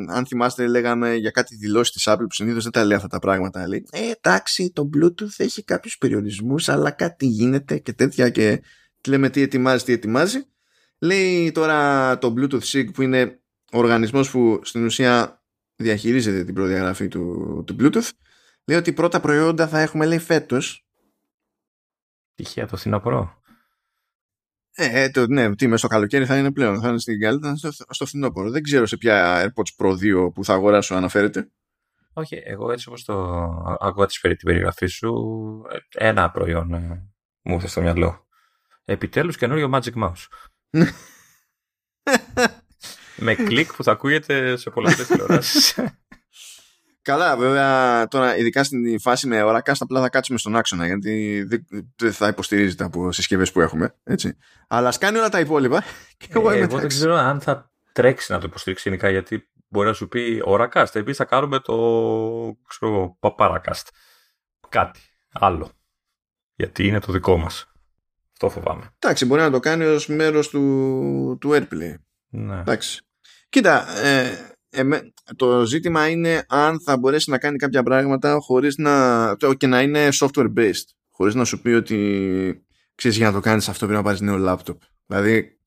[0.09, 3.19] αν θυμάστε λέγαμε για κάτι δηλώσεις της Apple που συνήθως δεν τα λέει αυτά τα
[3.19, 8.61] πράγματα λέει ε, εντάξει το Bluetooth έχει κάποιους περιορισμούς αλλά κάτι γίνεται και τέτοια και
[9.07, 10.45] λέμε τι ετοιμάζει τι ετοιμάζει
[10.99, 13.39] Λέει τώρα το Bluetooth SIG που είναι
[13.71, 15.36] ο οργανισμός που στην ουσία
[15.77, 18.09] διαχειρίζεται την προδιαγραφή του, του Bluetooth
[18.65, 20.87] λέει ότι πρώτα προϊόντα θα έχουμε λέει φέτος
[22.37, 23.41] Τυχαία το φθινόπωρο.
[24.75, 26.81] ε, ε, το, ναι, τι μέσα στο καλοκαίρι θα είναι πλέον.
[26.81, 28.49] Θα είναι στην καλύτερα στο, στο φθινόπωρο.
[28.49, 29.91] Δεν ξέρω σε ποια AirPods Pro
[30.25, 31.51] 2 που θα αγοράσω αναφέρεται.
[32.13, 33.13] Όχι, εγώ έτσι όπως το
[33.79, 37.09] ακούω την περιγραφή σου, ένα προϊόν ε,
[37.41, 38.27] μου ήρθε στο μυαλό.
[38.85, 40.25] Επιτέλους καινούριο Magic Mouse.
[43.17, 45.79] με κλικ που θα ακούγεται σε πολλές τηλεοράσεις.
[47.01, 51.43] Καλά, βέβαια, τώρα ειδικά στην φάση με ορακά, απλά θα κάτσουμε στον άξονα γιατί
[51.95, 53.95] δεν θα υποστηρίζεται από συσκευές που έχουμε.
[54.03, 54.37] Έτσι.
[54.67, 55.83] Αλλά σκάνει όλα τα υπόλοιπα.
[56.17, 59.87] Και εγώ, ε, εγώ δεν ξέρω αν θα τρέξει να το υποστηρίξει γενικά γιατί μπορεί
[59.87, 60.95] να σου πει ορακάστ.
[60.95, 63.87] Επίσης θα κάνουμε το ξέρω, παρακάστ.
[64.69, 64.99] Κάτι
[65.31, 65.71] άλλο.
[66.55, 67.71] Γιατί είναι το δικό μας.
[68.31, 68.89] Αυτό φοβάμαι.
[68.99, 71.95] Εντάξει, μπορεί να το κάνει ως μέρος του, του Airplay.
[72.29, 72.59] Ναι.
[72.59, 73.06] Εντάξει.
[73.49, 74.47] Κοίτα, ε,
[75.35, 80.07] το ζήτημα είναι αν θα μπορέσει να κάνει κάποια πράγματα χωρίς να, και να είναι
[80.19, 80.87] software based.
[81.09, 84.37] Χωρίς να σου πει ότι ξέρεις για να το κάνεις αυτό πρέπει να πάρεις νέο
[84.47, 84.77] laptop.
[85.05, 85.59] Δηλαδή,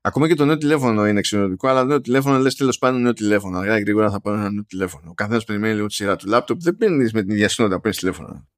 [0.00, 3.12] ακόμα και το νέο τηλέφωνο είναι εξαιρετικό, αλλά το νέο τηλέφωνο λες τέλος πάντων νέο
[3.12, 3.58] τηλέφωνο.
[3.58, 5.10] Αργά γρήγορα θα πάρω ένα νέο τηλέφωνο.
[5.10, 6.56] Ο καθένας περιμένει λίγο τη σειρά του laptop.
[6.58, 8.48] Δεν παίρνεις με την ίδια συνότητα που τηλέφωνο.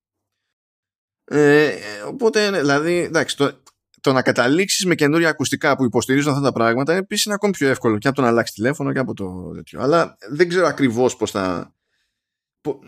[1.24, 1.72] Ε,
[2.06, 3.62] οπότε, δηλαδή, εντάξει, το,
[4.06, 7.68] το να καταλήξεις με καινούρια ακουστικά που υποστηρίζουν αυτά τα πράγματα είναι επίσης ακόμη πιο
[7.68, 9.80] εύκολο και από το να αλλάξεις τηλέφωνο και από το τέτοιο.
[9.80, 11.74] Αλλά δεν ξέρω ακριβώς πώς θα.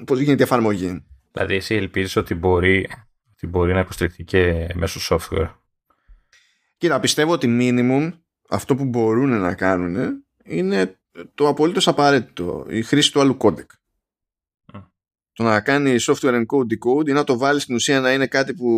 [0.07, 1.05] Πώς γίνεται η εφαρμογή.
[1.33, 2.89] Δηλαδή, εσύ ελπίζεις ότι μπορεί,
[3.33, 5.51] ότι μπορεί να υποστηριχθεί και μέσω software;
[6.77, 8.13] Κοίτα, πιστεύω ότι minimum
[8.49, 10.99] αυτό που μπορούν να κάνουν είναι
[11.35, 12.67] το απολύτως απαραίτητο.
[12.69, 13.71] Η χρήση του άλλου codec
[15.33, 18.55] το να κάνει software encode decode ή να το βάλεις στην ουσία να είναι κάτι
[18.55, 18.69] που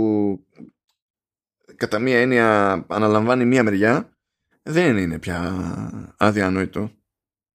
[1.77, 4.17] κατά μία έννοια αναλαμβάνει μία μεριά
[4.63, 6.91] δεν είναι πια αδιανόητο.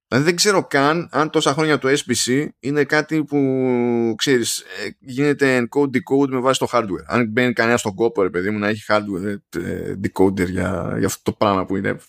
[0.07, 5.57] Δηλαδή δεν ξέρω καν αν τόσα χρόνια το SBC είναι κάτι που ξέρεις ε, γίνεται
[5.59, 7.03] encode decode με βάση το hardware.
[7.05, 11.07] Αν μπαίνει κανένα στον κόπο ρε παιδί μου να έχει hardware ε, decoder για, για
[11.07, 11.99] αυτό το πράγμα που είναι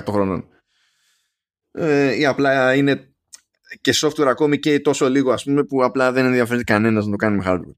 [0.00, 0.48] 100 χρόνων.
[1.72, 3.14] Ε, ή απλά είναι
[3.80, 7.16] και software ακόμη και τόσο λίγο ας πούμε που απλά δεν ενδιαφέρει κανένας να το
[7.16, 7.74] κάνει με hardware.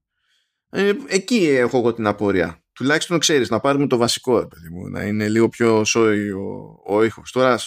[0.70, 2.61] Ε, εκεί έχω εγώ την απορία.
[2.82, 7.02] Τουλάχιστον ξέρεις να πάρουμε το βασικό παιδί μου, να είναι λίγο πιο σόι ο, ο
[7.02, 7.32] ήχος.
[7.32, 7.58] Τώρα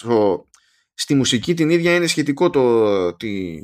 [0.94, 3.58] στη μουσική την ίδια είναι σχετικό το τι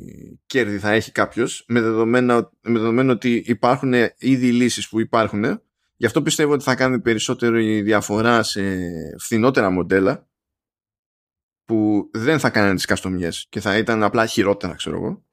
[0.45, 2.21] κέρδη θα έχει κάποιος με, με
[2.61, 5.61] δεδομένο ότι υπάρχουν ήδη λύσεις που υπάρχουν
[5.95, 8.61] γι' αυτό πιστεύω ότι θα κάνει περισσότερο η διαφορά σε
[9.19, 10.27] φθηνότερα μοντέλα
[11.65, 15.23] που δεν θα κάνανε τις καστομιές και θα ήταν απλά χειρότερα ξέρω εγώ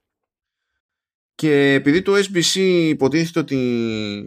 [1.35, 2.55] και επειδή το SBC
[2.89, 3.57] υποτίθεται ότι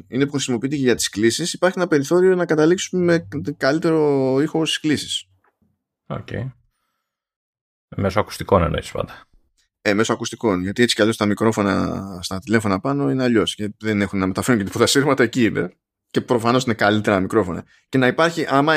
[0.08, 4.80] είναι που χρησιμοποιείται για τις κλήσεις υπάρχει ένα περιθώριο να καταλήξουμε με καλύτερο ήχο στις
[4.80, 5.24] κλήσεις
[6.06, 6.50] OK okay.
[7.96, 9.26] Μέσω ακουστικών εννοείς πάντα
[9.86, 10.62] ε, μέσω ακουστικών.
[10.62, 13.54] Γιατί έτσι κι αλλιώς τα μικρόφωνα στα τηλέφωνα πάνω είναι αλλιώς.
[13.54, 15.72] Και δεν έχουν να μεταφέρουν και τίποτα σύρματα εκεί είναι.
[16.10, 17.64] Και προφανώς είναι καλύτερα μικρόφωνα.
[17.88, 18.74] Και να υπάρχει, άμα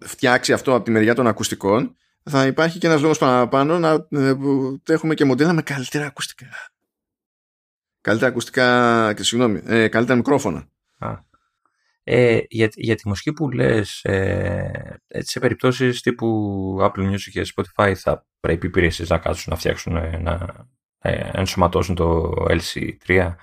[0.00, 4.34] φτιάξει αυτό από τη μεριά των ακουστικών, θα υπάρχει και ένας λόγος παραπάνω να ε,
[4.86, 6.46] έχουμε και μοντέλα με καλύτερα ακουστικά.
[8.00, 10.68] Καλύτερα ακουστικά, και συγγνώμη, ε, καλύτερα μικρόφωνα.
[10.98, 11.28] Α.
[12.02, 17.92] Ε, για, για τη μουσική που λες, ε, σε περιπτώσεις τύπου Apple Music και Spotify
[17.96, 20.46] θα πρέπει οι υπηρεσίες να κάτσουν να φτιάξουν, ε, να
[20.98, 23.34] ε, ενσωματώσουν το LC3.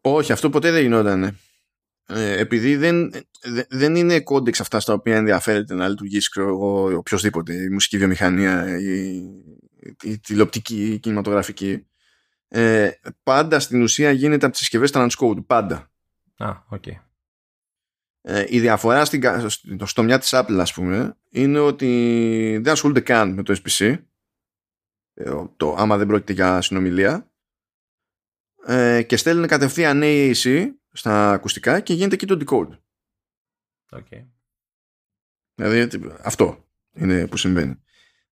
[0.00, 1.38] Όχι, αυτό ποτέ δεν γινόταν.
[2.06, 3.12] Ε, επειδή δεν,
[3.68, 8.78] δεν είναι codecs αυτά στα οποία ενδιαφέρεται να λειτουργήσει ξέρω εγώ, οποιοδήποτε, η μουσική βιομηχανία,
[8.78, 9.22] η,
[10.02, 11.89] η τηλεοπτική, η κινηματογραφική.
[12.52, 12.90] Ε,
[13.22, 15.46] πάντα στην ουσία γίνεται από τις συσκευές transcode.
[15.46, 15.90] Πάντα.
[16.36, 16.94] Α, okay.
[18.20, 23.00] ε, η διαφορά στην, στο, στο μια της Apple ας πούμε είναι ότι δεν ασχολούνται
[23.00, 23.96] καν με το SBC
[25.56, 27.32] το άμα δεν πρόκειται για συνομιλία
[28.66, 32.78] ε, και στέλνουν κατευθείαν AAC στα ακουστικά και γίνεται εκεί το decode.
[33.90, 34.26] Okay.
[35.54, 35.88] Δηλαδή
[36.22, 37.82] αυτό είναι που συμβαίνει.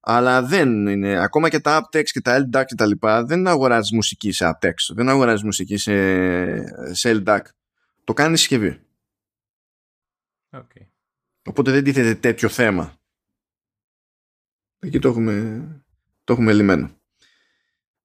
[0.01, 3.93] Αλλά δεν είναι, ακόμα και τα aptex και τα LDAC και τα λοιπά, δεν αγοράζεις
[3.93, 7.41] μουσική σε aptex, δεν αγοράζεις μουσική σε, σε LDAC.
[8.05, 8.81] Το κάνεις συσκευή.
[10.51, 10.87] Okay.
[11.49, 13.01] Οπότε δεν τίθεται τέτοιο θέμα.
[14.79, 15.63] Εκεί το έχουμε,
[16.25, 16.98] το έχουμε λυμένο.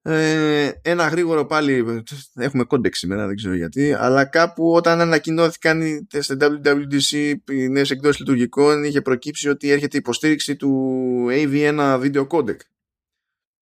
[0.06, 2.04] Ε, ένα γρήγορο πάλι
[2.36, 7.92] έχουμε codecs σήμερα δεν ξέρω γιατί αλλά κάπου όταν ανακοινώθηκαν οι, στην WWDC οι νέες
[7.92, 12.58] εκδόσεις λειτουργικών είχε προκύψει ότι έρχεται υποστήριξη του AV1 Video Codec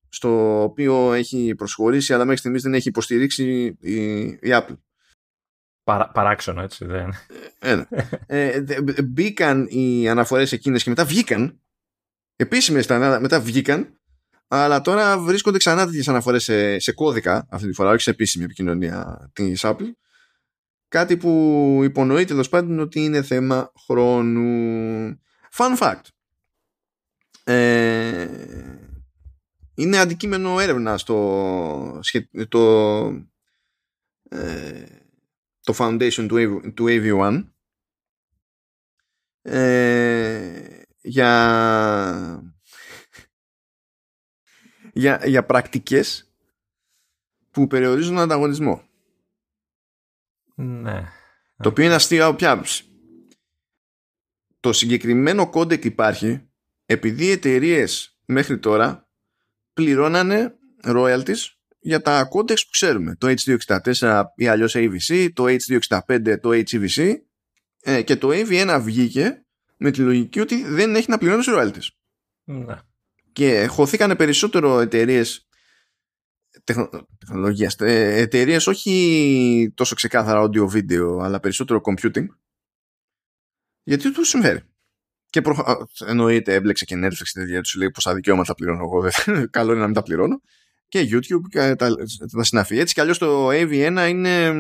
[0.10, 4.78] στο οποίο έχει προσχωρήσει αλλά μέχρι στιγμής δεν έχει υποστηρίξει η, η Apple.
[5.84, 7.14] Παρα, παράξενο έτσι δεν
[7.60, 7.86] ε, ναι.
[8.28, 8.64] ε,
[9.04, 11.60] μπήκαν οι αναφορές εκείνες και μετά βγήκαν.
[12.36, 12.88] Επίσημες
[13.20, 14.01] μετά βγήκαν
[14.54, 18.44] αλλά τώρα βρίσκονται ξανά τέτοιες αναφορές σε, σε κώδικα αυτή τη φορά, όχι σε επίσημη
[18.44, 19.92] επικοινωνία της Apple.
[20.88, 25.20] Κάτι που υπονοεί τέλος πάντων ότι είναι θέμα χρόνου.
[25.54, 26.02] Fun fact.
[27.44, 28.28] Ε,
[29.74, 32.00] είναι αντικείμενο έρευνα στο
[32.48, 33.06] το,
[34.30, 34.86] ε,
[35.62, 37.44] το foundation του, του AV1
[39.42, 42.51] ε, για
[45.02, 46.32] για, για πρακτικές
[47.52, 48.84] που περιορίζουν τον ανταγωνισμό.
[50.56, 51.08] Ναι.
[51.58, 52.64] Το οποίο είναι αστείο από ποια
[54.60, 56.50] Το συγκεκριμένο codec υπάρχει
[56.86, 59.10] επειδή οι εταιρείες μέχρι τώρα
[59.74, 61.40] πληρώνανε royalties
[61.80, 63.16] για τα codecs που ξέρουμε.
[63.16, 67.16] Το H264 ή αλλιώς AVC, το H265, το HEVC
[67.82, 69.46] ε, και το AV1 βγήκε
[69.78, 71.88] με τη λογική ότι δεν έχει να πληρώνεις royalties.
[72.44, 72.76] Ναι
[73.34, 75.48] και χωθήκανε περισσότερο εταιρείες
[77.18, 82.26] τεχνολογίας, εταιρείες όχι τόσο ξεκάθαρα audio-video, αλλά περισσότερο computing,
[83.84, 84.62] γιατί τους συμφέρει.
[85.30, 85.88] Και προ...
[86.06, 89.10] εννοείται έμπλεξε και Netflix και τέτοια τους λέει πόσα δικαιώματα πληρώνω εγώ.
[89.50, 90.42] Καλό είναι να μην τα πληρώνω.
[90.88, 91.96] Και YouTube και τα,
[92.32, 92.78] τα συναφή.
[92.78, 94.54] Έτσι κι αλλιώς το AV1 είναι,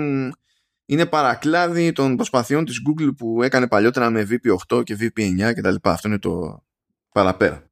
[0.86, 5.76] είναι παρακλάδι των προσπαθειών της Google που έκανε παλιότερα με VP8 και VP9 κτλ.
[5.82, 6.63] Αυτό είναι το
[7.11, 7.70] παραπέρα.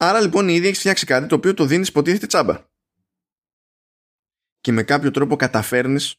[0.00, 2.66] Άρα λοιπόν ήδη έχει φτιάξει κάτι το οποίο το δίνεις υποτίθεται τσάμπα.
[4.60, 6.16] Και με κάποιο τρόπο καταφέρνεις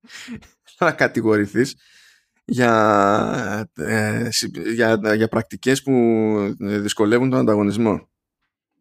[0.78, 1.76] να κατηγορηθείς
[2.44, 4.28] για, ε,
[4.74, 5.92] για, για πρακτικές που
[6.58, 8.08] δυσκολεύουν τον ανταγωνισμό.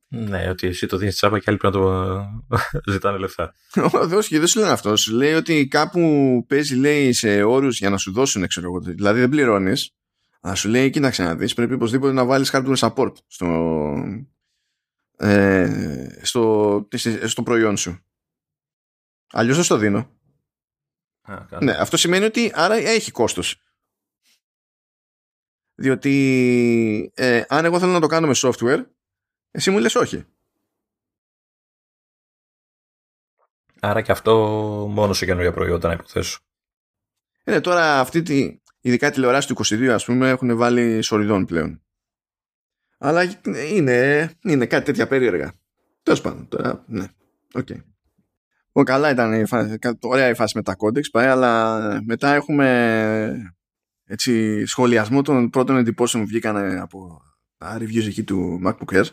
[0.07, 2.25] Ναι, ότι εσύ το δίνεις τσάμπα και άλλοι πρέπει να το
[2.91, 3.53] ζητάνε λεφτά.
[4.17, 4.95] Όχι, δεν σου λένε αυτό.
[4.95, 5.99] Σου λέει ότι κάπου
[6.47, 8.79] παίζει λέει, σε όρους για να σου δώσουν, ξέρω εγώ.
[8.79, 9.93] Δηλαδή δεν πληρώνεις
[10.47, 13.93] Α σου λέει, κοίταξε να δεις, πρέπει οπωσδήποτε να βάλεις hardware support στο,
[15.17, 16.87] ε, στο,
[17.25, 17.99] στο προϊόν σου.
[19.31, 20.09] Αλλιώς δεν στο δίνω.
[21.59, 23.61] ναι, αυτό σημαίνει ότι άρα έχει κόστος.
[25.75, 28.85] Διότι ε, αν εγώ θέλω να το κάνω με software,
[29.51, 30.25] εσύ μου λες όχι.
[33.79, 34.35] Άρα και αυτό
[34.89, 36.39] μόνο σε καινούργια προϊόντα να υποθέσω.
[37.43, 41.81] Είναι τώρα αυτή τη, ειδικά τηλεοράσει του 22 ας πούμε έχουν βάλει σοριδών πλέον.
[42.97, 43.23] Αλλά
[43.73, 45.53] είναι, είναι κάτι τέτοια περίεργα.
[46.03, 47.05] Τέλος πάντων, τώρα, ναι.
[47.53, 47.67] OK.
[48.73, 48.83] Okay.
[48.83, 53.53] καλά ήταν η φάση, ωραία η φάση με τα codecs, αλλά μετά έχουμε
[54.05, 57.21] έτσι, σχολιασμό των πρώτων εντυπώσεων που βγήκαν από
[57.57, 59.05] τα reviews εκεί του MacBook Air.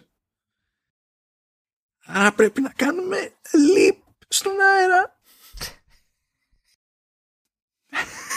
[2.05, 5.20] Άρα πρέπει να κάνουμε leap στον αέρα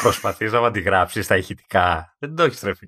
[0.04, 2.16] Προσπαθείς να αντιγράψεις στα ηχητικά.
[2.20, 2.88] Δεν το έχεις τρέφει.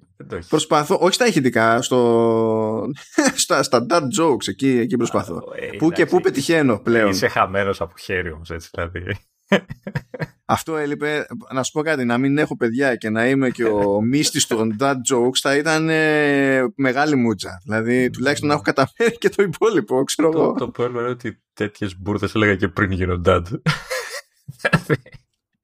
[0.49, 2.81] Προσπαθώ, όχι στα ηχητικά, στο...
[3.43, 5.43] στα, στα dad jokes εκεί, εκεί προσπαθώ.
[5.55, 7.09] Ε, πού και πού πετυχαίνω πλέον.
[7.09, 9.17] Είσαι χαμένος από χέρι όμως, έτσι δηλαδή.
[10.45, 11.25] Αυτό έλειπε.
[11.53, 14.75] Να σου πω κάτι, να μην έχω παιδιά και να είμαι και ο μίστη των
[14.79, 17.61] dad jokes θα ήταν ε, μεγάλη μούτζα.
[17.63, 20.53] Δηλαδή, τουλάχιστον να έχω καταφέρει και το υπόλοιπο, ξέρω εγώ.
[20.53, 23.43] Το, το είναι ότι τέτοιες μπουρδες έλεγα και πριν γίνω dad.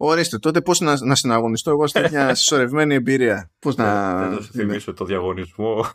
[0.04, 4.18] Ορίστε, τότε πώς να, να συναγωνιστώ εγώ σε τέτοια συσσωρευμένη εμπειρία; Πώς να...
[4.18, 5.86] Δεν θα σου θυμίσω το διαγωνισμό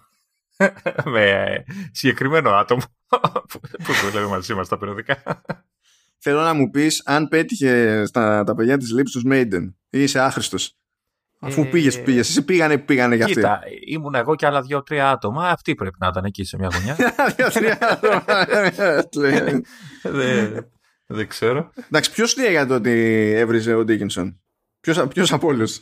[1.15, 1.55] με
[1.93, 2.81] συγκεκριμένο άτομο
[3.85, 5.43] που δουλεύει μαζί μας στα περιοδικά.
[6.19, 10.21] Θέλω να μου πεις αν πέτυχε στα, τα παιδιά της λήψης τους Maiden ή είσαι
[10.21, 10.77] άχρηστος;
[11.39, 11.65] Αφού ε...
[11.65, 12.29] πήγες, πήγες.
[12.29, 13.37] Εσύ πήγανε, πήγανε για αυτή.
[13.37, 15.49] Κοίτα, ήμουν εγώ και άλλα δύο-τρία άτομα.
[15.49, 16.97] Αυτοί πρέπει να ήταν εκεί σε μια γωνιά.
[17.37, 18.25] Δύο-τρία άτομα.
[21.07, 21.73] Δεν ξέρω.
[21.87, 22.91] Εντάξει, ποιος λέει για το ότι
[23.37, 24.41] έβριζε ο Ντίκινσον.
[25.09, 25.81] Ποιος από όλους;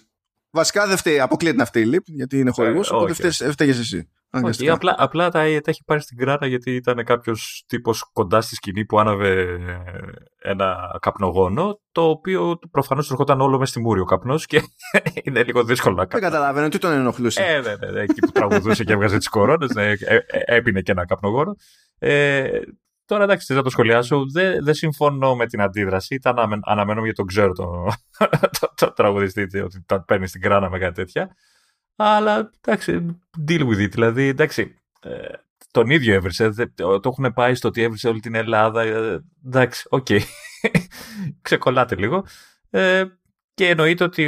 [0.51, 3.51] Βασικά δεν φταίει, αποκλείεται να φταίει η Leap, γιατί είναι χορηγός, Ε, οπότε όχι.
[3.51, 4.09] φταίγες εσύ.
[4.43, 8.55] Όχι, απλά, απλά τα, τα έχει πάρει στην κράτα γιατί ήταν κάποιος τύπος κοντά στη
[8.55, 14.01] σκηνή που άναβε ε, ένα καπνογόνο, το οποίο προφανώς του ερχόταν όλο μες στη μούρη
[14.01, 14.61] ο καπνός και
[15.25, 16.23] είναι λίγο δύσκολο να Δεν κάνει.
[16.25, 19.75] καταλαβαίνω τι τον ενοχλούσε; Ε, ναι, ναι, ναι, εκεί που τραγουδούσε και έβγαζε τις κορώνες,
[19.75, 21.57] ναι, ε, ε, έπινε και ένα καπνογόνο.
[21.99, 22.49] Ε,
[23.05, 24.31] τώρα εντάξει, θες να το σχολιάσω.
[24.33, 26.15] Δεν, δεν συμφωνώ με την αντίδραση.
[26.15, 27.87] Ήταν αναμε- αναμένω γιατί τον ξέρω το,
[28.61, 31.37] το, το τραγουδιστή ότι τα παίρνει στην κράνα με κάτι τέτοια.
[31.97, 33.91] Αλλά εντάξει, deal with it.
[33.91, 35.11] Δηλαδή, εντάξει, ε,
[35.71, 36.49] τον ίδιο έβρισε.
[36.49, 38.83] Δεν- Το το έχουν πάει στο ότι έβρισε όλη την Ελλάδα.
[38.83, 40.07] ε, Εντάξει, οκ.
[41.43, 42.25] Ξεκολλάτε λίγο.
[42.71, 43.05] Ε,
[43.55, 44.27] και εννοείται ότι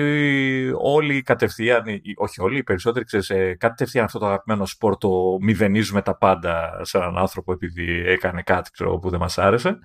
[0.79, 5.39] όλοι κατευθείαν, ή- όχι όλοι, οι περισσότεροι, ξέρεις, ε, κατευθείαν αυτό το αγαπημένο σπορ το
[5.41, 9.79] μηδενίζουμε τα πάντα σε έναν άνθρωπο επειδή έκανε κάτι ξέρω, που δεν μας άρεσε.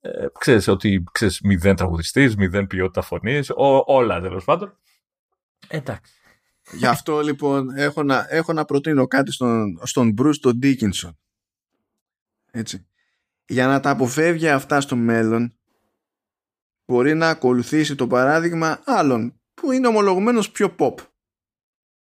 [0.00, 4.78] Ε, ξέρεις ότι ξέρεις, μηδέν τραγουδιστής, μηδέν ποιότητα φωνής, ό, όλα τέλος πάντων.
[5.68, 6.12] Εντάξει.
[6.72, 11.10] Γι' αυτό λοιπόν έχω να, έχω να προτείνω κάτι στον, στον Bruce τον Dickinson.
[12.50, 12.86] Έτσι.
[13.46, 15.56] Για να τα αποφεύγει αυτά στο μέλλον
[16.92, 20.94] μπορεί να ακολουθήσει το παράδειγμα άλλων που είναι ομολογουμένως πιο pop.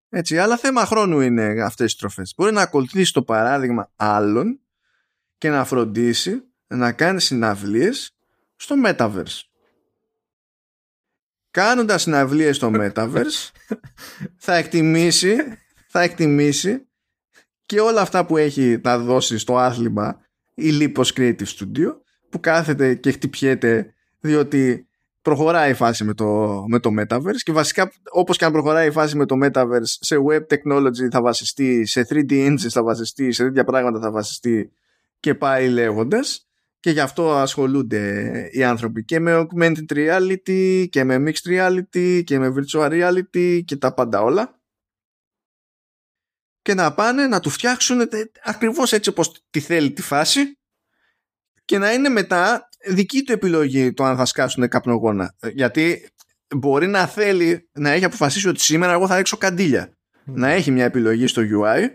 [0.09, 2.35] Έτσι, αλλά θέμα χρόνου είναι αυτές οι τροφές.
[2.37, 4.61] Μπορεί να ακολουθήσει το παράδειγμα άλλων
[5.39, 8.17] και να φροντίσει να κάνει συναυλίες
[8.57, 9.41] στο Metaverse.
[11.51, 13.51] Κάνοντας συναυλίες στο Metaverse
[14.37, 15.37] θα εκτιμήσει,
[15.89, 16.89] θα εκτιμήσει
[17.67, 20.21] και όλα αυτά που έχει να δώσει στο άθλημα
[20.55, 21.97] η Lipos Creative Studio
[22.31, 23.94] που κάθεται και χτυπιέται
[24.25, 24.89] διότι
[25.23, 28.91] προχωράει η φάση με το, με το Metaverse και βασικά όπως και αν προχωράει η
[28.91, 33.45] φάση με το Metaverse σε web technology θα βασιστεί, σε 3D engines θα βασιστεί, σε
[33.45, 34.73] τέτοια πράγματα θα βασιστεί
[35.21, 36.49] και πάει λέγοντας.
[36.81, 42.39] Και γι' αυτό ασχολούνται οι άνθρωποι και με augmented reality και με mixed reality και
[42.39, 44.61] με virtual reality και τα πάντα όλα.
[46.63, 48.07] Και να πάνε να του φτιάξουν ε,
[48.45, 50.59] ακριβώς έτσι όπως τη θέλει τη φάση
[51.65, 55.35] και να είναι μετά δική του επιλογή το αν θα σκάσουν καπνογόνα.
[55.41, 56.09] Ε, Γιατί
[56.57, 59.93] μπορεί να θέλει να έχει αποφασίσει ότι σήμερα εγώ θα ρίξω καντήλια.
[60.25, 61.89] Να έχει μια επιλογή στο UI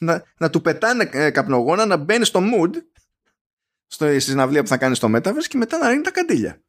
[0.00, 2.70] να, να του πετάνε ε, καπνογόνα να μπαίνει στο mood
[3.86, 6.62] στο, στη συναυλία που θα κάνει στο Metaverse και μετά να ρίχνει τα καντήλια.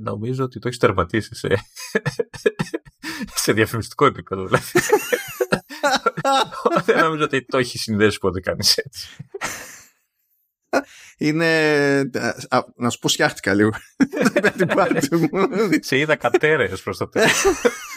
[0.00, 1.48] Νομίζω ότι το έχεις τερματίσει σε,
[3.42, 4.46] σε διαφημιστικό επίπεδο.
[4.46, 4.64] Δηλαδή.
[6.84, 9.08] Δεν νομίζω ότι το έχει συνδέσει ποτέ κανείς έτσι.
[11.18, 11.46] Είναι.
[12.48, 13.70] α, να σου πω, σκιάχτηκα λίγο.
[14.56, 15.28] την πάρτι μου.
[15.80, 17.44] Σε είδα κατέρεες προς το τέλος.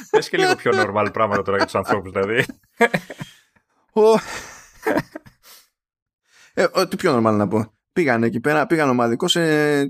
[0.10, 2.46] Πες και λίγο πιο normal πράγματα τώρα για τους ανθρώπους, δηλαδή.
[3.94, 4.20] Ο-
[6.54, 7.74] Ε, ο, τι πιο normal να πω.
[7.94, 9.82] Πήγαν εκεί πέρα, πήγαν ομαδικό σε,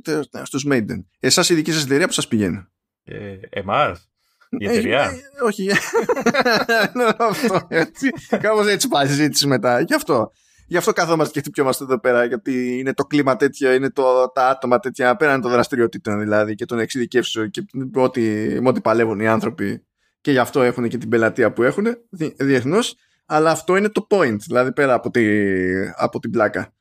[0.44, 1.04] στους Maiden.
[1.20, 2.66] Εσάς η δική σας εταιρεία που σας πηγαίνει;
[3.04, 4.10] Ε, Εμάς,
[4.58, 5.68] η Ε, εταιρεία; ε, όχι.
[6.98, 8.10] Ναι, αυτό, έτσι.
[8.42, 9.80] Κάπως έτσι πάει η συζήτηση μετά.
[9.80, 10.32] Γι' αυτό.
[10.68, 14.48] Γι' αυτό καθόμαστε και χτυπιόμαστε εδώ πέρα, γιατί είναι το κλίμα τέτοιο, είναι το, τα
[14.48, 18.22] άτομα τέτοια, πέραν των δραστηριοτήτων δηλαδή και των εξειδικεύσεων και με ό,τι,
[18.62, 19.86] με ό,τι παλεύουν οι άνθρωποι
[20.22, 21.86] και γι' αυτό έχουν και την πελατεία που έχουν
[22.38, 22.96] διεθνώς.
[23.26, 25.26] Αλλά αυτό είναι το point, δηλαδή πέρα από, τη,
[25.96, 26.74] από την πλάκα.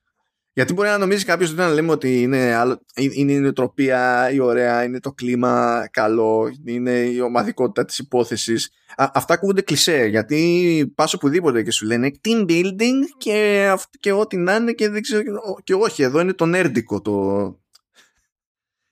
[0.54, 4.38] Γιατί μπορεί να νομίζει κάποιος ότι όταν λέμε ότι είναι, άλλο, είναι η νοοτροπία, η
[4.38, 8.70] ωραία, είναι το κλίμα καλό, είναι η ομαδικότητα της υπόθεσης.
[8.96, 14.12] Α, αυτά ακούγονται κλισέ, γιατί πας οπουδήποτε και σου λένε team building και, αυ- και
[14.12, 15.22] ό,τι να είναι και δεν ξέρω.
[15.64, 17.44] Και όχι, εδώ είναι το νέρντικο, το,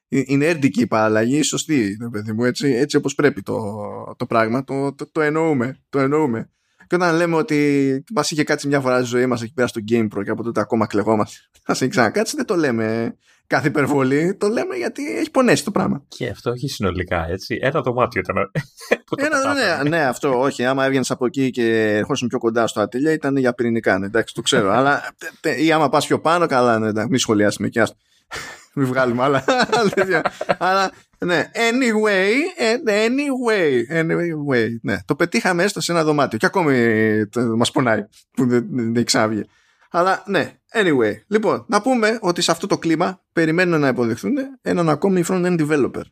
[0.09, 3.63] η η νέρντικη παραλλαγή είναι σωστή, ρε παιδί μου, έτσι, έτσι όπως πρέπει το,
[4.17, 6.51] το πράγμα, το, το, το εννοούμε, το εννοούμε.
[6.91, 9.81] Και όταν λέμε ότι μας είχε κάτσει μια φορά στη ζωή μας εκεί πέρα στο
[9.91, 14.35] Game Pro και από τότε ακόμα κλεγόμαστε, θα σε ξανακάτσει, δεν το λέμε κάθε υπερβολή,
[14.35, 16.03] το λέμε γιατί έχει πονέσει το πράγμα.
[16.09, 17.59] Και αυτό όχι συνολικά, έτσι.
[17.61, 18.37] Ένα δωμάτιο ήταν.
[19.07, 19.83] που το Ένα, κατάφερε.
[19.83, 20.65] ναι, ναι, αυτό, όχι.
[20.65, 23.99] Άμα έβγαινες από εκεί και ερχόσουν πιο κοντά στο ατέλεια, ήταν για πυρηνικά.
[23.99, 24.71] ναι, εντάξει, το ξέρω.
[24.77, 27.97] αλλά τε- τε- ή άμα πας πιο πάνω, καλά, ναι, εντάξει, μη σχολιάσουμε και άστο.
[28.75, 29.45] Μην βγάλουμε άλλα.
[29.71, 30.33] άλλα τέτοια.
[30.59, 34.99] αλλά ναι, anyway, ε, anyway, anyway, ναι.
[35.05, 36.39] Το πετύχαμε έστω σε ένα δωμάτιο.
[36.39, 36.75] Και ακόμη
[37.57, 39.45] μας πονάει που δεν, δεν έχει ξαναβγεί.
[39.91, 41.15] Αλλά ναι, anyway.
[41.27, 46.03] Λοιπόν, να πούμε ότι σε αυτό το κλίμα περιμένουν να υποδεχθούν έναν ακόμη front-end developer.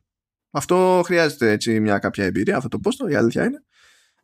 [0.50, 3.62] Αυτό χρειάζεται έτσι μια κάποια εμπειρία, αυτό το πόστο, η αλήθεια είναι.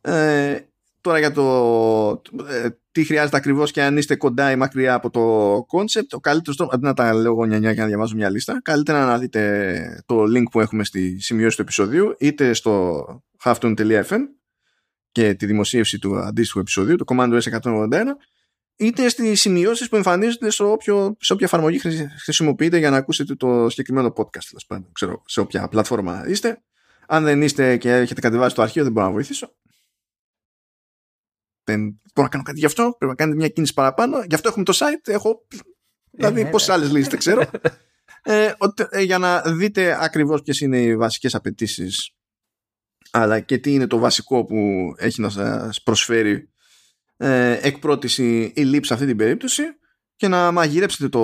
[0.01, 0.59] Ε,
[1.05, 5.55] τώρα για το ε, τι χρειάζεται ακριβώς και αν είστε κοντά ή μακριά από το
[5.57, 8.61] concept, ο καλύτερος τρόπος, αντί να τα λέω εγώ νιανιά και να διαβάζω μια λίστα,
[8.63, 13.05] καλύτερα να δείτε το link που έχουμε στη σημειώση του επεισοδίου, είτε στο
[13.43, 14.19] halftone.fm
[15.11, 18.03] και τη δημοσίευση του αντίστοιχου επεισοδίου, το Commando S181,
[18.75, 21.79] είτε στις σημειώσεις που εμφανίζονται σε, όποιο, σε όποια εφαρμογή
[22.23, 26.61] χρησιμοποιείτε για να ακούσετε το συγκεκριμένο podcast πάντων, ξέρω, σε όποια πλατφόρμα είστε.
[27.07, 29.55] Αν δεν είστε και έχετε κατεβάσει το αρχείο δεν μπορώ να βοηθήσω
[31.65, 34.23] δεν μπορώ να κάνω κάτι γι' αυτό πρέπει να κάνετε μια κίνηση παραπάνω.
[34.27, 35.45] Γι' αυτό έχουμε το site έχω
[36.11, 37.43] δηλαδή ε, πόσες άλλες λύσεις δεν ξέρω.
[38.27, 38.51] Ε,
[38.89, 42.15] ε, για να δείτε ακριβώς ποιες είναι οι βασικές απαιτήσεις
[43.11, 44.57] αλλά και τι είναι το βασικό που
[44.97, 46.49] έχει να σας προσφέρει
[47.17, 49.63] ε, εκ πρώτης η λήψη σε αυτή την περίπτωση
[50.15, 51.23] και να μαγειρέψετε το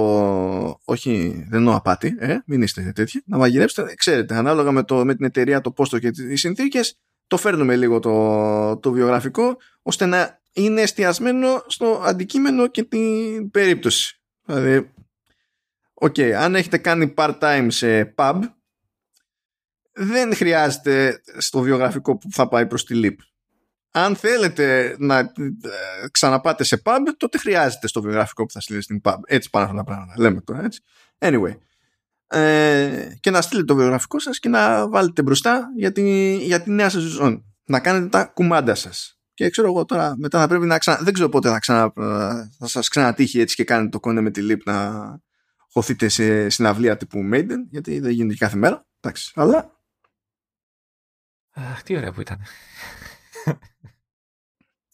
[0.86, 3.94] όχι δεν εννοώ απάτη ε, μην είστε τέτοιοι να μαγειρέψετε.
[3.94, 8.00] Ξέρετε ανάλογα με, το, με την εταιρεία το πόστο και τις συνθήκες το φέρνουμε λίγο
[8.00, 14.94] το, το βιογραφικό ώστε να είναι εστιασμένο στο αντικείμενο και την περίπτωση δηλαδή
[15.94, 18.40] Ok, okay, αν έχετε κάνει part-time σε pub
[19.94, 23.16] δεν χρειάζεται στο βιογραφικό που θα πάει προς τη Leap
[23.92, 25.28] αν θέλετε να ε,
[26.12, 29.18] ξαναπάτε σε pub, τότε χρειάζεται στο βιογραφικό που θα στείλετε στην pub.
[29.26, 30.14] Έτσι πάνε αυτά τα πράγματα.
[30.18, 30.82] Λέμε τώρα έτσι.
[31.18, 31.56] Anyway.
[32.28, 36.72] Ε, και να στείλετε το βιογραφικό σας και να βάλετε μπροστά για τη, για τη
[36.72, 37.46] νέα σεζόν.
[37.66, 39.21] Να κάνετε τα κουμάντα σας.
[39.34, 41.04] Και ξέρω εγώ τώρα μετά θα πρέπει να ξανα...
[41.04, 41.92] Δεν ξέρω πότε θα, ξανα...
[42.58, 45.20] θα σας ξανατύχει έτσι και κάνετε το κόνε με τη λίπ να
[45.72, 48.88] χωθείτε σε συναυλία τύπου Maiden γιατί δεν γίνεται κάθε μέρα.
[49.00, 49.32] Εντάξει.
[49.36, 49.80] Αλλά...
[51.54, 52.40] Αχ, τι ωραία που ήταν.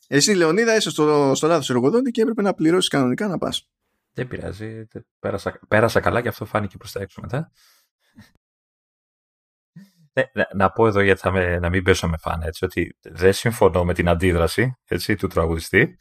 [0.08, 3.70] Εσύ, Λεωνίδα, είσαι στο, στο λάθος εργοδότη και έπρεπε να πληρώσεις κανονικά να πας.
[4.14, 4.88] Δεν πειράζει.
[5.20, 7.52] Πέρασα, πέρασα καλά και αυτό φάνηκε προς τα έξω μετά.
[10.34, 13.34] Ναι, να πω εδώ γιατί θα με, να μην πέσω με φαν έτσι, ότι δεν
[13.34, 15.98] συμφωνώ με την αντίδραση έτσι, του τραγουδιστή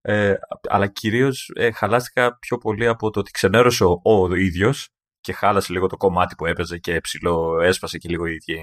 [0.00, 0.34] ε,
[0.68, 4.88] αλλά κυρίως ε, χαλάστηκα πιο πολύ από το ότι ξενέρωσε ο, ο ίδιος
[5.20, 8.54] και χάλασε λίγο το κομμάτι που έπαιζε και ψιλοέσπασε και λίγο η, και,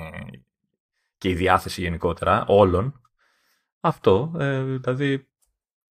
[1.17, 3.01] και η διάθεση γενικότερα όλων
[3.79, 5.27] αυτό, ε, δηλαδή,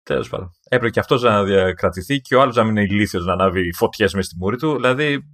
[0.03, 0.52] τέλος πάντων.
[0.64, 4.14] Έπρεπε και αυτός να διακρατηθεί και ο άλλος να μην είναι ηλίθιος να ανάβει φωτιές
[4.14, 4.76] μες στη μούρη του.
[4.76, 5.34] Δηλαδή.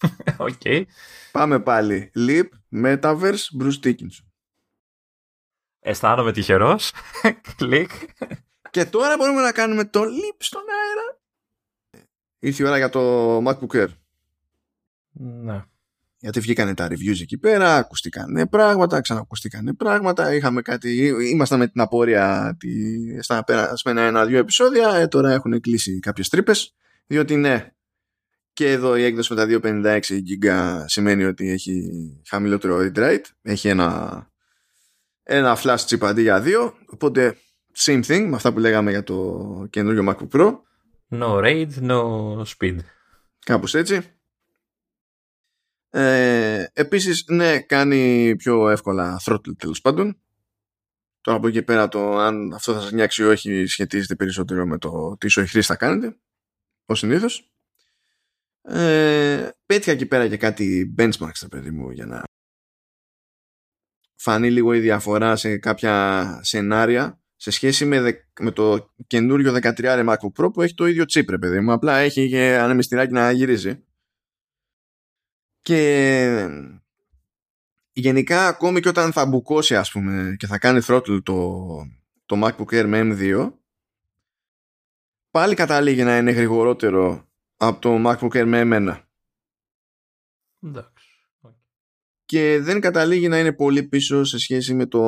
[0.36, 0.60] Ok.
[0.64, 0.84] Okay.
[1.32, 2.10] Πάμε πάλι.
[2.14, 4.26] Leap, Metaverse, Bruce Dickinson.
[5.80, 6.92] Αισθάνομαι τυχερός.
[7.56, 7.90] Κλικ.
[8.70, 11.20] Και τώρα μπορούμε να κάνουμε το leap στον αέρα.
[12.38, 13.88] Ήρθε η ώρα για το MacBook Air.
[15.10, 15.64] Ναι
[16.20, 21.80] γιατί βγήκανε τα reviews εκεί πέρα, ακουστήκανε πράγματα, ξανακουστήκανε πράγματα, είχαμε κάτι, ήμασταν με την
[21.80, 22.56] απόρρια
[23.20, 26.74] στα περασμένα ένα-δύο επεισόδια, ε, τώρα έχουν κλείσει κάποιες τρύπες,
[27.06, 27.72] διότι ναι,
[28.58, 31.90] και εδώ η έκδοση με τα 256 GB σημαίνει ότι έχει
[32.26, 34.30] χαμηλότερο read rate, έχει ένα,
[35.22, 37.36] ένα flash chip αντί για δύο, οπότε
[37.76, 40.58] same thing με αυτά που λέγαμε για το καινούριο MacBook Pro.
[41.10, 42.76] No RAID, no speed.
[43.44, 44.00] Κάπως έτσι.
[45.90, 50.20] Ε, επίσης, ναι, κάνει πιο εύκολα throttle τέλος πάντων.
[51.20, 54.78] Τώρα από εκεί πέρα το αν αυτό θα σας νιάξει ή όχι σχετίζεται περισσότερο με
[54.78, 56.16] το τι ισοή χρήση θα κάνετε,
[56.84, 57.52] ως συνήθως.
[58.70, 62.22] Ε, πέτυχα εκεί πέρα και κάτι benchmarks, παιδί μου, για να
[64.16, 70.44] φανεί λίγο η διαφορά σε κάποια σενάρια σε σχέση με, με το καινούριο 13 MacBook
[70.44, 71.72] Pro που έχει το ίδιο chip, ρε παιδί μου.
[71.72, 73.84] Απλά έχει και ανεμιστηράκι να γυρίζει.
[75.60, 76.48] Και
[77.92, 81.66] γενικά ακόμη και όταν θα μπουκώσει ας πούμε και θα κάνει throttle το,
[82.26, 83.52] το MacBook Air με M2
[85.30, 87.27] πάλι καταλήγει να είναι γρηγορότερο
[87.58, 89.00] από το MacBook Air με M1.
[90.62, 91.08] Εντάξει.
[92.24, 95.00] Και δεν καταλήγει να είναι πολύ πίσω σε σχέση με το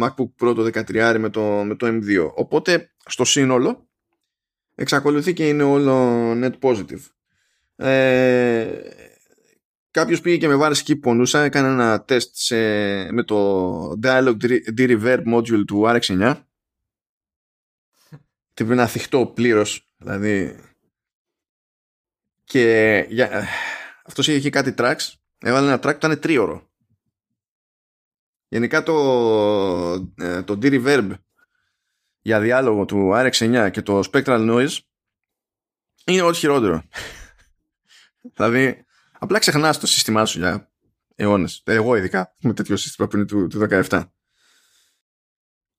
[0.00, 2.30] MacBook Pro το 13 με το, με το M2.
[2.34, 3.88] Οπότε στο σύνολο
[4.74, 7.00] εξακολουθεί και είναι όλο net positive.
[7.76, 8.80] Ε,
[9.90, 12.52] κάποιος πήγε και με βάρες εκεί πονούσα, έκανε ένα τεστ
[13.10, 14.36] με το Dialog
[14.76, 16.40] D-Reverb module του RX9
[18.54, 20.56] και πρέπει να θυχτώ πλήρως, δηλαδή
[22.44, 23.46] και για,
[24.04, 26.70] αυτός είχε κάτι tracks, έβαλε ένα track που ήταν τρίωρο.
[28.48, 28.94] Γενικά το,
[30.18, 31.10] ε, το D-Reverb
[32.20, 34.78] για διάλογο του RX9 και το Spectral Noise
[36.06, 36.82] είναι ό,τι χειρότερο.
[38.34, 38.84] δηλαδή
[39.22, 40.70] Απλά ξεχνάς το σύστημά σου για
[41.14, 41.62] αιώνες.
[41.64, 44.04] Εγώ ειδικά με τέτοιο σύστημα που είναι του, του 17.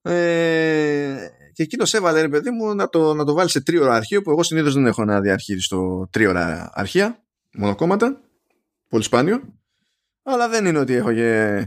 [0.02, 4.22] Ε, και εκείνος έβαλε ρε παιδί μου να το, να το βάλει σε τρίωρα αρχείο
[4.22, 7.24] που εγώ συνήθως δεν έχω να διαρχίσω τρίωρα αρχεία,
[7.54, 8.22] μονοκόμματα.
[8.90, 9.42] Πολύ σπάνιο.
[10.24, 11.60] Αλλά δεν είναι ότι έχω και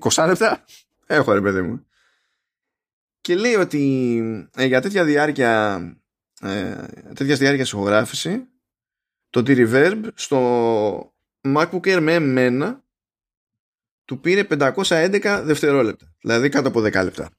[0.00, 0.64] 20 λεπτά.
[1.06, 1.84] Έχω ρε παιδί μου.
[3.20, 5.80] Και λέει ότι ε, για τέτοια διάρκεια
[6.40, 6.74] ε,
[7.14, 8.44] τέτοιας διάρκειας ηχογράφηση
[9.30, 12.84] το T-Reverb στο MacBook Air με εμένα
[14.04, 16.14] του πήρε 511 δευτερόλεπτα.
[16.20, 17.30] Δηλαδή κάτω από 10 λεπτά.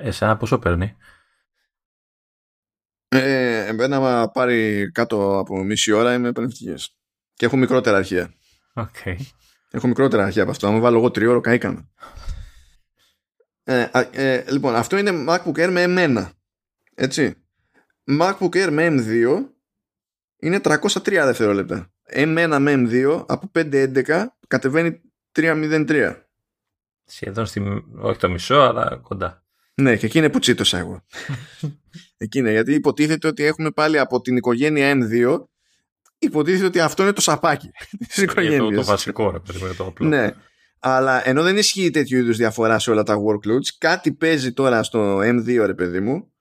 [0.00, 0.96] Εσένα πόσο παίρνει;
[3.08, 6.96] Ε, εμένα πάρει κάτω από μισή ώρα είμαι πανευτυχές.
[7.34, 8.34] Και έχω μικρότερα αρχεία.
[8.74, 9.16] Okay.
[9.70, 10.66] Έχω μικρότερα αρχεία από αυτό.
[10.66, 11.88] Αν βάλω εγώ τριώρο, καήκαμε.
[13.64, 16.30] Ε, ε, λοιπόν, αυτό είναι MacBook Air με M1.
[16.94, 17.34] Έτσι.
[18.20, 19.44] MacBook Air με M2
[20.36, 21.92] είναι 303 δευτερόλεπτα.
[22.14, 25.00] M1 με M2 από 5.11 κατεβαίνει
[25.34, 26.16] 3.03.
[27.04, 29.41] Σχεδόν στη, όχι το μισό, αλλά κοντά.
[29.74, 31.04] Ναι, και εκεί είναι που τσίτωσα εγώ.
[32.16, 35.44] εκεί είναι, γιατί υποτίθεται ότι έχουμε πάλι από την οικογένεια M2
[36.18, 37.70] υποτίθεται ότι αυτό είναι το σαπάκι
[38.08, 38.58] της οικογένειας.
[38.58, 40.08] Το, το βασικό, ρε παιδί, το απλό.
[40.08, 40.30] Ναι.
[40.78, 45.18] Αλλά ενώ δεν ισχύει τέτοιου είδους διαφορά σε όλα τα workloads, κάτι παίζει τώρα στο
[45.18, 46.32] M2, ρε παιδί μου.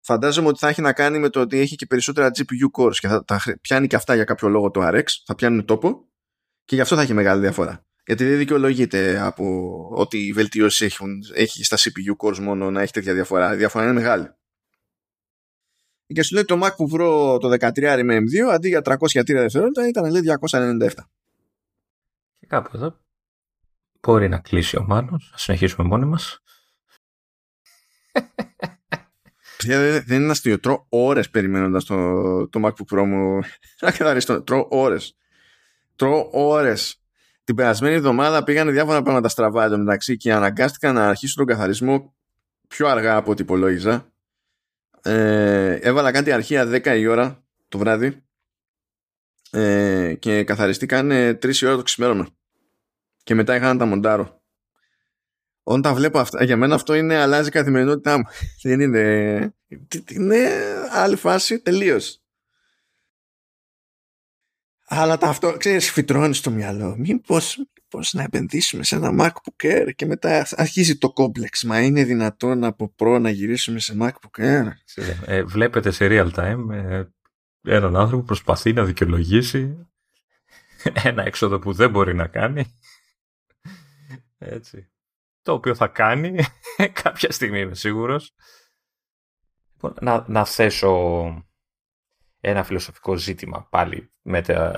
[0.00, 3.08] Φαντάζομαι ότι θα έχει να κάνει με το ότι έχει και περισσότερα GPU cores και
[3.08, 6.08] θα, θα πιάνει και αυτά για κάποιο λόγο το RX, θα πιάνουν τόπο
[6.64, 7.87] και γι' αυτό θα έχει μεγάλη διαφορά.
[8.08, 9.44] Γιατί δεν δικαιολογείται από
[9.92, 10.90] ότι οι βελτιώσει
[11.34, 13.54] έχει στα CPU cores μόνο να έχει τέτοια διαφορά.
[13.54, 14.30] Η διαφορά είναι μεγάλη.
[16.06, 19.88] Και σου λέει το Mac που βρω το 13 με M2 αντί για 303 δευτερόλεπτα
[19.88, 20.90] ήταν λέει 297.
[22.38, 23.00] Και κάπου εδώ
[24.00, 26.42] μπορεί να κλείσει ο Μάνος, να συνεχίσουμε μόνοι μας.
[30.06, 30.60] δεν είναι αστείο.
[30.60, 33.38] Τρώω ώρες περιμένοντας το, το MacBook Pro μου
[33.80, 34.42] να καθαριστώ.
[34.42, 35.16] Τρώω ώρες.
[35.96, 37.02] Τρώω ώρες.
[37.48, 42.14] Την περασμένη εβδομάδα πήγανε διάφορα πράγματα στραβά εδώ μεταξύ και αναγκάστηκα να αρχίσω τον καθαρισμό
[42.68, 44.12] πιο αργά από ό,τι υπολόγιζα.
[45.02, 48.22] Ε, έβαλα κάτι αρχεία 10 η ώρα το βράδυ
[49.50, 52.28] ε, και καθαριστήκαν 3 η ώρα το ξημέρωμα.
[53.22, 54.42] Και μετά είχα να τα μοντάρω.
[55.62, 58.24] Όταν τα βλέπω αυτά για μένα αυτό είναι αλλάζει η καθημερινότητά μου.
[58.62, 59.54] Δεν είναι
[60.08, 60.50] είναι
[60.92, 62.22] άλλη φάση τελείως
[64.88, 66.96] αλλά τα αυτό, ξέρεις, φυτρώνεις στο μυαλό.
[66.98, 71.64] Μήπως, πώς να επενδύσουμε σε ένα MacBook Air και μετά αρχίζει το κόμπλεξ.
[71.64, 74.68] Μα είναι δυνατόν από Pro να γυρίσουμε σε MacBook Air.
[75.26, 77.04] Ε, βλέπετε σε real time ε,
[77.62, 79.88] έναν άνθρωπο που προσπαθεί να δικαιολογήσει
[81.02, 82.74] ένα έξοδο που δεν μπορεί να κάνει.
[84.38, 84.90] Έτσι.
[85.42, 86.44] Το οποίο θα κάνει
[87.02, 88.34] κάποια στιγμή είμαι σίγουρος.
[89.72, 91.47] Λοιπόν, να, να θέσω
[92.40, 94.72] ένα φιλοσοφικό ζήτημα πάλι με τα,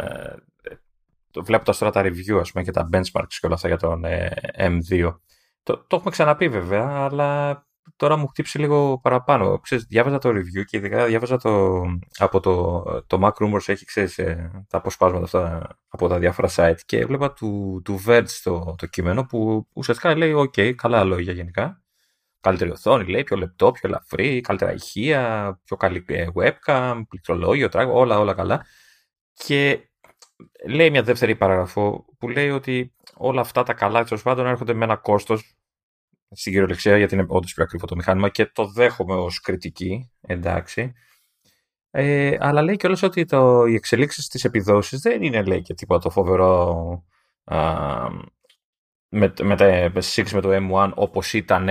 [1.31, 4.05] το βλέπω τώρα τα review ας πούμε, και τα benchmarks και όλα αυτά για τον
[4.05, 5.15] ε, M2.
[5.63, 7.65] Το, το έχουμε ξαναπεί βέβαια, αλλά
[7.97, 9.59] τώρα μου χτύψει λίγο παραπάνω.
[9.59, 11.83] Ξέρεις, διάβαζα το review και ειδικά διάβαζα το,
[12.19, 16.81] από το, το Mac Rumors έχει ξέρεις, ε, τα αποσπάσματα αυτά από τα διάφορα site
[16.87, 21.83] και βλέπα του, του Verge το, το κείμενο που ουσιαστικά λέει ok, καλά λόγια γενικά
[22.41, 27.99] καλύτερη οθόνη, λέει, πιο λεπτό, πιο ελαφρύ, καλύτερα ηχεία, πιο καλή ε, webcam, πληκτρολόγιο, τράγο,
[27.99, 28.67] όλα, όλα καλά.
[29.33, 29.91] Και
[30.69, 34.85] λέει μια δεύτερη παραγραφό που λέει ότι όλα αυτά τα καλά τέλος πάντων έρχονται με
[34.85, 35.55] ένα κόστος
[36.31, 40.93] στην κυριολεξία γιατί είναι όντως πιο ακριβό το μηχάνημα και το δέχομαι ως κριτική, εντάξει.
[41.91, 46.01] Ε, αλλά λέει κιόλας ότι το, οι εξελίξεις της επιδόσεις δεν είναι λέει και τίποτα
[46.01, 47.05] το φοβερό
[47.45, 48.09] α,
[49.09, 49.93] με, με, με,
[50.33, 51.69] με το M1 όπως ήταν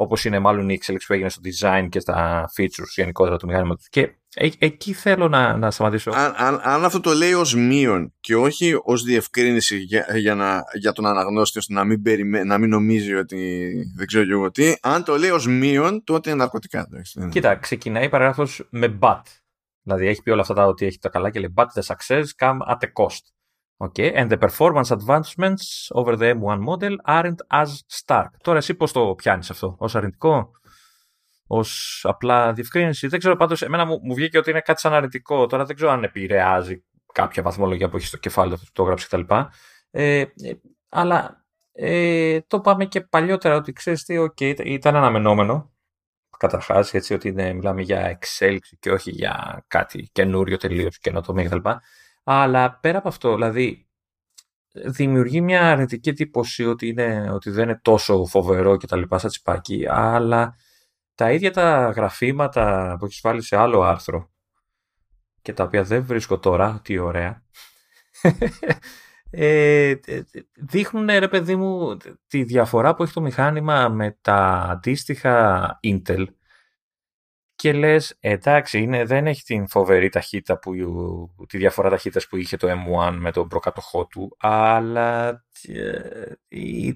[0.00, 3.88] όπως είναι μάλλον η εξέλιξη που έγινε στο design και στα features γενικότερα του μηχανήματος.
[3.88, 6.10] Και ε, εκεί θέλω να, να σταματήσω.
[6.10, 10.64] Αν, αν, αν, αυτό το λέει ως μείον και όχι ως διευκρίνηση για, για, να,
[10.78, 14.50] για τον αναγνώστη ώστε να μην, περιμέ, να μην νομίζει ότι δεν ξέρω και εγώ
[14.50, 16.88] τι, αν το λέει ως μείον, τότε είναι ναρκωτικά.
[17.30, 19.22] Κοίτα, ξεκινάει η παράγραφος με but.
[19.82, 22.24] Δηλαδή έχει πει όλα αυτά τα ότι έχει τα καλά και λέει but the success
[22.38, 23.24] come at a cost.
[23.86, 24.12] Okay.
[24.14, 28.30] And the performance advancements over the M1 model aren't as stark.
[28.42, 30.50] Τώρα εσύ πώς το πιάνεις αυτό, ως αρνητικό,
[31.46, 35.46] ως απλά διευκρίνηση; Δεν ξέρω πάντως, εμένα μου, μου βγήκε ότι είναι κάτι σαν αρνητικό.
[35.46, 39.34] Τώρα δεν ξέρω αν επηρεάζει κάποια βαθμολογία που έχει στο κεφάλι του, το έγραψε κτλ.
[39.90, 40.26] Ε, ε,
[40.88, 45.72] αλλά ε, το πάμε και παλιότερα ότι ξέρεις τι, okay, ήταν αναμενόμενο.
[46.38, 51.68] Καταρχάς, έτσι ότι είναι, μιλάμε για εξέλιξη και όχι για κάτι καινούριο τελείως, καινοτομία κτλ.
[52.24, 53.88] Αλλά πέρα από αυτό, δηλαδή,
[54.72, 59.30] δημιουργεί μια αρνητική εντύπωση ότι, είναι, ότι δεν είναι τόσο φοβερό και τα λοιπά σαν
[59.30, 60.54] τσιπάκι, αλλά
[61.14, 64.30] τα ίδια τα γραφήματα που έχεις βάλει σε άλλο άρθρο
[65.42, 67.42] και τα οποία δεν βρίσκω τώρα, τι ωραία,
[69.30, 69.94] ε,
[70.54, 76.26] δείχνουν ρε παιδί μου τη διαφορά που έχει το μηχάνημα με τα αντίστοιχα Intel
[77.60, 80.72] και λες εντάξει είναι, δεν έχει την φοβερή ταχύτητα που,
[81.48, 85.28] τη διαφορά ταχύτητας που είχε το M1 με τον προκατοχό του αλλά
[85.68, 86.32] ε,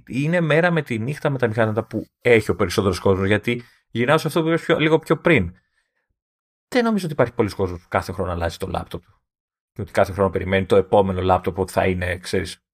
[0.06, 4.18] είναι μέρα με τη νύχτα με τα μηχανήματα που έχει ο περισσότερος κόσμος γιατί γυρνάω
[4.18, 5.52] σε αυτό που είπες λίγο πιο πριν
[6.68, 9.20] δεν νομίζω ότι υπάρχει πολλοί κόσμος που κάθε χρόνο αλλάζει το λάπτοπ του
[9.72, 12.64] και ότι κάθε χρόνο περιμένει το επόμενο λάπτοπ που θα είναι ξέρεις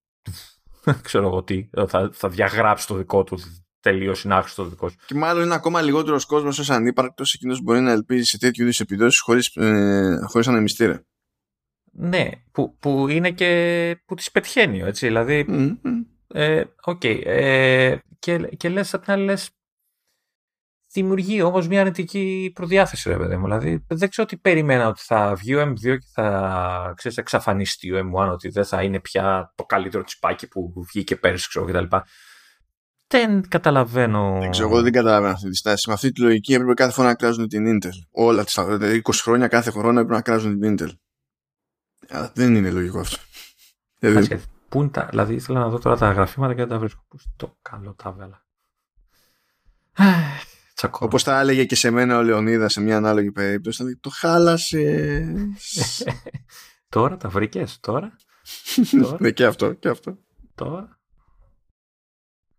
[1.03, 3.39] ξέρω εγώ τι θα, θα διαγράψει το δικό του
[3.81, 4.98] τελείως συνάχρηστο δικός σου.
[5.07, 8.62] Και μάλλον είναι ακόμα λιγότερος κόσμος ως ανύπαρκτος εκείνος που μπορεί να ελπίζει σε τέτοιου
[8.62, 11.05] είδους επιδόσεις χωρίς ε, χωρίς ανεμιστήρα.
[11.93, 15.47] Ναι, που, που είναι και που τις πετυχαίνει, έτσι, δηλαδή,
[16.28, 19.51] ε, okay, ε, και, και λες απ' την άλλη λες,
[20.93, 25.35] δημιουργεί όμως μια αρνητική προδιάθεση, ρε παιδί μου, δηλαδή δεν ξέρω τι περιμένα ότι θα
[25.35, 29.65] βγει ο M2 και θα ξέρεις, εξαφανιστεί ο M1, ότι δεν θα είναι πια το
[29.65, 31.97] καλύτερο τσιπάκι που βγήκε πέρυσι, ξέρω, κτλ.
[33.11, 34.39] Δεν καταλαβαίνω.
[34.41, 35.89] Δεν ξέρω, εγώ δεν καταλαβαίνω αυτή τη στάση.
[35.89, 38.07] Με αυτή τη λογική έπρεπε κάθε φορά να κράζουν την Intel.
[38.11, 40.91] Όλα τις 20 δηλαδή χρόνια κάθε χρόνο έπρεπε να κράζουν την Intel.
[42.09, 43.16] Αλλά δεν είναι λογικό αυτό.
[43.99, 44.41] Δηλαδή...
[44.69, 45.07] Πού είναι τα...
[45.11, 47.05] δηλαδή ήθελα να δω τώρα τα γραφήματα και δεν τα βρίσκω.
[47.09, 48.45] Πού στο καλό τα βέλα.
[50.91, 56.05] Όπως τα έλεγε και σε μένα ο Λεωνίδας σε μια ανάλογη περίπτωση, δηλαδή το χάλασες.
[56.89, 58.16] τώρα τα βρήκες, τώρα.
[59.01, 59.16] τώρα.
[59.20, 60.19] ναι, και αυτό, και αυτό.
[60.55, 61.00] Τώρα.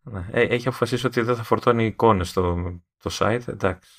[0.04, 0.26] Ναι.
[0.32, 2.56] Ε, έχει αποφασίσει ότι δεν θα φορτώνει εικόνες στο
[3.02, 3.90] το site, εντάξει.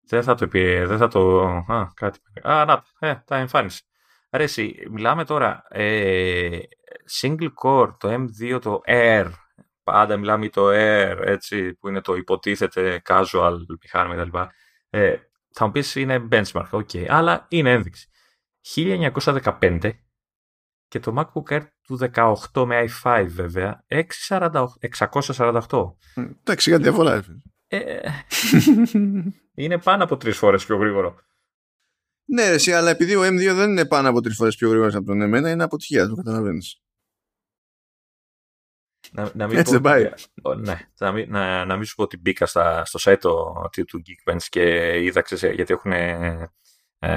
[0.00, 1.46] Δεν θα το πει, δεν θα το...
[1.46, 2.18] Α, κάτι.
[2.42, 3.82] Α, να, ε, τα εμφάνισε.
[4.30, 6.58] Ρε εσύ, μιλάμε τώρα ε,
[7.20, 9.30] single core, το M2, το Air,
[9.82, 14.38] πάντα μιλάμε το Air, έτσι, που είναι το υποτίθεται casual μηχάνημα κτλ.
[14.90, 15.16] Ε,
[15.52, 18.08] θα μου πεις είναι benchmark, ok, αλλά είναι ένδειξη.
[18.74, 19.90] 1915
[20.88, 21.98] και το MacBook Air του
[22.52, 25.94] 18 με i5 βέβαια, 648.
[26.40, 27.24] Εντάξει, για διαφορά.
[27.66, 28.00] Ε,
[29.54, 31.16] είναι πάνω από τρεις φορές πιο γρήγορο.
[32.24, 35.04] Ναι, εσύ, αλλά επειδή ο M2 δεν είναι πάνω από τρεις φορές πιο γρήγορος από
[35.04, 36.82] τον εμένα, είναι αποτυχία, το καταλαβαίνεις.
[39.12, 40.10] Να, να μην Έτσι δεν πάει.
[40.58, 44.02] Ναι, να μην, να, να μην σου πω ότι μπήκα στα, στο site του, του
[44.06, 46.50] Geekbench και είδα, ξέρεις, γιατί έχουν, ε,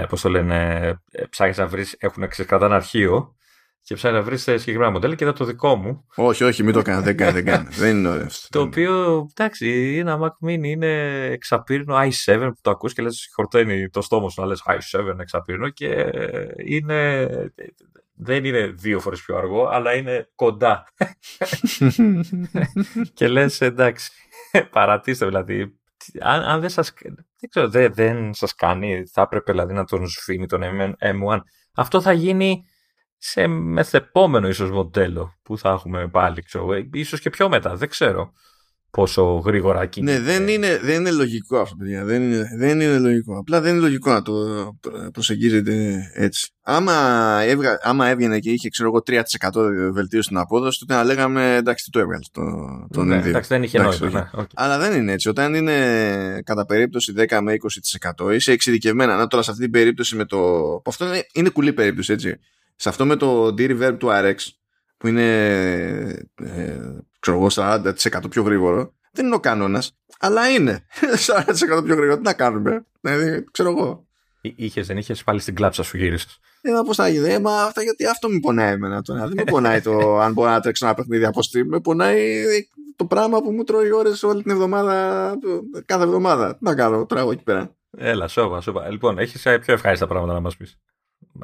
[0.09, 0.79] πώς το λένε,
[1.11, 3.35] ε, ψάχνεις να βρεις, έχουν ξεκρατά ένα αρχείο
[3.83, 6.05] και ψάχνει να βρει συγκεκριμένα μοντέλα και είδα το δικό μου.
[6.15, 7.01] Όχι, όχι, μην το κάνω.
[7.01, 7.67] Δεν κάνει, δεν κάνει.
[7.83, 8.27] δεν είναι ωραίο.
[8.49, 13.29] Το οποίο, εντάξει, είναι ένα Mac Mini, είναι εξαπύρινο i7 που το ακούς και λες
[13.33, 16.09] χορταίνει το στόμα σου να λες i7 εξαπύρινο και
[16.65, 17.27] είναι,
[18.13, 20.83] δεν είναι δύο φορές πιο αργό, αλλά είναι κοντά.
[23.13, 24.11] και λες εντάξει,
[24.71, 25.75] παρατήστε δηλαδή.
[26.19, 26.93] Αν, αν δεν σας,
[27.39, 31.39] δεν ξέρω, δεν, δεν σας κάνει, θα έπρεπε δηλαδή να τον σφίνει τον M1.
[31.75, 32.63] Αυτό θα γίνει
[33.23, 37.89] σε μεθεπόμενο ίσως μοντέλο που θα έχουμε πάλι, ξέρω, ε, ίσως και πιο μετά, δεν
[37.89, 38.33] ξέρω
[38.91, 40.17] πόσο γρήγορα κινείται.
[40.17, 42.05] Ναι, δεν είναι, δεν είναι λογικό αυτό, παιδιά.
[42.05, 43.37] Δεν είναι, δεν είναι λογικό.
[43.37, 44.33] Απλά δεν είναι λογικό να το
[45.13, 46.49] προσεγγίζετε έτσι.
[46.61, 46.93] Άμα,
[47.41, 49.21] έβγα, άμα έβγαινε και είχε, ξέρω εγώ, 3%
[49.91, 52.41] βελτίωση στην απόδοση, τότε να λέγαμε εντάξει, τι το έβγαλε το,
[52.91, 54.09] το ναι, εντάξει, δεν είχε νόημα.
[54.09, 54.45] Ναι, okay.
[54.53, 55.29] Αλλά δεν είναι έτσι.
[55.29, 57.55] Όταν είναι κατά περίπτωση 10 με
[58.27, 59.15] 20% είσαι εξειδικευμένα.
[59.15, 60.81] Να τώρα σε αυτή την περίπτωση με το.
[60.85, 62.39] Αυτό είναι, είναι κουλή περίπτωση, έτσι
[62.81, 64.35] σε αυτό με το D-Reverb του RX
[64.97, 65.25] που είναι
[66.35, 66.79] ε,
[67.19, 67.83] ξέρω εγώ 40%
[68.29, 70.85] πιο γρήγορο δεν είναι ο κανόνας, αλλά είναι
[71.27, 72.15] 40% πιο γρήγορο.
[72.15, 74.05] Τι να κάνουμε, δηλαδή, ξέρω εγώ.
[74.41, 77.83] Είχες, δεν είχες πάλι στην κλάψα σου γύρισες; Ε, πώ θα γίνει, ε, μα αυτά
[77.83, 79.27] γιατί αυτό με πονάει εμένα τώρα.
[79.27, 81.63] Δεν με πονάει το αν μπορώ να τρέξω ένα παιχνίδι από Steam.
[81.65, 82.43] Με πονάει
[82.95, 85.33] το πράγμα που μου τρώει ώρες όλη την εβδομάδα,
[85.85, 86.51] κάθε εβδομάδα.
[86.51, 87.75] Τι να κάνω, τώρα εκεί πέρα.
[87.97, 88.89] Έλα, σώπα, σώπα.
[88.89, 90.77] Λοιπόν, έχεις πιο ευχάριστα πράγματα να μας πεις.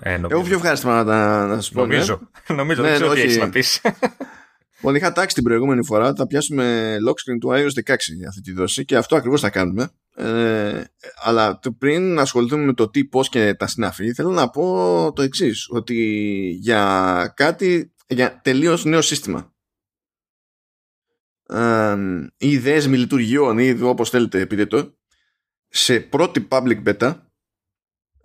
[0.02, 1.86] Ε, Εγώ πιο ευχάριστημα να, να σα πω.
[1.86, 1.96] Ναι.
[1.96, 2.20] Νομίζω.
[2.50, 2.56] Ναι.
[2.56, 3.82] νομίζω ναι, δεν ξέρω τι έχεις να πεις.
[4.80, 8.28] Λοιπόν, είχα τάξει την προηγούμενη φορά ότι θα πιάσουμε lock screen του iOS 16 για
[8.28, 9.90] αυτή τη δόση και αυτό ακριβώς θα κάνουμε.
[10.16, 10.84] Ε,
[11.24, 15.68] αλλά πριν ασχοληθούμε με το τι, πώς και τα συναφή, θέλω να πω το εξής:
[15.70, 15.96] ότι
[16.60, 19.54] για κάτι, για τελείως νέο σύστημα.
[21.50, 21.96] Ε,
[22.38, 24.98] ή δέσμη λειτουργιών ή όπως θέλετε πείτε το
[25.68, 27.16] σε πρώτη public beta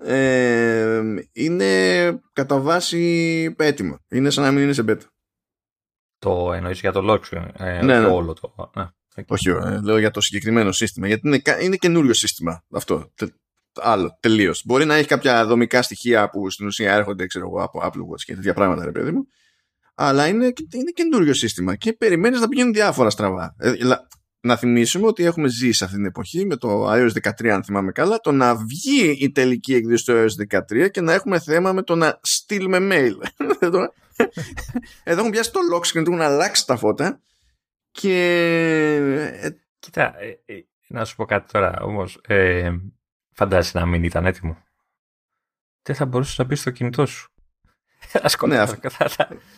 [0.04, 1.02] ε,
[1.32, 3.98] είναι κατά βάση έτοιμο.
[4.10, 5.06] Είναι σαν να μην είναι σε beta.
[6.18, 8.06] Το εννοείς για το lock ε, ναι, ναι.
[8.06, 8.70] όλο το...
[8.76, 11.06] Ναι, Όχι, ε, λέω για το συγκεκριμένο σύστημα.
[11.06, 13.12] Γιατί είναι, είναι καινούριο σύστημα αυτό.
[13.14, 13.26] Τε,
[13.74, 14.62] άλλο, τελείως.
[14.64, 18.20] Μπορεί να έχει κάποια δομικά στοιχεία που στην ουσία έρχονται ξέρω εγώ, από Apple Watch
[18.24, 19.26] και τέτοια πράγματα, ρε παιδί μου.
[19.94, 23.54] Αλλά είναι, είναι καινούριο σύστημα και περιμένεις να πηγαίνουν διάφορα στραβά.
[23.58, 23.72] Ε,
[24.44, 27.93] να θυμίσουμε ότι έχουμε ζήσει σε αυτή την εποχή με το iOS 13 αν θυμάμαι
[27.93, 31.82] καλά το να βγει η τελική εκδίωση του iOS 13 και να έχουμε θέμα με
[31.82, 33.14] το να στείλουμε mail.
[35.05, 37.20] Εδώ έχουν πιάσει το lock screen, έχουν αλλάξει τα φώτα
[37.90, 38.16] και...
[39.40, 42.20] Ε, Κοίτα, ε, ε, να σου πω κάτι τώρα όμως.
[42.27, 42.70] Ε,
[43.32, 44.56] φαντάζεσαι να μην ήταν έτοιμο.
[45.82, 47.32] Δεν θα μπορούσες να μπεις στο κινητό σου.
[48.47, 48.66] ναι,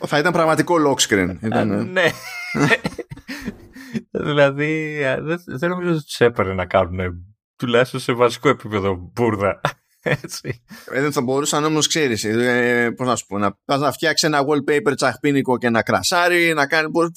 [0.06, 1.36] θα ήταν πραγματικό lock screen.
[1.40, 2.10] Ήταν, ναι.
[4.10, 7.24] δηλαδή δεν, δεν νομίζω ότι τους έπαιρνε να κάνουν
[7.56, 9.60] τουλάχιστον σε βασικό επίπεδο μπουρδα.
[10.06, 10.62] Έτσι.
[10.90, 14.40] Ε, δεν θα μπορούσαν όμως, ξέρεις, ε, πώς να σου πω, να, να φτιάξει ένα
[14.46, 16.88] wallpaper τσαχπίνικο και να κρασάρει, να κάνει.
[16.88, 17.08] Μπορεί,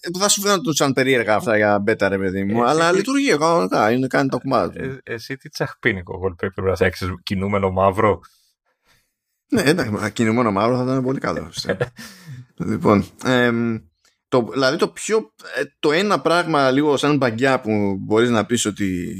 [0.00, 2.96] ε, θα σου φαίνονται σαν περίεργα αυτά για μπέτα, ρε παιδί μου, Ε, αλλά εσύ-
[2.96, 3.90] λειτουργεί κανονικά.
[3.92, 4.78] Είναι κάνει το κομμάτι.
[4.78, 4.84] του.
[4.84, 8.20] Ε, εσύ τι τσαχπίνικο wallpaper να φτιάξεις κινούμενο μαύρο;
[9.52, 11.42] Ναι, εντάξει, μα κινούμενο μαύρο θα ήταν πολύ καλό.
[11.46, 11.78] πιστεύω.
[12.70, 13.78] λοιπόν, εμ,
[14.40, 18.64] το, δηλαδή το πιο, ε, το ένα πράγμα λίγο σαν μπαγκιά που μπορείς να πεις
[18.64, 19.14] ότι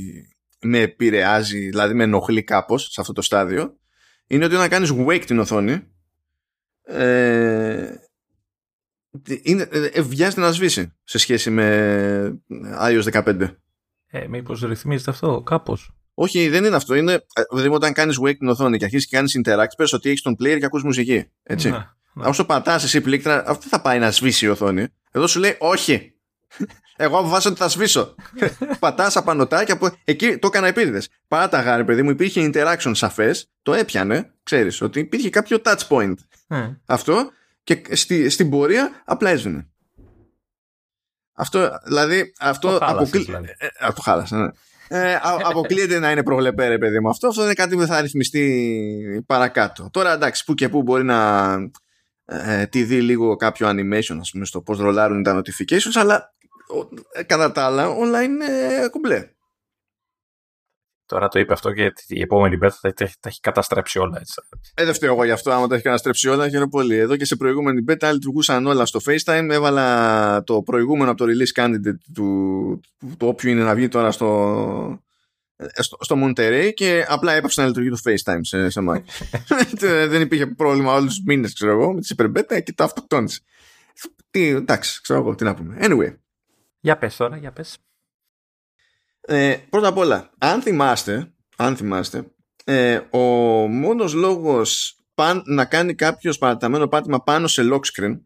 [0.60, 3.76] με επηρεάζει, δηλαδή με ενοχλεί κάπως σε αυτό το στάδιο,
[4.26, 5.82] είναι ότι όταν κάνεις wake την οθόνη,
[6.82, 7.94] ε,
[9.42, 12.42] είναι, ε, ε, βιάζεται να σβήσει σε σχέση με
[12.80, 13.56] iOS 15.
[14.06, 16.94] Ε, μήπως ρυθμίζεται αυτό κάπως; Όχι, δεν είναι αυτό.
[16.94, 20.08] Είναι, ε, δηλαδή όταν κάνεις wake την οθόνη και αρχίσεις και κάνεις interact, πες ότι
[20.08, 21.24] έχεις τον player και ακούς μουσική.
[21.42, 21.70] Έτσι.
[21.70, 21.76] Ναι,
[22.16, 22.26] ναι.
[22.26, 24.86] Όσο πατάς εσύ πλήκτρα, αυτό δεν θα πάει να σβήσει η οθόνη.
[25.16, 26.12] Εδώ σου λέει όχι.
[26.96, 28.14] Εγώ αποφάσισα ότι θα σβήσω.
[28.78, 31.08] Πατάς απανωτά και από εκεί το έκανα επίτηδες.
[31.28, 36.14] Πάταγα, ρε παιδί μου, υπήρχε interaction σαφές, το έπιανε, ξέρεις, ότι υπήρχε κάποιο touch point.
[36.48, 37.30] Ε, Αυτό
[37.64, 39.68] και στη, στην πορεία απλά έσβηνε.
[41.32, 43.24] Αυτό, δηλαδή, αυτό Το χάλασες, αποκλεί...
[43.24, 43.54] δηλαδή.
[43.58, 44.50] Ε, α, το χάλασα, ναι.
[44.88, 47.08] Ε, α- αποκλείεται να είναι προβλεπέ, ρε παιδί μου.
[47.08, 49.88] Αυτό, αυτό είναι κάτι που θα ρυθμιστεί παρακάτω.
[49.92, 51.54] Τώρα, εντάξει, που και που μπορεί να
[52.26, 56.34] ε, τη δει λίγο κάποιο animation, ας πούμε, στο πώς ρολάρουν τα notifications, αλλά
[56.68, 58.46] ο- ε, κατά τα άλλα, όλα είναι
[58.90, 59.30] κουμπλέ.
[61.06, 64.34] Τώρα το είπε αυτό και η επόμενη beta θα, θα, θα έχει καταστρέψει όλα έτσι.
[64.74, 66.96] Ε, δεν φταίω εγώ γι' αυτό, άμα τα έχει καταστρέψει όλα, χαίρομαι πολύ.
[66.96, 69.48] Εδώ και σε προηγούμενη beta λειτουργούσαν όλα στο FaceTime.
[69.50, 74.28] Έβαλα το προηγούμενο από το release candidate του, του όποιου είναι να βγει τώρα στο,
[74.92, 75.05] ε,
[75.74, 79.00] στο, στο Monterey και απλά έπαψε να λειτουργεί το FaceTime σε, σε Mac.
[79.80, 83.40] Ε, δεν υπήρχε πρόβλημα όλους τους μήνες, ξέρω εγώ, με τη υπερμπέτα και το αυτοκτόνησε.
[84.30, 85.76] Τι, εντάξει, ξέρω εγώ, τι να πούμε.
[85.80, 86.14] Anyway,
[86.80, 87.78] Για πες τώρα, για πες.
[89.20, 92.24] ε, πρώτα απ' όλα, αν θυμάστε, αν θυμάστε
[92.64, 93.18] ε, ο
[93.68, 98.20] μόνος λόγος παν, να κάνει κάποιος παραταμένο πάτημα πάνω σε lock screen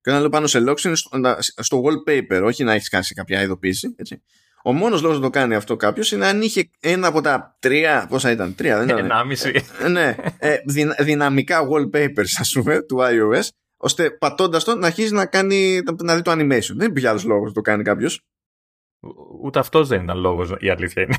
[0.00, 2.88] και όταν λέω πάνω σε lock screen είναι στο, να- στο wallpaper, όχι να έχεις
[2.88, 3.94] κάνει σε κάποια ειδοποίηση.
[3.96, 4.22] Έτσι.
[4.64, 8.06] Ο μόνος λόγος να το κάνει αυτό κάποιος είναι αν είχε ένα από τα τρία,
[8.08, 8.98] πόσα ήταν, τρία δεν ήταν.
[9.04, 9.64] Ενάμιση.
[9.82, 15.12] Ε, ναι, ε, δυνα- δυναμικά wallpapers ας πούμε του iOS ώστε πατώντας το να αρχίσει
[15.12, 16.74] να, κάνει, να δει το animation.
[16.76, 18.20] Δεν υπήρχε άλλος λόγος να το κάνει κάποιος.
[19.42, 21.16] Ούτε αυτός δεν ήταν λόγος, η αλήθεια είναι.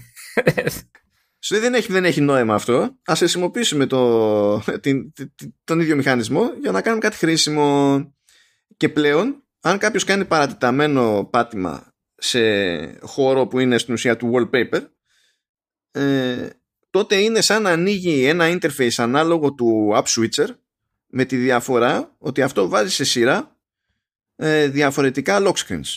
[1.40, 2.98] Σου λέει δεν έχει, δεν έχει νόημα αυτό.
[3.06, 7.99] Ας χρησιμοποιήσουμε το, την, την- την- τον ίδιο μηχανισμό για να κάνουμε κάτι χρήσιμο.
[8.78, 11.93] Και πλέον, αν κάποιος κάνει παρατεταμένο πάτημα
[12.24, 14.82] σε χώρο που είναι στην ουσία του wallpaper,
[15.91, 16.50] ε,
[16.90, 20.48] τότε είναι σαν να ανοίγει ένα interface ανάλογο του app switcher
[21.08, 23.58] με τη διαφορά ότι αυτό βάζει σε σειρά
[24.36, 25.95] ε, διαφορετικά lock screens.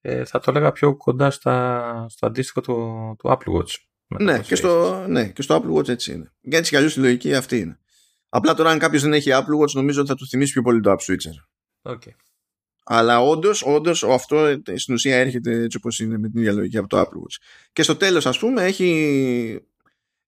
[0.00, 2.74] Ε, θα το έλεγα πιο κοντά στα, στο αντίστοιχο του,
[3.18, 3.74] του Apple Watch.
[4.06, 6.32] Ναι Μετά και, στο, ναι, και στο Apple Watch έτσι είναι.
[6.48, 7.78] Και έτσι κι αλλιώς η λογική αυτή είναι.
[8.28, 10.80] Απλά τώρα, αν κάποιος δεν έχει Apple Watch, νομίζω ότι θα του θυμίσει πιο πολύ
[10.80, 11.46] το App Switcher.
[11.82, 12.02] Ok.
[12.90, 16.76] Αλλά όντως, όντως, αυτό ε, στην ουσία έρχεται έτσι όπως είναι με την ίδια λογική
[16.76, 17.36] από το Apple Watch.
[17.72, 19.60] Και στο τέλος, ας πούμε, έχει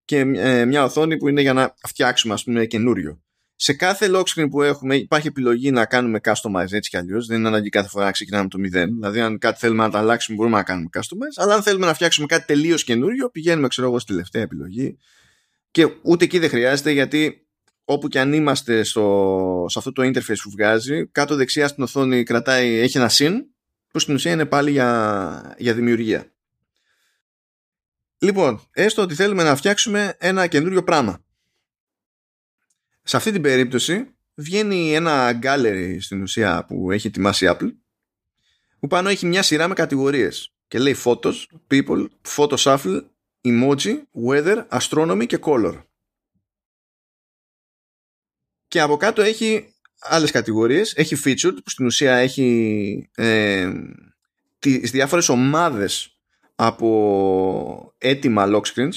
[0.05, 3.20] και ε, μια οθόνη που είναι για να φτιάξουμε, ας πούμε, καινούριο.
[3.57, 7.27] Σε κάθε lock screen που έχουμε υπάρχει επιλογή να κάνουμε customize έτσι κι αλλιώς.
[7.27, 8.70] Δεν είναι ανάγκη κάθε φορά να ξεκινάμε από το 0.
[8.70, 11.37] Δηλαδή, αν κάτι θέλουμε να τα αλλάξουμε, μπορούμε να κάνουμε customize.
[11.37, 14.99] Αλλά αν θέλουμε να φτιάξουμε κάτι τελείως καινούριο, πηγαίνουμε, ξέρω εγώ, στη τελευταία επιλογή.
[15.70, 17.47] Και ούτε εκεί δεν χρειάζεται, γιατί
[17.93, 22.23] όπου και αν είμαστε στο, σε αυτό το interface που βγάζει, κάτω δεξιά στην οθόνη
[22.23, 23.45] κρατάει, έχει ένα συν,
[23.91, 26.33] που στην ουσία είναι πάλι για, για δημιουργία.
[28.19, 31.25] Λοιπόν, έστω ότι θέλουμε να φτιάξουμε ένα καινούριο πράγμα.
[33.03, 37.73] Σε αυτή την περίπτωση βγαίνει ένα gallery στην ουσία που έχει ετοιμάσει η Apple
[38.79, 41.35] που πάνω έχει μια σειρά με κατηγορίες και λέει photos,
[41.71, 42.07] people,
[42.37, 43.03] photo shuffle,
[43.45, 43.95] emoji,
[44.27, 45.83] weather, astronomy και color.
[48.71, 53.71] Και από κάτω έχει άλλες κατηγορίες, έχει featured που στην ουσία έχει ε,
[54.59, 56.19] τις διάφορες ομάδες
[56.55, 58.93] από έτοιμα lock screens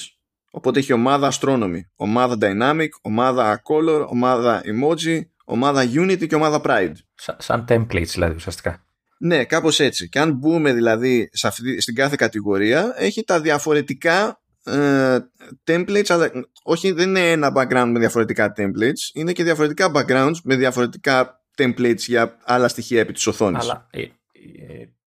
[0.51, 6.93] οπότε έχει ομάδα astronomy, ομάδα dynamic, ομάδα color, ομάδα emoji, ομάδα unity και ομάδα pride.
[7.15, 8.85] Σαν, σαν templates δηλαδή ουσιαστικά.
[9.17, 10.09] Ναι, κάπως έτσι.
[10.09, 15.17] Και αν μπούμε δηλαδή σε αυτή, στην κάθε κατηγορία, έχει τα διαφορετικά ε,
[15.63, 16.31] templates, αλλά
[16.63, 21.97] όχι δεν είναι ένα background με διαφορετικά templates, είναι και διαφορετικά backgrounds με διαφορετικά templates
[21.97, 23.61] για άλλα στοιχεία επί της οθόνης.
[23.61, 24.09] Αλλά ε, ε,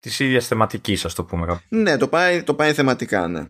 [0.01, 1.47] της ίδιας θεματικής, ας το πούμε.
[1.47, 1.61] κάπου.
[1.69, 3.45] Ναι, το πάει, το πάει θεματικά, ναι.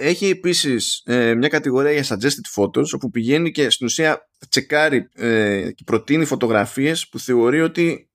[0.00, 5.70] Έχει επίσης ε, μια κατηγορία για suggested photos όπου πηγαίνει και στην ουσία τσεκάρει ε,
[5.74, 8.10] και προτείνει φωτογραφίες που θεωρεί ότι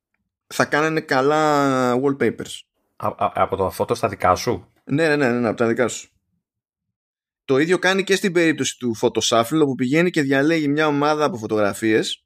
[0.47, 2.59] θα κάνανε καλά wallpapers.
[2.95, 5.87] Α, α, από το φώτο στα δικά σου; Ναι, ναι, ναι, ναι, από τα δικά
[5.87, 6.12] σου.
[7.45, 11.37] Το ίδιο κάνει και στην περίπτωση του Photoshuffle όπου πηγαίνει και διαλέγει μια ομάδα από
[11.37, 12.23] φωτογραφίες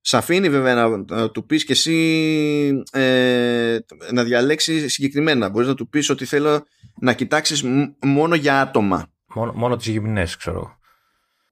[0.00, 3.78] Σ' αφήνει βέβαια να, να του πεις και εσύ ε,
[4.12, 5.48] να διαλέξει συγκεκριμένα.
[5.48, 6.64] Μπορείς να του πεις ότι θέλω
[7.00, 7.64] να κοιτάξεις
[8.02, 9.06] μόνο για άτομα.
[9.34, 10.78] Μόνο, μόνο τις γυμνές ξέρω.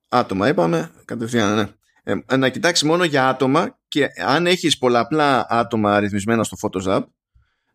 [0.08, 1.68] Άτομα είπαμε, κατευθείαν ναι.
[2.26, 7.02] Ε, να κοιτάξεις μόνο για άτομα και αν έχεις πολλαπλά άτομα αριθμισμένα στο Photoshop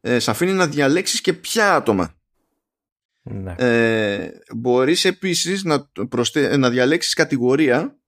[0.01, 2.13] ε, σε αφήνει να διαλέξεις και ποια άτομα.
[3.23, 3.55] Ναι.
[3.57, 6.57] Ε, μπορείς επίσης να, προστε...
[6.57, 7.99] να διαλέξεις κατηγορία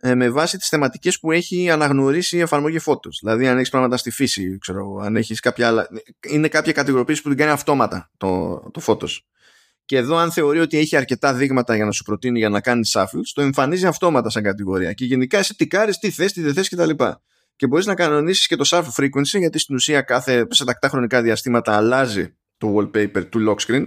[0.00, 3.12] ε, με βάση τις θεματικές που έχει αναγνωρίσει η εφαρμογή Photos.
[3.20, 5.88] Δηλαδή αν έχεις πράγματα στη φύση, ξέρω, αν έχεις κάποια άλλα...
[6.28, 9.18] Είναι κάποια κατηγοροποίηση που την κάνει αυτόματα το, το Photos.
[9.84, 12.96] Και εδώ αν θεωρεί ότι έχει αρκετά δείγματα για να σου προτείνει για να κάνεις
[12.96, 14.92] shuffles, το εμφανίζει αυτόματα σαν κατηγορία.
[14.92, 16.90] Και γενικά εσύ τι κάρεις, τι θες, τι δεν θες κτλ.
[17.56, 21.22] Και μπορείς να κανονίσεις και το shuffle frequency γιατί στην ουσία κάθε, σε τακτά χρονικά
[21.22, 23.86] διαστήματα αλλάζει το wallpaper του lock screen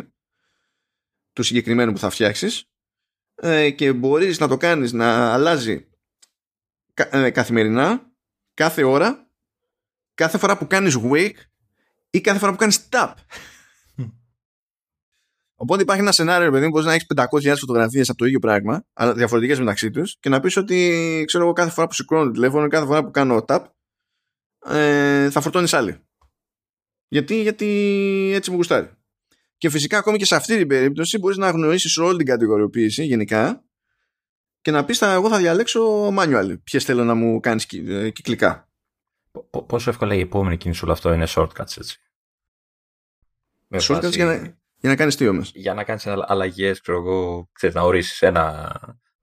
[1.40, 2.64] του συγκεκριμένου που θα φτιάξεις
[3.36, 5.88] ε, και μπορείς να το κάνεις να αλλάζει
[6.94, 8.12] ε, καθημερινά,
[8.54, 9.30] κάθε ώρα,
[10.14, 11.36] κάθε φορά που κάνεις wake
[12.10, 13.14] ή κάθε φορά που κάνεις tap.
[15.62, 18.86] Οπότε υπάρχει ένα σενάριο, παιδί μου, μπορεί να έχεις 500.000 φωτογραφίες από το ίδιο πράγμα,
[18.94, 22.32] αλλά διαφορετικές μεταξύ τους, και να πεις ότι ξέρω εγώ κάθε φορά που σηκώνω το
[22.32, 23.66] τηλέφωνο, κάθε φορά που κάνω tap,
[24.66, 25.98] ε, θα φορτώνεις άλλη.
[27.08, 27.66] Γιατί, γιατί
[28.34, 28.99] έτσι μου γουστάρει.
[29.60, 33.64] Και φυσικά ακόμη και σε αυτή την περίπτωση μπορείς να γνωρίσει όλη την κατηγοριοποίηση γενικά
[34.62, 38.70] και να πεις εγώ θα διαλέξω manual ποιες θέλω να μου κάνεις ε, κυκλικά.
[39.68, 42.00] Πόσο εύκολα η επόμενη κίνηση όλο αυτό είναι shortcuts έτσι;
[43.70, 44.34] shortcuts για να,
[44.76, 45.52] για να κάνεις τι όμως.
[45.56, 48.76] Για να κάνεις αλλαγές, ξέρω εγώ, ξέρεις, να ορίσεις ένα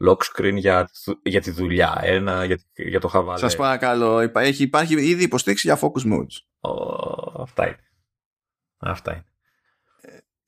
[0.08, 0.90] lock screen για,
[1.22, 3.38] για τη δουλειά, ένα για, για το χαβάλε.
[3.38, 6.36] Σας παρακαλώ, υπάρχει, υπάρχει ήδη υποστήριξη για focus modes.
[6.60, 7.80] Oh, αυτά είναι.
[8.78, 9.24] Αυτά είναι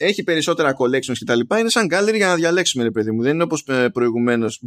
[0.00, 3.22] έχει περισσότερα collections και τα λοιπά, είναι σαν gallery για να διαλέξουμε, ρε παιδί μου.
[3.22, 4.60] Δεν είναι όπως ε, προηγουμένως.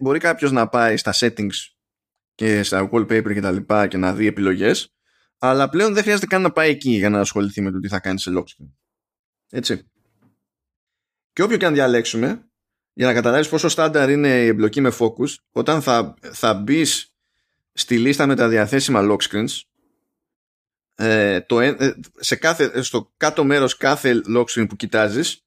[0.00, 1.54] Μπορεί κάποιος να πάει στα settings
[2.34, 4.94] και στα wallpaper και τα λοιπά και να δει επιλογές,
[5.38, 8.00] αλλά πλέον δεν χρειάζεται καν να πάει εκεί για να ασχοληθεί με το τι θα
[8.00, 8.70] κάνει σε lock screen.
[9.50, 9.90] Έτσι.
[11.32, 12.48] Και όποιο και αν διαλέξουμε,
[12.92, 17.14] για να καταλάβεις πόσο στάνταρ είναι η εμπλοκή με focus, όταν θα, θα μπεις
[17.72, 19.60] στη λίστα με τα διαθέσιμα lock screens,
[21.00, 21.76] ε, το, ε,
[22.16, 25.44] σε κάθε, στο κάτω μέρος κάθε lock screen που κοιτάζεις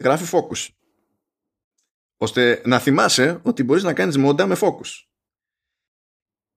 [0.00, 0.68] γράφει focus
[2.16, 5.06] ώστε να θυμάσαι ότι μπορείς να κάνεις μόντα με focus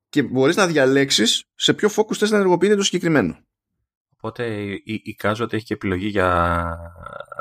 [0.10, 3.46] και μπορείς να διαλέξεις σε ποιο focus θες να ενεργοποιείται το συγκεκριμένο
[4.24, 4.46] Οπότε
[4.84, 6.28] εικάζω ότι έχει και επιλογή για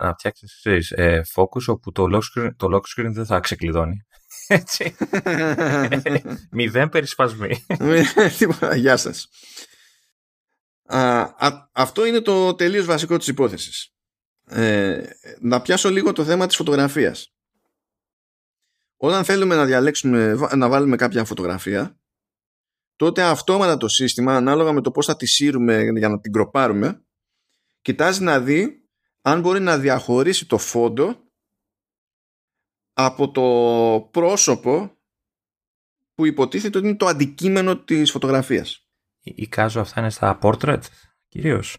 [0.01, 4.07] να φτιάξεις ε, focus όπου το lock, screen, το lock screen δεν θα ξεκλειδώνει.
[4.47, 4.97] Έτσι.
[6.57, 7.65] Μηδέν περισπασμοί.
[8.39, 9.29] Τίποτα, γεια σας
[11.73, 13.95] αυτό είναι το τελείως βασικό της υπόθεσης.
[14.47, 15.03] Ε,
[15.41, 17.35] να πιάσω λίγο το θέμα της φωτογραφίας.
[18.97, 21.99] Όταν θέλουμε να διαλέξουμε, να βάλουμε κάποια φωτογραφία,
[22.97, 27.05] τότε αυτόματα το σύστημα, ανάλογα με το πώς θα τη σύρουμε για να την κροπάρουμε,
[27.83, 28.89] κοιτάζει να δει
[29.21, 31.25] αν μπορεί να διαχωρίσει το φόντο
[32.93, 34.97] από το πρόσωπο
[36.15, 38.90] που υποτίθεται ότι είναι το αντικείμενο της φωτογραφίας
[39.37, 40.81] εικάζω αυτά είναι στα portrait
[41.29, 41.77] κυρίως.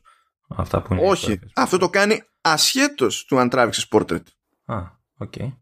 [0.47, 4.23] Αυτά που είναι Όχι, αυτό το κάνει ασχέτως του αν τράβηξες portrait.
[4.65, 4.77] Α,
[5.17, 5.33] ok.
[5.37, 5.53] Okay.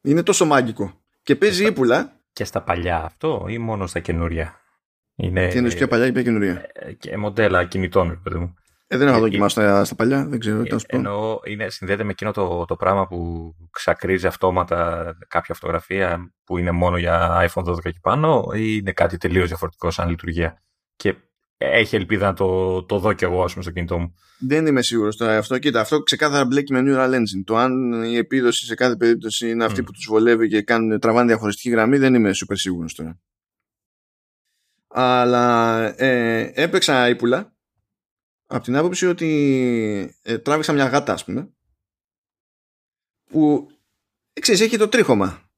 [0.00, 1.00] Είναι τόσο μάγικο.
[1.22, 2.20] Και παίζει ύπουλα.
[2.32, 4.60] Και στα παλιά αυτό ή μόνο στα καινούρια;
[5.14, 6.66] Είναι, Τι εννοείς πιο παλιά ή πιο καινούρια.
[6.72, 8.54] Ε, και μοντέλα κινητών, παιδί μου.
[8.86, 10.96] Ε, δεν έχω ε, δοκιμάσει στα, στα παλιά, δεν ξέρω τι να σου πω.
[10.96, 16.70] Εννοώ, είναι, συνδέεται με εκείνο το, το πράγμα που ξακρίζει αυτόματα κάποια φωτογραφία που είναι
[16.70, 20.62] μόνο για iPhone 12 και πάνω ή είναι κάτι τελείως διαφορετικό σαν λειτουργία;
[21.00, 21.16] Και
[21.56, 24.14] έχει ελπίδα να το, το δω κι εγώ ας πούμε, στο κινητό μου.
[24.38, 25.58] Δεν είμαι σίγουρος τώρα αυτό.
[25.58, 27.42] Κοίτα, αυτό ξεκάθαρα μπλέκει με Neural Engine.
[27.44, 31.26] Το αν η επίδοση σε κάθε περίπτωση είναι αυτή που τους βολεύει και κάνουν, τραβάνε
[31.26, 33.20] διαχωριστική γραμμή δεν είμαι super σίγουρος τώρα.
[34.88, 37.56] Αλλά ε, έπαιξα ύπουλα
[38.46, 41.50] από την άποψη ότι ε, τράβηξα μια γάτα ας πούμε
[43.30, 43.68] που
[44.32, 45.49] ε, ξέρεις έχει το τρίχωμα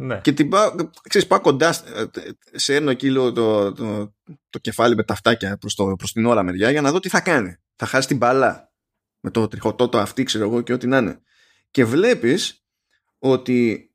[0.00, 0.20] ναι.
[0.20, 0.74] Και την πάω,
[1.08, 1.74] ξέρεις, πάω κοντά
[2.52, 4.14] σε ένα κύλο το, το,
[4.50, 7.08] το, κεφάλι με τα φτάκια προς, το, προς την ώρα μεριά για να δω τι
[7.08, 7.56] θα κάνει.
[7.76, 8.72] Θα χάσει την μπάλα
[9.20, 11.20] με το τριχωτό το αυτή ξέρω εγώ και ό,τι να είναι.
[11.70, 12.64] Και βλέπεις
[13.18, 13.90] ότι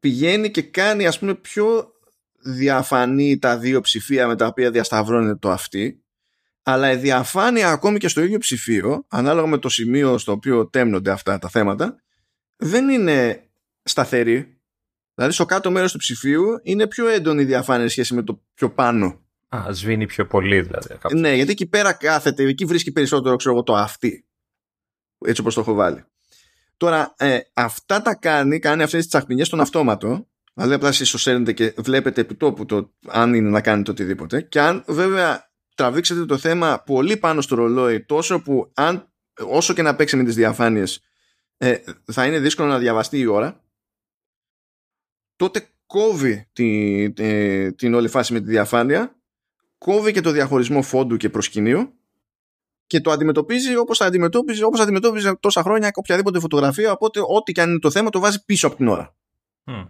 [0.00, 1.92] πηγαίνει και κάνει ας πούμε πιο
[2.42, 6.04] διαφανή τα δύο ψηφία με τα οποία διασταυρώνεται το αυτή
[6.62, 11.10] αλλά η διαφάνεια ακόμη και στο ίδιο ψηφίο ανάλογα με το σημείο στο οποίο τέμνονται
[11.10, 12.02] αυτά τα θέματα
[12.56, 13.48] δεν είναι
[13.82, 14.53] σταθερή
[15.14, 18.70] Δηλαδή στο κάτω μέρος του ψηφίου είναι πιο έντονη η διαφάνεια σχέση με το πιο
[18.70, 19.24] πάνω.
[19.48, 20.88] Α, σβήνει πιο πολύ δηλαδή.
[21.12, 24.26] Ναι, γιατί εκεί πέρα κάθεται, εκεί βρίσκει περισσότερο ξέρω εγώ το αυτή.
[25.26, 26.04] Έτσι όπως το έχω βάλει.
[26.76, 31.74] Τώρα, ε, αυτά τα κάνει, κάνει αυτές τις τσαχπινιές στον αυτόματο, δηλαδή απλά σωσέρνετε και
[31.76, 37.16] βλέπετε επιτόπου το αν είναι να κάνετε οτιδήποτε και αν βέβαια τραβήξετε το θέμα πολύ
[37.16, 39.12] πάνω στο ρολόι τόσο που αν,
[39.46, 41.00] όσο και να παίξει με τις διαφάνειες
[41.56, 41.76] ε,
[42.12, 43.63] θα είναι δύσκολο να διαβαστεί η ώρα
[45.36, 47.12] τότε κόβει τη,
[47.72, 49.16] την όλη φάση με τη διαφάνεια
[49.78, 51.98] κόβει και το διαχωρισμό φόντου και προσκυνείου
[52.86, 57.60] και το αντιμετωπίζει όπως θα αντιμετώπιζε, όπως αντιμετώπιζε τόσα χρόνια οποιαδήποτε φωτογραφία οπότε ό,τι και
[57.60, 59.16] αν είναι το θέμα το βάζει πίσω από την ώρα.
[59.64, 59.88] Mm.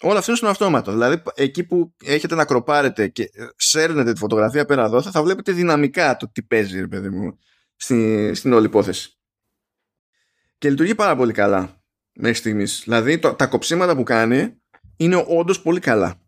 [0.00, 0.92] Όλα αυτό είναι στον αυτόματο.
[0.92, 6.16] Δηλαδή εκεί που έχετε να κροπάρετε και σέρνετε τη φωτογραφία πέρα εδώ θα, βλέπετε δυναμικά
[6.16, 7.38] το τι παίζει ρε παιδί μου
[7.76, 9.18] στη, στην όλη υπόθεση.
[10.58, 11.83] Και λειτουργεί πάρα πολύ καλά
[12.14, 12.82] μέχρι στιγμής.
[12.84, 14.62] Δηλαδή το, τα κοψίματα που κάνει
[14.96, 16.18] είναι όντως πολύ καλά.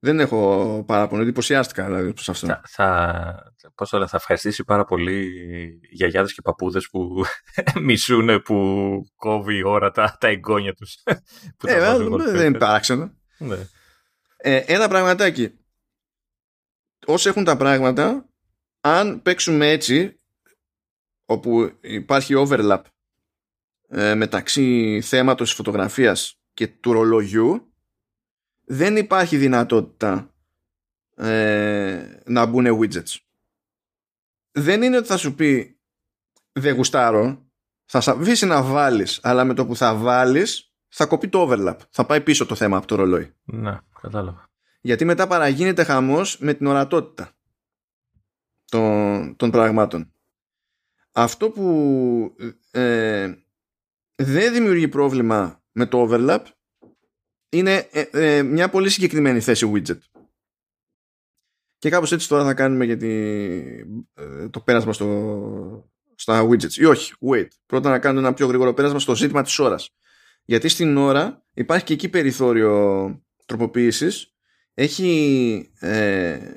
[0.00, 2.46] Δεν έχω παράπονο, εντυπωσιάστηκα δηλαδή προς αυτό.
[2.46, 7.24] Θα, θα, πώς θα ευχαριστήσει πάρα πολύ οι γιαγιάδες και παππούδες που
[7.84, 8.56] μισούν που
[9.16, 11.02] κόβει η ώρα τα, τα εγγόνια τους.
[11.56, 13.14] που ε, τα δεν είναι παράξενο.
[13.38, 13.56] Ναι.
[14.36, 15.58] Ε, ένα πραγματάκι.
[17.06, 18.28] Όσοι έχουν τα πράγματα,
[18.80, 20.20] αν παίξουμε έτσι,
[21.24, 22.82] όπου υπάρχει overlap
[23.88, 27.72] ε, μεταξύ θέματος φωτογραφίας και του ρολογιού,
[28.64, 30.34] δεν υπάρχει δυνατότητα
[31.16, 33.16] ε, να μπουν widgets.
[34.50, 35.78] Δεν είναι ότι θα σου πει
[36.52, 37.46] δεν γουστάρω,
[37.84, 41.76] θα σαβήσει να βάλεις, αλλά με το που θα βάλεις θα κοπεί το overlap.
[41.90, 43.34] Θα πάει πίσω το θέμα από το ρολόι.
[43.44, 44.50] Ναι, κατάλαβα.
[44.80, 47.30] Γιατί μετά παραγίνεται χαμός με την ορατότητα
[48.64, 50.12] των, των πραγμάτων.
[51.12, 52.36] Αυτό που
[52.70, 53.34] ε,
[54.22, 56.44] δεν δημιουργεί πρόβλημα με το overlap
[57.48, 59.98] είναι ε, ε, μια πολύ συγκεκριμένη θέση widget.
[61.78, 62.98] Και κάπως έτσι τώρα θα κάνουμε για
[64.14, 66.74] ε, το πέρασμα στο, στα widgets.
[66.74, 67.48] Ή όχι, wait.
[67.66, 69.90] Πρώτα να κάνουμε ένα πιο γρήγορο πέρασμα στο ζήτημα της ώρας.
[70.44, 74.34] Γιατί στην ώρα υπάρχει και εκεί περιθώριο τροποποίησης.
[74.74, 76.52] Έχει, ε,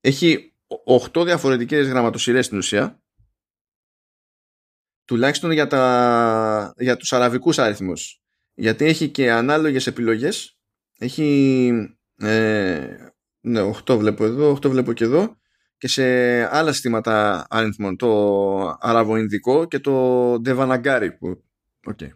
[0.00, 0.54] έχει
[1.14, 3.02] 8 διαφορετικές γραμματοσυρές στην ουσία.
[5.06, 8.20] Τουλάχιστον για, τα, για τους αραβικούς αριθμούς.
[8.54, 10.58] Γιατί έχει και ανάλογες επιλογές.
[10.98, 11.70] Έχει
[12.18, 12.96] ε,
[13.40, 15.36] ναι, 8 βλέπω εδώ, 8 βλέπω και εδώ.
[15.78, 16.04] Και σε
[16.56, 17.96] άλλα συστήματα αριθμών.
[17.96, 21.44] Το αραβοινδικό και το Devanagari που...
[21.90, 22.08] okay.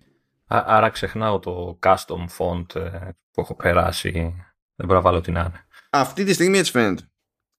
[0.47, 4.11] Άρα ξεχνάω το custom font ε, που έχω περάσει.
[4.75, 5.67] Δεν μπορώ να βάλω την άνε.
[5.91, 7.10] Αυτή τη στιγμή έτσι φαίνεται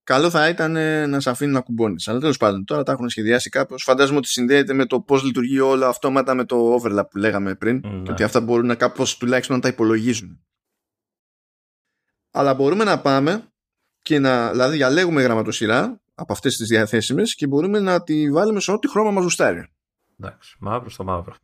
[0.03, 2.07] καλό θα ήταν ε, να σε αφήνει να κουμπώνεις.
[2.07, 3.83] Αλλά τέλος πάντων, τώρα τα έχουν σχεδιάσει κάπως.
[3.83, 7.81] Φαντάζομαι ότι συνδέεται με το πώς λειτουργεί όλο αυτόματα με το overlap που λέγαμε πριν.
[7.83, 8.01] Ναι.
[8.01, 10.45] Και ότι αυτά μπορούν να κάπως τουλάχιστον να τα υπολογίζουν.
[12.31, 13.51] Αλλά μπορούμε να πάμε
[14.01, 14.51] και να.
[14.51, 19.11] Δηλαδή, διαλέγουμε γραμματοσυρά από αυτές τις διαθέσιμες και μπορούμε να τη βάλουμε σε ό,τι χρώμα
[19.11, 19.67] μας γουστάρει.
[20.19, 21.35] Εντάξει, μαύρο στο μαύρο.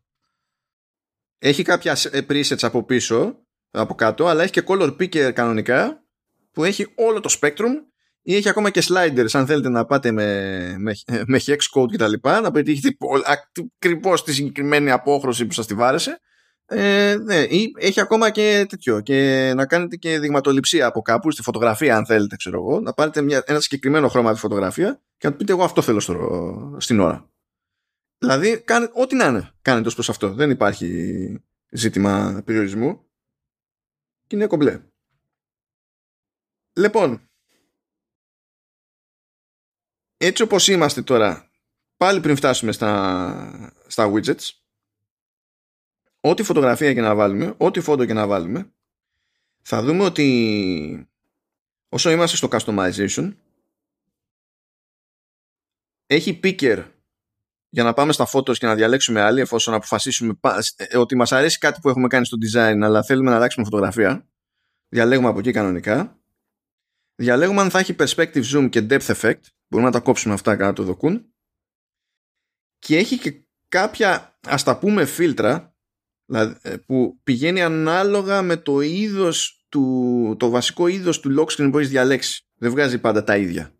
[1.37, 3.35] Έχει κάποια presets από πίσω,
[3.71, 6.03] από κάτω, αλλά έχει και color picker κανονικά
[6.51, 7.71] που έχει όλο το spectrum
[8.27, 10.95] ή έχει ακόμα και sliders αν θέλετε να πάτε με, με,
[11.25, 12.13] με hex code κτλ.
[12.21, 12.97] να πετύχετε
[13.77, 16.19] ακριβώς τη συγκεκριμένη απόχρωση που σας τη βάρεσε.
[16.65, 19.01] Ε, ναι, ή έχει ακόμα και τέτοιο.
[19.01, 23.21] Και να κάνετε και δειγματοληψία από κάπου στη φωτογραφία αν θέλετε ξέρω εγώ να πάρετε
[23.21, 26.99] μια, ένα συγκεκριμένο χρώμα τη φωτογραφία και να του πείτε εγώ αυτό θέλω στο, στην
[26.99, 27.29] ώρα
[28.17, 30.33] δηλαδή κάνε, ό,τι να είναι κάνετε ως προς αυτό.
[30.33, 31.41] Δεν υπάρχει
[31.71, 33.01] ζήτημα περιορισμού.
[34.27, 34.81] Και είναι κομπλέ.
[36.73, 37.26] Λοιπόν
[40.17, 41.51] έτσι όπως είμαστε τώρα
[41.97, 44.49] πάλι πριν φτάσουμε στα, στα widgets
[46.19, 48.71] ό,τι φωτογραφία και να βάλουμε ό,τι φόντο και να βάλουμε
[49.61, 51.09] θα δούμε ότι
[51.89, 53.35] όσο είμαστε στο customization
[56.05, 56.85] έχει picker
[57.69, 60.39] για να πάμε στα photos και να διαλέξουμε άλλη εφόσον αποφασίσουμε
[60.75, 64.27] ε, ότι μας αρέσει κάτι που έχουμε κάνει στο design αλλά θέλουμε να αλλάξουμε φωτογραφία
[64.89, 66.19] διαλέγουμε από εκεί κανονικά.
[67.15, 70.73] Διαλέγουμε αν θα έχει perspective zoom και depth effect Μπορούμε να τα κόψουμε αυτά κατά
[70.73, 71.33] το δοκούν.
[72.79, 75.75] Και έχει και κάποια, ας τα πούμε, φίλτρα
[76.61, 81.77] ε, που πηγαίνει ανάλογα με το είδος του, το βασικό είδος του lock screen που
[81.77, 82.47] έχεις διαλέξει.
[82.55, 83.71] Δεν βγάζει πάντα τα ίδια.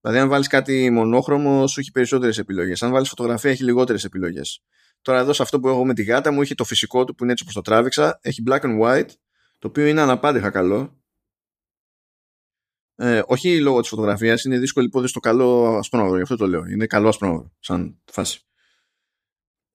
[0.00, 2.82] Δηλαδή, αν βάλεις κάτι μονόχρωμο, σου έχει περισσότερες επιλογές.
[2.82, 4.62] Αν βάλεις φωτογραφία, έχει λιγότερες επιλογές.
[5.02, 7.22] Τώρα, εδώ σε αυτό που έχω με τη γάτα μου, έχει το φυσικό του που
[7.22, 8.18] είναι έτσι όπως το τράβηξα.
[8.22, 9.08] Έχει black and white,
[9.58, 11.03] το οποίο είναι αναπάντηχα καλό.
[12.96, 16.64] Ε, όχι λόγω της φωτογραφίας, είναι δύσκολη υπόθεση στο καλό ασπρόμαυρο, γι' αυτό το λέω.
[16.66, 18.40] Είναι καλό ασπρόμαυρο, σαν φάση.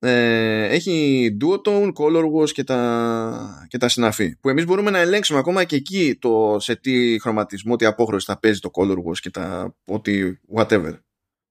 [0.01, 4.35] Ε, έχει duotone, color wash και τα, και τα συναφή.
[4.39, 8.39] Που εμείς μπορούμε να ελέγξουμε ακόμα και εκεί το σε τι χρωματισμό, τι απόχρωση θα
[8.39, 10.93] παίζει το color wash και τα ό,τι whatever.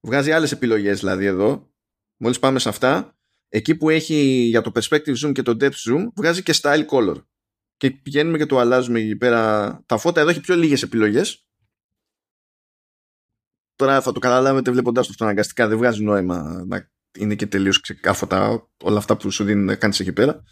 [0.00, 1.70] Βγάζει άλλες επιλογές δηλαδή εδώ
[2.16, 3.18] μόλις πάμε σε αυτά,
[3.48, 4.14] εκεί που έχει
[4.48, 7.22] για το perspective zoom και το depth zoom, βγάζει και style color.
[7.76, 9.82] Και πηγαίνουμε και το αλλάζουμε εκεί πέρα.
[9.86, 11.47] Τα φώτα εδώ έχει πιο λίγες επιλογές.
[13.78, 17.80] Τώρα θα το καταλάβετε βλέποντάς το αυτό αναγκαστικά, δεν βγάζει νόημα να είναι και τελείως
[17.80, 20.42] ξεκάφωτα όλα αυτά που σου δίνει να κάνεις εκεί πέρα.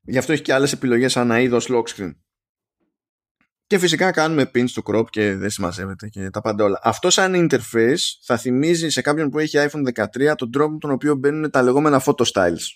[0.00, 2.12] Γι' αυτό έχει και άλλες επιλογές ανά είδος lock screen.
[3.66, 6.80] Και φυσικά κάνουμε pin στο crop και δεν συμμαζεύεται και τα πάντα όλα.
[6.82, 10.90] Αυτό σαν interface θα θυμίζει σε κάποιον που έχει iPhone 13 τον τρόπο με τον
[10.90, 12.66] οποίο μπαίνουν τα λεγόμενα photo styles.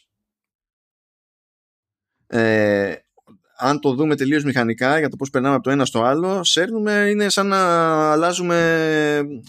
[2.26, 2.94] Ε,
[3.56, 6.92] αν το δούμε τελείως μηχανικά για το πώς περνάμε από το ένα στο άλλο, σέρνουμε
[7.10, 7.60] είναι σαν να
[8.12, 8.58] αλλάζουμε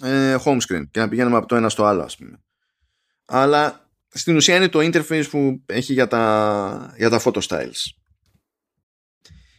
[0.01, 2.39] ε, home screen και να πηγαίνουμε από το ένα στο άλλο ας πούμε.
[3.25, 7.81] Αλλά στην ουσία είναι το interface που έχει για τα, για τα photo styles.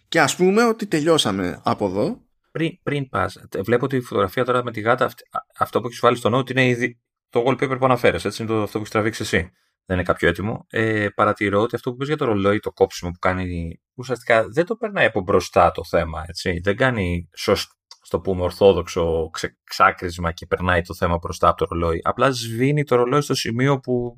[0.09, 2.23] Και ας πούμε ότι τελειώσαμε από εδώ.
[2.51, 5.11] Πριν, πριν πας, βλέπω τη φωτογραφία τώρα με τη γάτα,
[5.59, 8.63] αυτό που έχεις βάλει στο note είναι ήδη το wallpaper που αναφέρεσαι, έτσι είναι το,
[8.63, 9.53] αυτό που έχεις τραβήξει εσύ.
[9.89, 10.67] Δεν είναι κάποιο έτοιμο.
[10.71, 14.67] Ε, παρατηρώ ότι αυτό που πες για το ρολόι, το κόψιμο που κάνει, ουσιαστικά δεν
[14.67, 16.61] το περνάει από μπροστά το θέμα, έτσι.
[16.63, 21.67] Δεν κάνει σωστό, στο πούμε ορθόδοξο ξε, ξάκρισμα και περνάει το θέμα μπροστά από το
[21.71, 22.01] ρολόι.
[22.03, 24.17] Απλά σβήνει το ρολόι στο σημείο που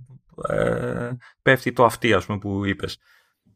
[0.49, 1.11] ε,
[1.43, 2.99] πέφτει το αυτή, ας πούμε, που είπες.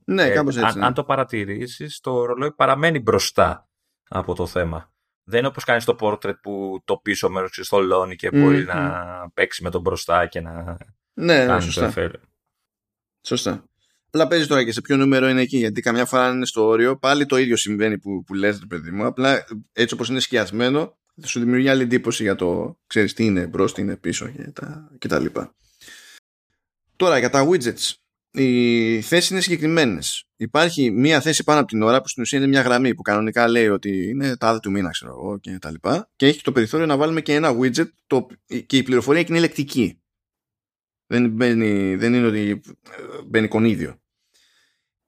[0.04, 0.68] Ναι, ε, κάπως έτσι.
[0.68, 0.86] Αν, ναι.
[0.86, 3.68] αν το παρατηρήσεις, το ρολόι παραμένει μπροστά
[4.08, 4.92] από το θέμα.
[5.24, 9.04] Δεν είναι όπως κάνεις το portrait που το πίσω μέρος ξεστολώνει και μπορεί να
[9.34, 10.76] παίξει με τον μπροστά και να
[11.14, 11.80] ναι, κάνει σωστά.
[11.80, 12.20] το εφέ.
[13.22, 13.64] Σωστά.
[14.06, 15.56] Απλά παίζει τώρα και σε ποιο νούμερο είναι εκεί.
[15.56, 18.66] Γιατί καμιά φορά αν είναι στο όριο, πάλι το ίδιο συμβαίνει που, που λες, ρε
[18.66, 19.06] παιδί μου.
[19.06, 23.46] Απλά έτσι όπως είναι σκιασμένο, θα σου δημιουργεί άλλη εντύπωση για το ξέρεις τι είναι
[23.46, 25.54] μπρος, τι είναι πίσω και τα, και τα λοιπά.
[26.96, 27.92] Τώρα για τα widgets.
[28.30, 30.24] Οι θέσεις είναι συγκεκριμένες.
[30.36, 33.48] Υπάρχει μία θέση πάνω από την ώρα που στην ουσία είναι μια γραμμή που κανονικά
[33.48, 36.10] λέει ότι είναι τα άδεια του μήνα, ξέρω εγώ και τα λοιπά.
[36.16, 38.26] Και έχει το περιθώριο να βάλουμε και ένα widget το,
[38.66, 39.98] και η πληροφορία εκεί είναι λεκτική.
[41.14, 42.60] Δεν, μπαίνει, δεν είναι ότι
[43.26, 44.00] μπαίνει κονίδιο.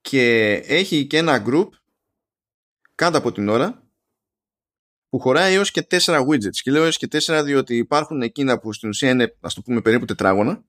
[0.00, 1.68] Και έχει και ένα group
[2.94, 3.82] κάτω από την ώρα
[5.08, 6.56] που χωράει έως και τέσσερα widgets.
[6.62, 9.80] Και λέω έως και τέσσερα διότι υπάρχουν εκείνα που στην ουσία είναι, ας το πούμε,
[9.80, 10.64] περίπου τετράγωνα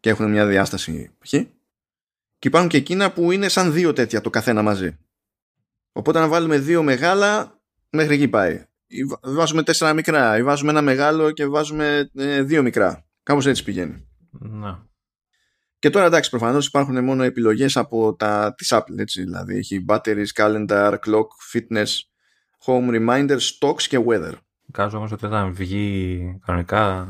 [0.00, 1.30] και έχουν μια διάσταση π.χ.
[2.38, 4.98] Και υπάρχουν και εκείνα που είναι σαν δύο τέτοια το καθένα μαζί.
[5.92, 7.60] Οπότε να βάλουμε δύο μεγάλα,
[7.90, 8.64] μέχρι εκεί πάει.
[8.86, 13.06] Ή Βάζουμε τέσσερα μικρά, ή βάζουμε ένα μεγάλο και βάζουμε ε, δύο μικρά.
[13.22, 14.05] Κάπως έτσι πηγαίνει.
[14.40, 14.88] Να.
[15.78, 18.98] Και τώρα εντάξει, προφανώς υπάρχουν μόνο επιλογές από τα της Apple.
[18.98, 21.86] Έτσι, δηλαδή έχει batteries, calendar, clock, fitness,
[22.66, 24.32] home reminders, stocks και weather.
[24.72, 27.08] Κάζω όμως ότι όταν βγει κανονικά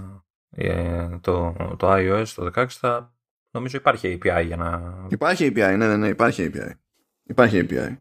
[0.50, 3.14] ε, το, το iOS το 16 θα
[3.50, 4.94] νομίζω υπάρχει API για να...
[5.08, 6.70] Υπάρχει API, ναι, ναι, ναι, υπάρχει API.
[7.22, 7.96] Υπάρχει API.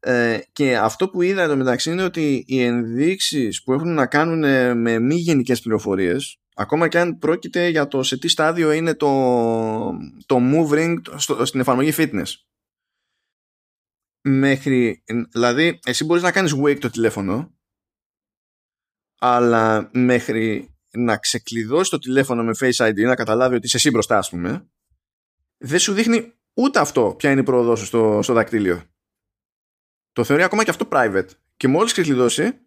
[0.00, 4.38] Ε, και αυτό που είδα εδώ μεταξύ είναι ότι οι ενδείξεις που έχουν να κάνουν
[4.80, 9.08] με μη γενικές πληροφορίες ακόμα και αν πρόκειται για το σε τι στάδιο είναι το,
[10.26, 12.32] το move ring στο, στην εφαρμογή fitness.
[14.28, 17.54] Μέχρι, δηλαδή εσύ μπορείς να κάνεις wake το τηλέφωνο
[19.18, 24.18] αλλά μέχρι να ξεκλειδώσεις το τηλέφωνο με Face ID να καταλάβει ότι είσαι εσύ μπροστά
[24.18, 24.70] ας πούμε
[25.58, 28.82] δεν σου δείχνει ούτε αυτό ποια είναι η πρόοδό σου στο, στο δακτύλιο.
[30.12, 31.28] Το θεωρεί ακόμα και αυτό private.
[31.56, 32.65] Και μόλις ξεκλειδώσει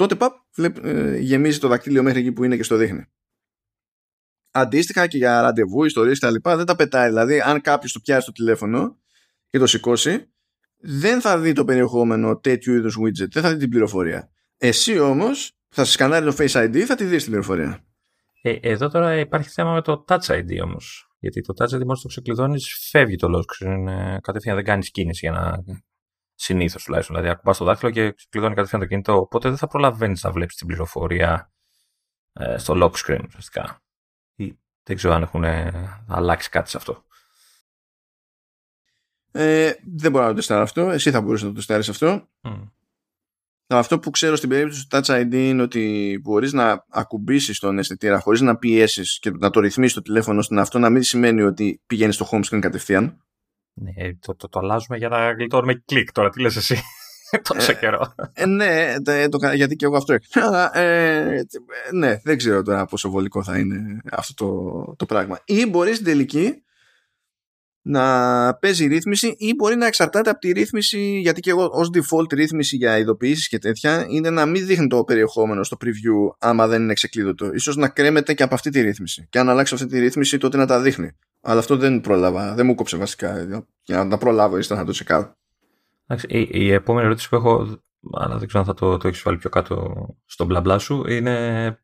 [0.00, 3.04] τότε παπ, βλέπ, ε, γεμίζει το δακτύλιο μέχρι εκεί που είναι και στο δείχνει.
[4.50, 7.08] Αντίστοιχα και για ραντεβού, ιστορίες και τα λοιπά δεν τα πετάει.
[7.08, 8.98] Δηλαδή αν κάποιος το πιάσει το τηλέφωνο
[9.48, 10.32] και το σηκώσει
[10.76, 14.30] δεν θα δει το περιεχόμενο τέτοιου είδους widget, δεν θα δει την πληροφορία.
[14.56, 17.84] Εσύ όμως θα σε σκανάρει το Face ID θα τη δεις την πληροφορία.
[18.42, 21.10] Ε, εδώ τώρα υπάρχει θέμα με το Touch ID όμως.
[21.18, 23.86] Γιατί το Touch ID μόλις το ξεκλειδώνεις φεύγει το lock screen.
[23.88, 25.64] ε, Κατευθείαν δεν κάνεις κίνηση για να
[26.40, 27.16] συνήθως τουλάχιστον.
[27.16, 29.16] Δηλαδή, ακουμπάς το δάχτυλο και κλειδώνει κατευθείαν το κινητό.
[29.16, 31.52] Οπότε δεν θα προλαβαίνεις να βλέπεις την πληροφορία
[32.32, 33.82] ε, στο lock screen ουσιαστικά.
[34.34, 37.04] Ή δεν ξέρω αν έχουν ε, αλλάξει κάτι σε αυτό.
[39.32, 40.90] Ε, δεν μπορώ να το τεστάρω αυτό.
[40.90, 42.28] Εσύ θα μπορούσες να το τεστάρεις αυτό.
[42.42, 42.68] Mm.
[43.66, 48.20] Αυτό που ξέρω στην περίπτωση του Touch ID είναι ότι μπορείς να ακουμπήσεις τον αισθητήρα
[48.20, 51.82] χωρίς να πιέσεις και να το ρυθμίσεις το τηλέφωνο ώστε αυτό να μην σημαίνει ότι
[51.86, 53.24] πηγαίνεις στο home screen κατευθείαν.
[53.82, 56.30] Ναι, το, το, το αλλάζουμε για να γλιτώνουμε κλικ τώρα.
[56.30, 56.76] Τι λες εσύ.
[57.54, 58.14] Τόσο καιρό.
[58.32, 60.78] Ε, ναι, το, το, γιατί και εγώ αυτό έκανα.
[60.78, 61.42] Ε,
[61.92, 65.38] ναι, δεν ξέρω τώρα πόσο βολικό θα είναι αυτό το, το πράγμα.
[65.44, 66.62] Ή μπορείς στην τελική
[67.82, 72.32] να παίζει ρύθμιση ή μπορεί να εξαρτάται από τη ρύθμιση γιατί και εγώ ως default
[72.32, 76.82] ρύθμιση για ειδοποιήσεις και τέτοια είναι να μην δείχνει το περιεχόμενο στο preview άμα δεν
[76.82, 77.52] είναι ξεκλείδωτο.
[77.52, 80.56] Ίσως να κρέμεται και από αυτή τη ρύθμιση και αν αλλάξω αυτή τη ρύθμιση τότε
[80.56, 81.10] να τα δείχνει.
[81.40, 84.92] Αλλά αυτό δεν πρόλαβα, δεν μου κόψε βασικά για να τα προλάβω ύστερα να το
[84.92, 85.36] τσεκάρω.
[86.26, 87.82] Η, η επόμενη ερώτηση που έχω,
[88.12, 91.04] αλλά δεν ξέρω αν θα το, το έχεις βάλει πιο κάτω στον μπλα μπλα σου,
[91.08, 91.78] είναι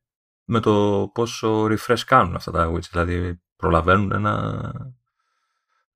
[0.44, 2.88] με το πόσο refresh κάνουν αυτά τα widgets.
[2.90, 4.62] Δηλαδή προλαβαίνουν να,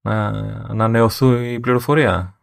[0.01, 0.27] να
[0.69, 2.39] ανανεωθούν η πληροφορία.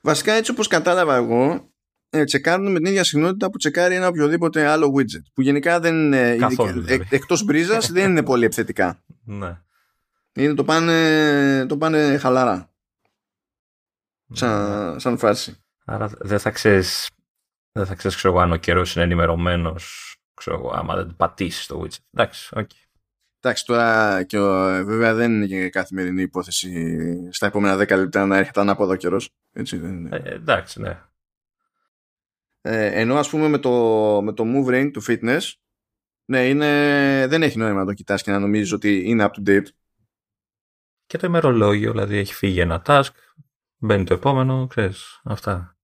[0.00, 1.70] Βασικά έτσι όπως κατάλαβα εγώ
[2.10, 5.22] ε, τσεκάρουν με την ίδια συχνότητα που τσεκάρει ένα οποιοδήποτε άλλο widget.
[5.34, 6.36] Που γενικά δεν είναι.
[6.36, 7.06] Καθόλου, δηλαδή.
[7.10, 9.02] ε, εκτός μπρίζας δεν είναι πολύ επιθετικά.
[9.24, 9.60] Ναι.
[10.34, 12.70] Είναι το πάνε, το πάνε χαλαρά.
[14.32, 15.56] Σαν, σαν φάση.
[15.84, 17.10] Άρα δεν θα ξέρεις,
[17.72, 21.66] δεν θα ξέρεις ξέρω, εγώ, αν ο καιρός είναι ενημερωμένος ξέρω εγώ, άμα δεν πατήσεις
[21.66, 21.98] το widget.
[22.12, 22.70] Εντάξει, οκ.
[23.44, 28.36] Εντάξει, τώρα και ο, βέβαια δεν είναι και καθημερινή υπόθεση στα επόμενα 10 λεπτά να
[28.36, 29.30] έρχεται ανάποδο καιρός.
[29.52, 30.16] Έτσι δεν είναι.
[30.24, 31.00] Ε, εντάξει, ναι.
[32.60, 33.70] Ε, ενώ ας πούμε με το,
[34.22, 35.52] με το move ring του fitness
[36.24, 36.66] ναι, είναι,
[37.28, 39.66] δεν έχει νόημα να το κοιτάς και να νομίζεις ότι είναι up to date.
[41.06, 43.10] Και το ημερολόγιο, δηλαδή έχει φύγει ένα task,
[43.76, 45.76] μπαίνει το επόμενο, ξέρεις, αυτά.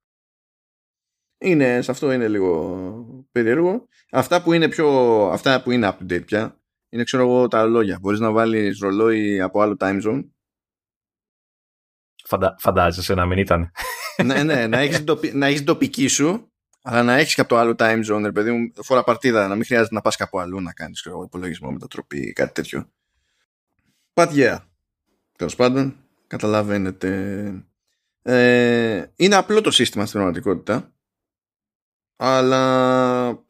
[1.38, 3.88] Είναι, σε αυτό είναι λίγο περίεργο.
[4.10, 4.88] Αυτά που είναι πιο,
[5.32, 6.57] αυτά που είναι up to date πια,
[6.88, 7.98] είναι ξέρω εγώ τα ρολόγια.
[8.00, 10.24] Μπορείς να βάλεις ρολόι από άλλο time zone.
[12.24, 13.70] Φαντα, φαντάζεσαι να μην ήταν.
[14.24, 16.52] ναι, ναι, να έχεις, τοπι, να έχεις τοπική σου,
[16.82, 19.54] αλλά να έχεις και από το άλλο time zone, ρε παιδί μου, φορά παρτίδα, να
[19.54, 22.90] μην χρειάζεται να πας κάπου αλλού να κάνεις ξέρω, υπολογισμό, μετατροπή ή κάτι τέτοιο.
[24.14, 24.58] But yeah.
[25.38, 25.96] Τέλος πάντων,
[26.26, 27.08] καταλαβαίνετε.
[28.22, 30.92] Ε, είναι απλό το σύστημα στην πραγματικότητα
[32.18, 33.46] αλλά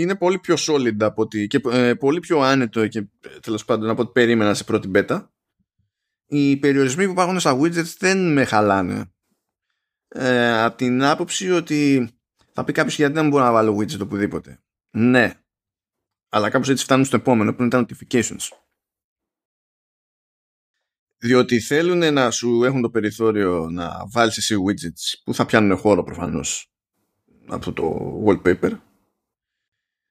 [0.00, 3.06] είναι πολύ πιο solid από ότι, και ε, πολύ πιο άνετο και
[3.40, 5.26] τέλος πάντων από ό,τι περίμενα σε πρώτη beta.
[6.26, 9.12] Οι περιορισμοί που υπάρχουν στα widgets δεν με χαλάνε.
[10.08, 12.10] Ε, από την άποψη ότι
[12.52, 14.62] θα πει κάποιος γιατί δεν μπορώ να βάλω widget οπουδήποτε.
[14.90, 15.34] Ναι.
[16.28, 18.48] Αλλά κάπως έτσι φτάνουν στο επόμενο που είναι τα notifications.
[21.18, 26.02] Διότι θέλουν να σου έχουν το περιθώριο να βάλεις εσύ widgets που θα πιάνουν χώρο
[26.02, 26.72] προφανώς
[27.46, 28.78] από το wallpaper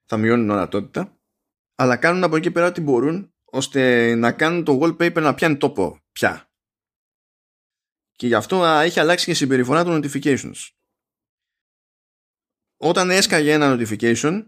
[0.10, 1.18] θα μειώνουν ορατότητα
[1.76, 6.00] αλλά κάνουν από εκεί πέρα ό,τι μπορούν ώστε να κάνουν το wallpaper να πιάνει τόπο
[6.12, 6.50] πια.
[8.16, 10.70] Και γι' αυτό έχει αλλάξει και η συμπεριφορά των notifications.
[12.78, 14.46] Όταν έσκαγε ένα notification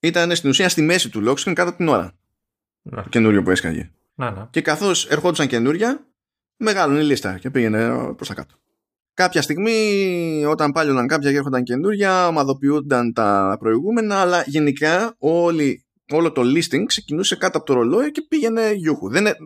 [0.00, 2.18] ήταν στην ουσία στη μέση του lock screen κάτω την ώρα.
[2.82, 3.02] Ναι.
[3.02, 3.90] το καινούριο που έσκαγε.
[4.14, 4.46] Να, ναι.
[4.50, 6.06] και καθώς ερχόντουσαν καινούρια
[6.56, 8.54] μεγάλωνε η λίστα και πήγαινε προς τα κάτω
[9.20, 16.32] κάποια στιγμή όταν πάλιοναν κάποια και έρχονταν καινούρια ομαδοποιούνταν τα προηγούμενα αλλά γενικά όλη, όλο
[16.32, 19.08] το listing ξεκινούσε κάτω από το ρολόι και πήγαινε γιούχου.
[19.08, 19.36] Δεν, ε,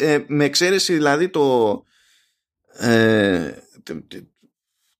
[0.00, 1.74] ε, με εξαίρεση δηλαδή το
[2.72, 3.50] ε,
[3.82, 4.24] τε- τε-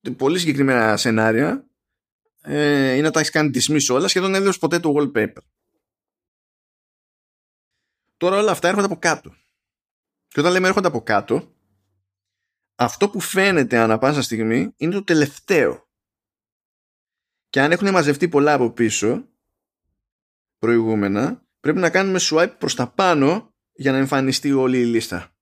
[0.01, 1.67] τε- πολύ συγκεκριμένα σενάρια
[2.43, 5.43] ε, είναι να τα έχεις κάνει dismiss όλα σχεδόν δεν έδωσε ποτέ το wallpaper.
[8.17, 9.35] Τώρα όλα αυτά έρχονται από κάτω.
[10.29, 11.55] Και όταν λέμε έρχονται από κάτω
[12.81, 15.89] αυτό που φαίνεται ανα πάσα στιγμή είναι το τελευταίο.
[17.51, 19.25] Και αν έχουν μαζευτεί πολλά από πίσω,
[20.59, 25.35] προηγούμενα, πρέπει να κάνουμε swipe προς τα πάνω για να εμφανιστεί όλη η λίστα.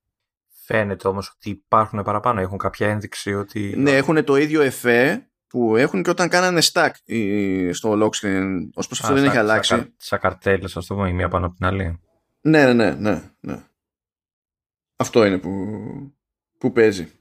[0.65, 2.41] Φαίνεται όμως ότι υπάρχουν παραπάνω.
[2.41, 3.75] Έχουν κάποια ένδειξη ότι...
[3.77, 8.69] Ναι, έχουν το ίδιο εφέ που έχουν και όταν κάνανε stack η- στο lock screen,
[8.75, 9.69] ως προς αυτό Α, δεν σαν- έχει αλλάξει.
[9.75, 12.01] Σαν, σαν καρτέλες, ας το πούμε, η μία πάνω από την άλλη.
[12.41, 13.63] Ναι, ναι, ναι, ναι, ναι.
[14.97, 15.51] Αυτό είναι που,
[16.59, 17.13] που παίζει.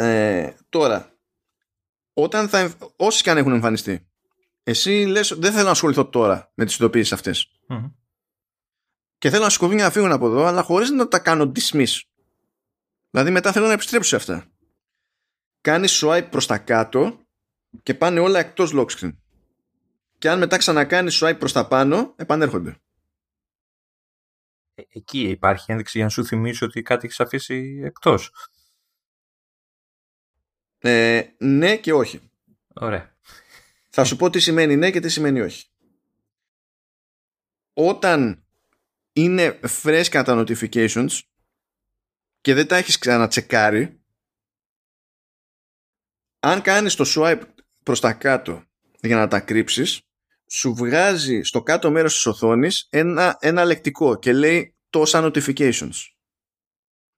[0.00, 1.18] Ε, τώρα,
[2.12, 4.08] όταν θα, εμφ- όσοι και αν έχουν εμφανιστεί,
[4.62, 7.60] εσύ λες δεν θέλω να ασχοληθώ τώρα με τις ειδοποιήσεις αυτές.
[7.68, 7.86] Μμμ.
[9.18, 12.00] Και θέλω να σκοπεί να φύγουν από εδώ, αλλά χωρίς να τα κάνω dismiss.
[13.10, 14.46] Δηλαδή μετά θέλω να επιστρέψω σε αυτά.
[15.60, 17.18] Κάνεις swipe προς τα κάτω
[17.82, 19.16] και πάνε όλα εκτός lock screen.
[20.18, 22.80] Και αν μετά ξανακάνεις swipe προς τα πάνω, επανέρχονται.
[24.74, 28.32] Ε, Εκεί υπάρχει ένδειξη για να σου θυμίσει ότι κάτι έχεις αφήσει εκτός.
[30.78, 32.30] Ε, ναι και όχι.
[32.74, 33.16] Ωραία.
[33.88, 35.66] Θα σου πω τι σημαίνει ναι και τι σημαίνει όχι.
[37.72, 38.46] Όταν
[39.12, 41.20] είναι φρέσκα τα notifications
[42.40, 44.00] και δεν τα έχεις ξανατσεκάρει
[46.40, 47.42] αν κάνεις το swipe
[47.82, 48.64] προς τα κάτω
[49.00, 50.00] για να τα κρύψεις
[50.50, 55.96] σου βγάζει στο κάτω μέρος της οθόνης ένα, ένα λεκτικό και λέει τόσα notifications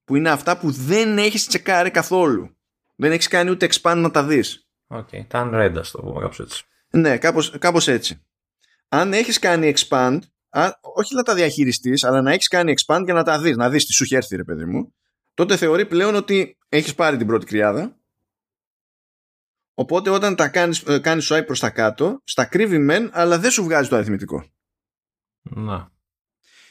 [0.05, 2.60] που είναι αυτά που δεν έχεις τσεκάρει καθόλου
[3.01, 5.09] δεν έχεις κάνει ούτε expand να τα δεις Οκ.
[5.28, 6.64] Τα unread, ας το πούμε κάπως έτσι.
[6.90, 8.24] ναι, κάπως, κάπως έτσι.
[8.89, 10.18] Αν έχεις κάνει expand,
[10.48, 13.70] α, όχι να τα διαχειριστείς, αλλά να έχεις κάνει expand για να τα δεις, να
[13.70, 14.94] δεις τι σου έχει έρθει ρε παιδί μου,
[15.35, 18.01] τότε θεωρεί πλέον ότι έχεις πάρει την πρώτη κρυάδα,
[19.74, 23.51] οπότε όταν τα κάνεις, ε, κάνεις swipe προς τα κάτω, στα κρύβει μεν, αλλά δεν
[23.51, 24.51] σου βγάζει το αριθμητικό.
[25.43, 25.90] Να.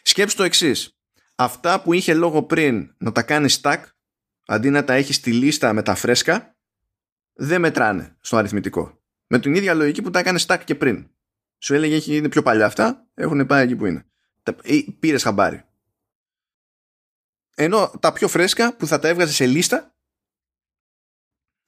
[0.02, 0.98] Σκέψου το εξής.
[1.36, 3.84] Αυτά που είχε λόγο πριν να τα κάνεις stack,
[4.50, 6.58] αντί να τα έχεις στη λίστα με τα φρέσκα,
[7.34, 9.02] δεν μετράνε στο αριθμητικό.
[9.28, 11.10] Με την ίδια λογική που τα έκανε stack και πριν.
[11.58, 14.06] Σου έλεγε έχει, είναι πιο παλιά αυτά, έχουν πάει εκεί που είναι.
[15.00, 15.64] Πήρες χαμπάρι.
[17.56, 19.96] Ενώ τα πιο φρέσκα που θα τα έβγαζες σε λίστα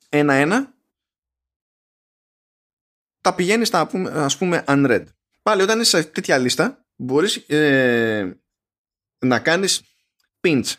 [0.10, 0.74] ένα-ένα
[3.22, 5.06] τα πηγαίνεις στα ας πούμε unread.
[5.42, 8.42] Πάλι όταν είσαι σε τέτοια λίστα μπορείς ε,
[9.20, 9.82] να κάνεις
[10.42, 10.74] pinch.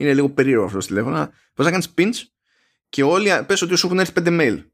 [0.00, 1.16] Είναι λίγο περίεργο αυτό το τηλέφωνο.
[1.16, 2.26] Μπορείς να κάνεις pinch
[2.88, 4.64] και όλοι πες ότι σου έχουν έρθει πέντε mail.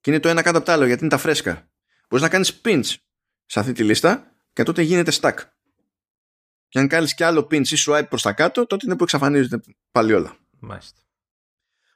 [0.00, 1.70] Και είναι το ένα κάτω από το άλλο γιατί είναι τα φρέσκα.
[2.08, 2.94] Μπορείς να κάνεις pinch
[3.44, 5.34] σε αυτή τη λίστα και τότε γίνεται stack.
[6.68, 9.60] Και αν κάνεις κι άλλο pinch ή swipe προς τα κάτω τότε είναι που εξαφανίζονται
[9.90, 10.36] πάλι όλα.
[10.58, 11.00] Μάλιστα.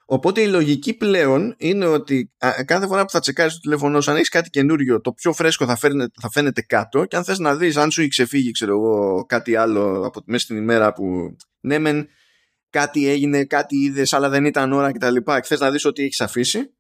[0.06, 2.32] Οπότε η λογική πλέον είναι ότι
[2.64, 5.66] κάθε φορά που θα τσεκάρεις το τηλέφωνο σου, αν έχεις κάτι καινούριο, το πιο φρέσκο
[5.66, 7.04] θα, φαίνεται, θα φαίνεται κάτω.
[7.04, 10.44] Και αν θες να δεις, αν σου έχει ξεφύγει, ξέρω εγώ, κάτι άλλο από μέσα
[10.44, 12.08] στην ημέρα που ναι, μεν
[12.74, 15.16] κάτι έγινε, κάτι είδες, αλλά δεν ήταν ώρα κτλ.
[15.16, 16.74] Και, και θες να δεις ότι έχεις αφήσει,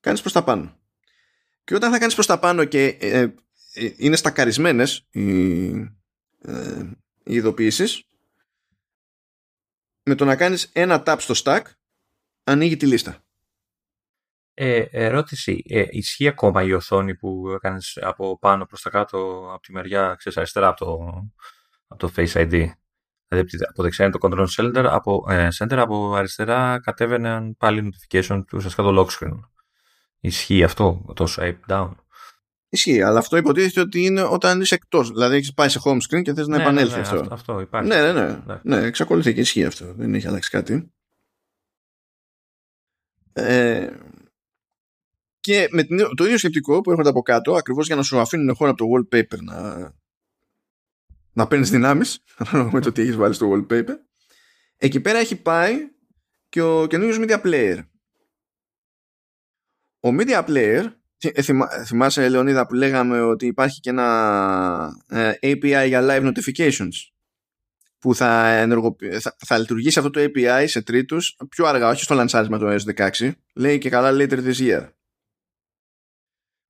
[0.00, 0.78] κάνεις προς τα πάνω.
[1.64, 3.20] Και όταν θα κάνεις προς τα πάνω και ε,
[3.74, 5.68] ε, είναι στακαρισμένες οι,
[6.38, 6.90] ε,
[7.24, 8.04] οι ειδοποιήσεις,
[10.02, 11.62] με το να κάνεις ένα tap στο stack
[12.44, 13.24] ανοίγει τη λίστα.
[14.54, 15.62] Ε, ερώτηση.
[15.68, 20.14] Ε, ισχύει ακόμα η οθόνη που έκανες από πάνω προς τα κάτω από τη μεριά,
[20.18, 20.98] ξέρεις, αριστερά από το,
[21.86, 22.70] από το Face ID.
[23.30, 28.42] Δηλαδή από δεξιά είναι το Control Center, από, ε, center, από αριστερά κατέβαιναν πάλι notification
[28.46, 29.40] του ουσιαστικά το lock screen.
[30.20, 31.90] Ισχύει αυτό, το swipe down;
[32.68, 35.10] Ισχύει, αλλά αυτό υποτίθεται ότι είναι όταν είσαι εκτός.
[35.10, 37.16] Δηλαδή έχεις πάει σε home screen και θες να ναι, ναι επανέλθει ναι, ναι, αυτό.
[37.20, 37.34] αυτό.
[37.34, 37.88] Αυτό υπάρχει.
[37.88, 38.38] Ναι, ναι, ναι.
[38.46, 38.60] ναι.
[38.62, 39.94] ναι εξακολουθεί και ισχύει αυτό.
[39.94, 40.92] Δεν έχει αλλάξει κάτι.
[43.32, 43.90] Ε,
[45.40, 48.54] και με την, το ίδιο σκεπτικό που έρχονται από κάτω, ακριβώς για να σου αφήνουν
[48.54, 49.92] χώρο από το wallpaper να,
[51.32, 53.94] να παίρνεις δυνάμεις, ανάλογα με το τι έχεις βάλει στο wallpaper.
[54.76, 55.76] Εκεί πέρα έχει πάει
[56.48, 57.78] και ο καινούριο media player.
[60.00, 61.42] Ο media player, ε,
[61.86, 67.10] θυμάσαι Λεωνίδα που λέγαμε ότι υπάρχει και ένα ε, API για live notifications
[67.98, 68.66] που θα,
[69.20, 73.10] θα, θα, λειτουργήσει αυτό το API σε τρίτους πιο αργά, όχι στο λανσάρισμα του iOS
[73.10, 74.88] 16, λέει και καλά later this year.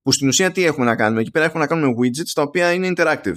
[0.03, 2.73] Που στην ουσία τι έχουμε να κάνουμε, εκεί πέρα έχουμε να κάνουμε widgets τα οποία
[2.73, 3.37] είναι interactive.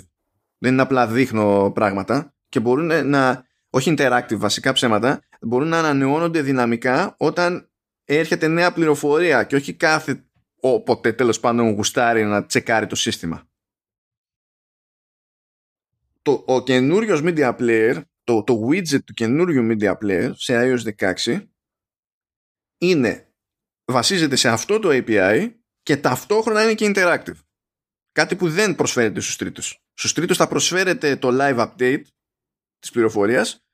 [0.63, 6.41] Δεν είναι απλά δείχνω πράγματα και μπορούν να, όχι interactive βασικά ψέματα, μπορούν να ανανεώνονται
[6.41, 7.69] δυναμικά όταν
[8.03, 10.25] έρχεται νέα πληροφορία και όχι κάθε
[10.59, 13.47] όποτε τέλος πάντων γουστάρει να τσεκάρει το σύστημα
[16.23, 21.45] το, ο καινούριος media player, το, το widget του καινούριου media player σε iOS 16
[22.77, 23.33] είναι,
[23.85, 25.53] βασίζεται σε αυτό το API
[25.83, 27.39] και ταυτόχρονα είναι και interactive.
[28.11, 29.82] Κάτι που δεν προσφέρεται στους τρίτους.
[29.93, 32.01] Στους τρίτους θα προσφέρεται το live update
[32.79, 33.65] της πληροφορίας,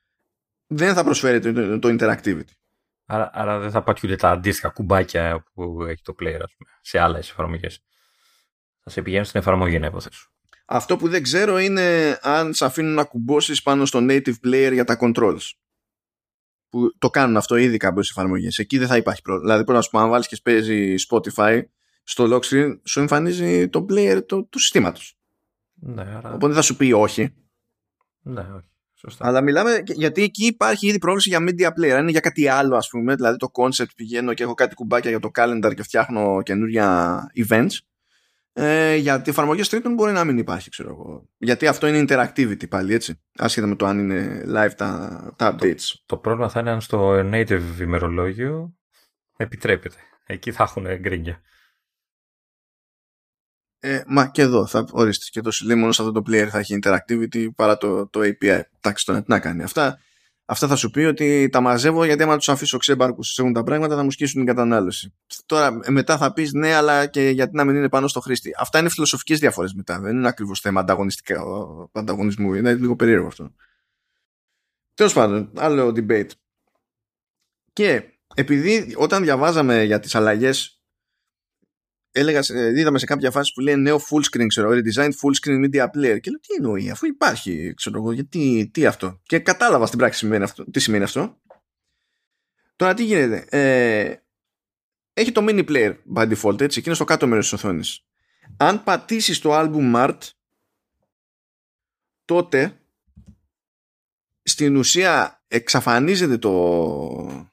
[0.66, 2.52] δεν θα προσφέρεται το, το interactivity.
[3.06, 6.98] Άρα, άρα δεν θα πατιούνται τα αντίστοιχα κουμπάκια που έχει το player ας πούμε, σε
[6.98, 7.82] άλλες εφαρμογές.
[8.82, 10.30] Θα σε πηγαίνουν στην εφαρμογή να υποθέσω.
[10.66, 14.84] Αυτό που δεν ξέρω είναι αν σε αφήνουν να κουμπώσεις πάνω στο native player για
[14.84, 15.50] τα controls.
[16.68, 18.58] Που το κάνουν αυτό ήδη κάποιες εφαρμογές.
[18.58, 19.46] Εκεί δεν θα υπάρχει πρόβλημα.
[19.46, 21.62] Δηλαδή, μπορεί να σου πω, αν βάλεις και παίζει Spotify,
[22.02, 25.19] στο lock screen σου εμφανίζει το player του, του συστήματος.
[25.80, 26.34] Ναι, άρα...
[26.34, 27.34] Οπότε θα σου πει όχι.
[28.22, 28.68] Ναι, όχι.
[28.94, 29.26] Σωστά.
[29.26, 31.90] Αλλά μιλάμε γιατί εκεί υπάρχει ήδη πρόβληση για media player.
[31.90, 35.10] Αν είναι για κάτι άλλο, ας πούμε, δηλαδή το concept πηγαίνω και έχω κάτι κουμπάκια
[35.10, 37.78] για το calendar και φτιάχνω καινούρια events
[38.52, 41.28] ε, για τι εφαρμογές τρίτων μπορεί να μην υπάρχει, ξέρω εγώ.
[41.38, 43.20] Γιατί αυτό είναι interactivity πάλι, έτσι.
[43.38, 45.74] Άσχετα με το αν είναι live τα, τα updates.
[45.76, 48.74] Το, το πρόβλημα θα είναι αν στο native ημερολόγιο
[49.36, 49.96] επιτρέπεται.
[50.26, 51.40] Εκεί θα έχουν γκρίνια.
[53.82, 56.58] Ε, μα και εδώ θα ορίστε και το λέει μόνο σε αυτό το player θα
[56.58, 58.60] έχει interactivity παρά το, το API.
[58.80, 59.62] Εντάξει, τώρα τι να κάνει.
[59.62, 59.98] Αυτά
[60.50, 63.62] αυτά θα σου πει ότι τα μαζεύω γιατί άμα τους αφήσω ξέμπαρκους σε έχουν τα
[63.62, 65.14] πράγματα θα μου σκίσουν την κατανάλωση.
[65.46, 68.50] Τώρα μετά θα πεις ναι, αλλά και γιατί να μην είναι πάνω στο χρήστη.
[68.58, 70.00] Αυτά είναι φιλοσοφικές διαφορές μετά.
[70.00, 70.84] Δεν είναι ακριβώς θέμα
[71.92, 72.54] ανταγωνισμού.
[72.54, 73.54] Είναι λίγο περίεργο αυτό.
[74.94, 76.30] Τέλος πάντων, άλλο debate.
[77.72, 78.02] Και
[78.34, 80.79] επειδή όταν διαβάζαμε για τις αλλαγές
[82.12, 82.40] έλεγα,
[82.76, 86.20] είδαμε σε κάποια φάση που λέει νέο full screen, ξέρω, redesigned full screen media player.
[86.20, 89.20] Και λέω, τι εννοεί, αφού υπάρχει, ξέρω εγώ, γιατί, τι αυτό.
[89.22, 91.38] Και κατάλαβα στην πράξη σημαίνει αυτό, τι σημαίνει αυτό.
[92.76, 93.46] Τώρα τι γίνεται.
[93.50, 94.14] Ε,
[95.12, 98.04] έχει το mini player by default, έτσι, εκείνο στο κάτω μέρος της οθόνης.
[98.56, 100.18] Αν πατήσεις το album art,
[102.24, 102.80] τότε
[104.42, 107.48] στην ουσία εξαφανίζεται το,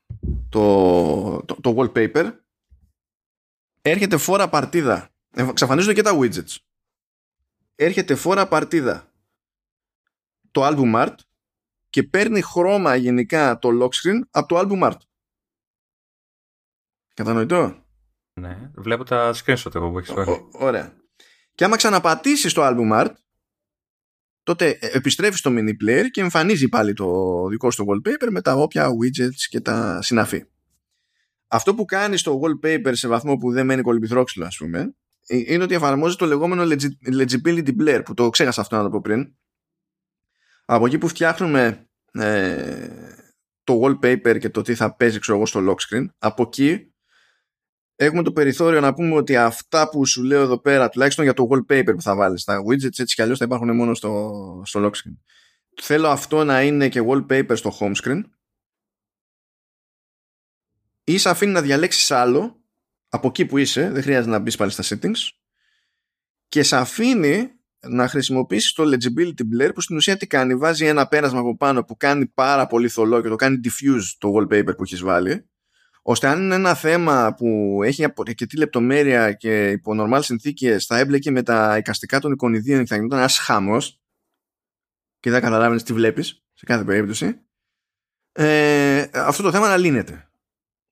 [0.50, 2.32] το, το, το wallpaper
[3.90, 5.10] έρχεται φόρα παρτίδα.
[5.34, 6.56] Εξαφανίζονται και τα widgets.
[7.76, 9.12] Έρχεται φόρα παρτίδα
[10.52, 11.16] το album art
[11.90, 14.98] και παίρνει χρώμα γενικά το lock screen από το album art.
[17.14, 17.86] Κατανοητό;
[18.34, 20.14] Ναι, βλέπω τα screenshot εγώ που έχεις
[20.52, 20.96] Ωραία.
[21.56, 23.14] Και άμα ξαναπατήσεις το album art,
[24.44, 28.54] τότε ε, επιστρέφεις στο mini player και εμφανίζει πάλι το δικό σου wallpaper με τα
[28.54, 30.46] όποια widgets και τα συναφή.
[31.48, 34.95] Αυτό που κάνει στο wallpaper σε βαθμό που δεν μένει κολυμπηθρόξυλο ας πούμε
[35.28, 36.64] ε, είναι ότι εφαρμόζει το λεγόμενο
[37.19, 39.36] legibility blur που το ξέχασα αυτό να το πω πριν.
[40.65, 42.88] Από εκεί που φτιάχνουμε ε,
[43.64, 46.94] το wallpaper και το τι θα παίζει ξέρω εγώ στο lock screen από εκεί
[47.95, 51.48] έχουμε το περιθώριο να πούμε ότι αυτά που σου λέω εδώ πέρα τουλάχιστον για το
[51.52, 54.32] wallpaper που θα βάλεις τα widgets έτσι κι αλλιώς θα υπάρχουν μόνο στο,
[54.65, 55.18] στο lock screen.
[55.82, 58.22] Θέλω αυτό να είναι και wallpaper στο home screen
[61.10, 62.62] ή σε αφήνει να διαλέξεις άλλο
[63.10, 65.30] από εκεί που είσαι, δεν χρειάζεται να μπεις πάλι στα settings
[66.48, 71.08] και σε αφήνει να χρησιμοποιήσεις το legibility blur που στην ουσία τι κάνει, βάζει ένα
[71.08, 74.84] πέρασμα από πάνω που κάνει πάρα πολύ θολό και το κάνει diffuse το wallpaper που
[74.84, 75.50] έχεις βάλει
[76.02, 81.32] ώστε αν είναι ένα θέμα που έχει αρκετή λεπτομέρεια και υπό normal συνθήκες θα έμπλεκε
[81.32, 83.78] με τα εικαστικά των εικονιδίων και θα γινόταν ένας χάμο
[85.20, 87.42] και δεν καταλάβαινες τι βλέπεις σε κάθε περίπτωση.
[88.32, 90.27] Ε, αυτό το θέμα να λύνεται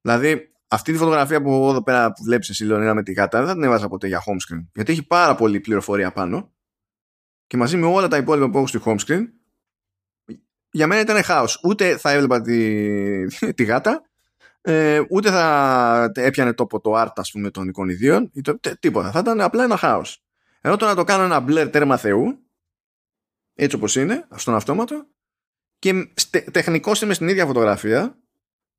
[0.06, 3.48] δηλαδή αυτή τη φωτογραφία που εδώ πέρα που βλέπεις εσύ Λεωνίδα με τη γάτα δεν
[3.48, 4.65] θα την έβαζα ποτέ για home screen.
[4.73, 6.53] Γιατί έχει πάρα πολύ πληροφορία πάνω
[7.48, 9.23] και μαζί με όλα τα υπόλοιπα που έχω στη home screen
[10.72, 11.60] για μένα ήταν χάος.
[11.64, 13.26] Ούτε θα έβλεπα τη,
[13.57, 14.02] τη γάτα
[14.61, 18.32] ε, ούτε θα έπιανε τόπο το art ας πούμε των εικονιδίων
[18.80, 19.11] τίποτα.
[19.11, 20.23] Θα ήταν απλά ένα χάος.
[20.61, 22.40] Ενώ το να το κάνω ένα μπλερ τέρμα θεού
[23.53, 25.07] έτσι όπως είναι στον αυτόματο
[25.80, 26.14] και
[26.52, 28.19] τεχνικώς είμαι στην ίδια φωτογραφία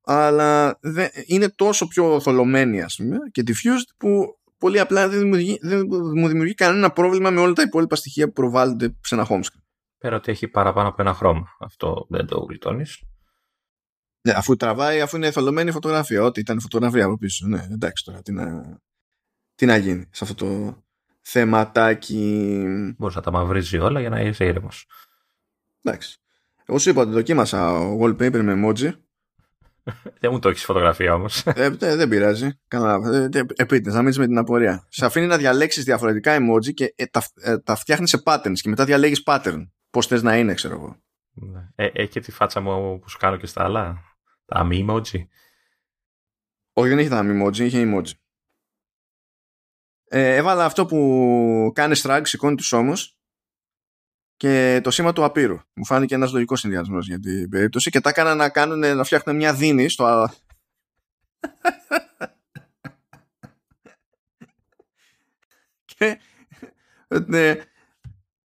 [0.09, 0.79] αλλά
[1.25, 6.27] είναι τόσο πιο θολωμένη ας πούμε και diffused που πολύ απλά δεν, δημιουργεί, δεν μου
[6.27, 9.61] δημιουργεί κανένα πρόβλημα με όλα τα υπόλοιπα στοιχεία που προβάλλονται σε ένα home screen.
[9.97, 11.47] Πέρα ότι έχει παραπάνω από ένα χρώμα.
[11.59, 13.03] Αυτό δεν το γλιτώνεις.
[14.21, 16.23] Ναι, αφού τραβάει, αφού είναι θολωμένη φωτογραφία.
[16.23, 17.47] Ό,τι ήταν φωτογραφία από πίσω.
[17.47, 18.77] Ναι, εντάξει τώρα, τι να,
[19.55, 20.77] τι να γίνει σε αυτό το
[21.21, 22.63] θεματάκι.
[22.97, 24.87] Μπορείς να τα μαυρίζει όλα για να είσαι ήρεμος.
[25.81, 26.19] Εντάξει.
[26.65, 28.91] Εγώ σου είπα ότι δοκίμασα wallpaper με emoji
[30.19, 31.45] δεν μου το έχεις φωτογραφία όμως.
[31.45, 32.59] Ε, δεν πειράζει.
[33.55, 34.85] Επίτηδες, να μείνει με την απορία.
[34.89, 38.69] Σε αφήνει να διαλέξεις διαφορετικά emoji και ε, τα, ε, τα φτιάχνεις σε patterns και
[38.69, 39.67] μετά διαλέγεις pattern.
[39.89, 41.01] Πώς θες να είναι, ξέρω εγώ.
[41.33, 41.69] Ναι.
[41.75, 44.01] Ε, έχει και τη φάτσα μου που σου κάνω και στα άλλα.
[44.45, 45.25] Τα μη emoji.
[46.73, 48.11] Όχι, δεν έχει τα μη emoji, είχε emoji.
[50.09, 53.16] Ε, έβαλα αυτό που κάνεις strike, σηκώνει τους ώμους
[54.37, 55.59] και το σήμα του απείρου.
[55.73, 59.35] Μου φάνηκε ένας λογικός συνδυασμός για την περίπτωση και τα έκανα να, κάνουν, να φτιάχνουν
[59.35, 60.29] μια δίνη στο...
[65.95, 66.19] και,
[67.25, 67.55] ναι,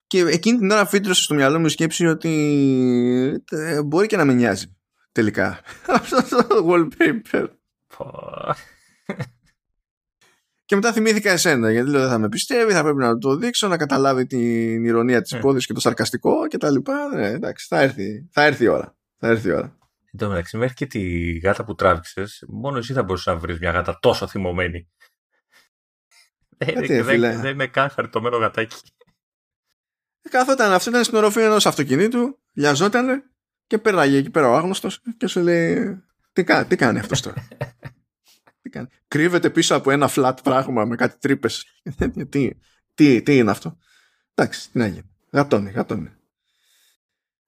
[0.06, 4.24] και εκείνη την ώρα φύτρωσε στο μυαλό μου η σκέψη ότι ε, μπορεί και να
[4.24, 4.76] με νοιάζει
[5.12, 7.46] τελικά αυτό το wallpaper.
[10.64, 13.68] Και μετά θυμήθηκα εσένα, γιατί λέω δεν θα με πιστεύει, θα πρέπει να το δείξω,
[13.68, 15.36] να καταλάβει την ηρωνία της ε.
[15.36, 17.08] υπόθεση και το σαρκαστικό και τα λοιπά.
[17.14, 18.96] Ναι, εντάξει, θα έρθει, θα έρθει η ώρα.
[19.18, 19.76] Θα έρθει η ώρα.
[20.12, 23.58] Εν τω μεταξύ, μέχρι και τη γάτα που τράβηξες, μόνο εσύ θα μπορούσες να βρεις
[23.58, 24.88] μια γάτα τόσο θυμωμένη.
[26.56, 27.04] Δεν,
[27.40, 28.76] δεν είναι καν χαριτωμένο γατάκι.
[30.22, 33.22] Ε, καθόταν αυτό, ήταν στην οροφή ενός αυτοκινήτου, λιαζότανε
[33.66, 36.02] και πέραγε εκεί πέρα ο άγνωστος και σου λέει:
[36.32, 37.48] Τι, τι κάνει αυτός τώρα;
[39.08, 41.66] Κρύβεται πίσω από ένα flat πράγμα με κάτι τρύπες.
[42.28, 42.50] τι,
[42.94, 43.78] τι, τι είναι αυτό;
[44.34, 45.10] Εντάξει, τι να γίνει.
[45.30, 46.10] Γατώνει, γατώνει.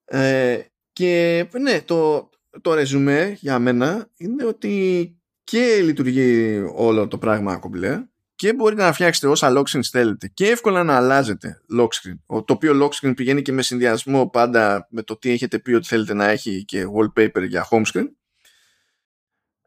[0.05, 0.61] Ε,
[0.93, 2.31] και ναι, το,
[2.61, 8.05] το ρεζουμέ για μένα είναι ότι και λειτουργεί όλο το πράγμα κομπλέ
[8.35, 12.43] και μπορείτε να φτιάξετε όσα lock screens θέλετε και εύκολα να αλλάζετε lock screen.
[12.45, 15.87] Το οποίο lock screen πηγαίνει και με συνδυασμό πάντα με το τι έχετε πει ότι
[15.87, 18.07] θέλετε να έχει και wallpaper για home screen.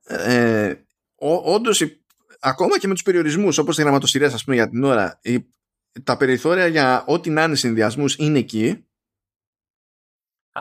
[0.03, 0.73] Ε,
[1.43, 1.83] όντως,
[2.39, 5.19] ακόμα και με τους περιορισμούς, όπως οι γραμματοσυρέ, ας πούμε, για την ώρα,
[6.03, 8.81] τα περιθώρια για ό,τι να είναι συνδυασμούς είναι εκεί.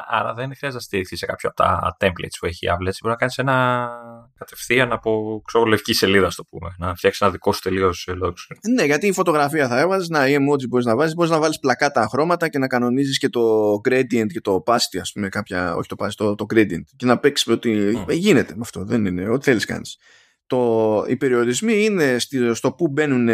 [0.08, 2.76] Άρα δεν χρειάζεται να στηριχθεί σε κάποιο από τα templates που έχει η Apple.
[2.78, 3.88] μπορεί να κάνεις ένα
[4.34, 6.74] κατευθείαν από ξέρω, λευκή σελίδα, το πούμε.
[6.78, 8.32] Να φτιάξεις ένα δικό σου τελείως λόγο.
[8.74, 11.58] Ναι, γιατί η φωτογραφία θα έβαζες, να η emoji μπορείς να βάζεις, μπορείς να βάλεις
[11.58, 15.88] πλακάτα χρώματα και να κανονίζεις και το gradient και το opacity, ας πούμε, κάποια, όχι
[15.88, 16.84] το opacity, το, το gradient.
[16.96, 18.12] Και να παίξεις ότι mm.
[18.12, 18.84] γίνεται με αυτό.
[18.84, 19.98] Δεν είναι, ό,τι θέλεις κάνεις
[20.46, 22.18] το, οι περιορισμοί είναι
[22.52, 23.28] στο που μπαίνουν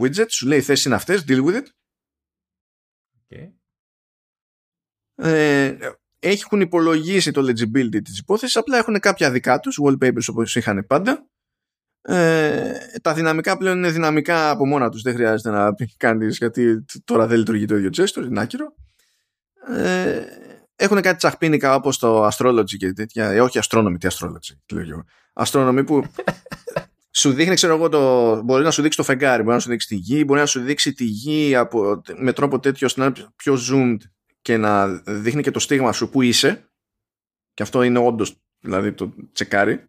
[0.00, 1.66] widgets, σου λέει θέσει είναι αυτές, deal with it.
[3.28, 3.50] Okay.
[5.14, 5.76] Ε,
[6.18, 11.24] έχουν υπολογίσει το legibility της υπόθεσης, απλά έχουν κάποια δικά τους, wallpapers όπως είχαν πάντα.
[12.02, 17.26] Ε, τα δυναμικά πλέον είναι δυναμικά από μόνα τους, δεν χρειάζεται να κάνεις γιατί τώρα
[17.26, 18.74] δεν λειτουργεί το ίδιο gesture, είναι άκυρο.
[19.68, 20.24] Ε,
[20.76, 25.04] έχουν κάτι τσαχπίνικα όπως το astrology και τέτοια, ε, όχι astronomy, τι astrology, λέω
[25.44, 26.04] Astronomy που
[27.10, 29.88] σου δείχνει, ξέρω εγώ, το, μπορεί να σου δείξει το φεγγάρι, μπορεί να σου δείξει
[29.88, 33.28] τη γη, μπορεί να σου δείξει τη γη από, με τρόπο τέτοιο ώστε να είναι
[33.36, 33.96] πιο zoomed
[34.42, 36.70] και να δείχνει και το στίγμα σου που είσαι.
[37.54, 39.88] Και αυτό είναι όντως, δηλαδή το τσεκάρι.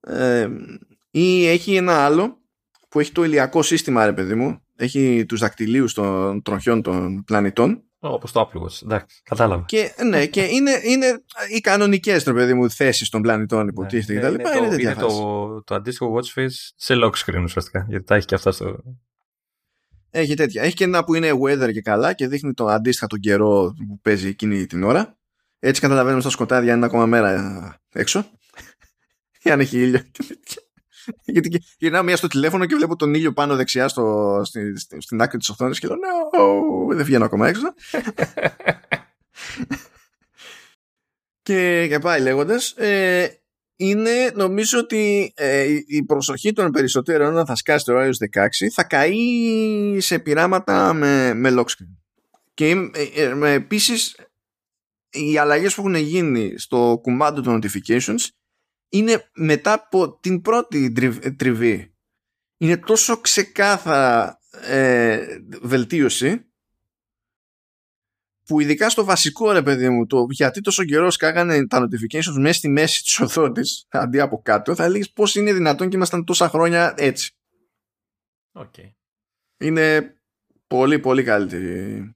[0.00, 0.48] Ε,
[1.10, 2.40] ή έχει ένα άλλο
[2.88, 4.60] που έχει το ηλιακό σύστημα, ρε παιδί μου.
[4.76, 8.82] Έχει τους δακτυλίους των τροχιών των πλανητών Όπως το Apple Watch.
[8.82, 9.64] Εντάξει, κατάλαβα.
[9.66, 11.22] Και, ναι, και είναι, είναι
[11.54, 14.56] οι κανονικές παιδί μου θέσεις των πλανητών υποτίθεται ναι, κτλ.
[14.56, 17.86] Είναι, είναι, το, είναι το, το αντίστοιχο watch face σε lock screen ουσιαστικά.
[17.88, 18.82] Γιατί τα έχει και αυτά στο.
[20.10, 20.62] Έχει τέτοια.
[20.62, 23.98] Έχει και ένα που είναι weather και καλά και δείχνει το αντίστοιχα τον καιρό που
[24.02, 25.18] παίζει εκείνη την ώρα.
[25.58, 28.26] Έτσι καταλαβαίνουμε στα σκοτάδια αν είναι ακόμα μέρα έξω.
[29.42, 30.00] Ή αν έχει ήλιο.
[31.34, 35.20] Γιατί γυρνάω μία στο τηλέφωνο και βλέπω τον ήλιο πάνω δεξιά στο, στη, στη, στην
[35.20, 37.62] άκρη της οθόνης και λέω no, δεν βγαίνω ακόμα έξω.
[41.42, 42.70] και, και πάει λέγοντας.
[42.70, 43.40] Ε,
[43.76, 48.84] είναι νομίζω ότι ε, η προσοχή των περισσότερων όταν θα σκάσει το iOS 16 θα
[48.84, 49.16] καεί
[50.00, 51.96] σε πειράματα με, με lock screen.
[52.54, 52.70] Και
[53.14, 54.16] ε, ε, επίσης
[55.10, 58.28] οι αλλαγές που έχουν γίνει στο κουμάντο των notifications
[58.90, 60.92] είναι μετά από την πρώτη
[61.36, 61.94] τριβή.
[62.56, 66.44] Είναι τόσο ξεκάθαρα ε, βελτίωση
[68.44, 72.52] που ειδικά στο βασικό ρε παιδί μου το γιατί τόσο καιρός σκάγανε τα notifications μέσα
[72.52, 76.48] στη μέση της οθόνης αντί από κάτω θα έλεγες πως είναι δυνατόν και ήμασταν τόσα
[76.48, 77.34] χρόνια έτσι.
[78.52, 78.92] Okay.
[79.58, 80.14] είναι
[80.66, 82.14] πολύ πολύ καλύτερη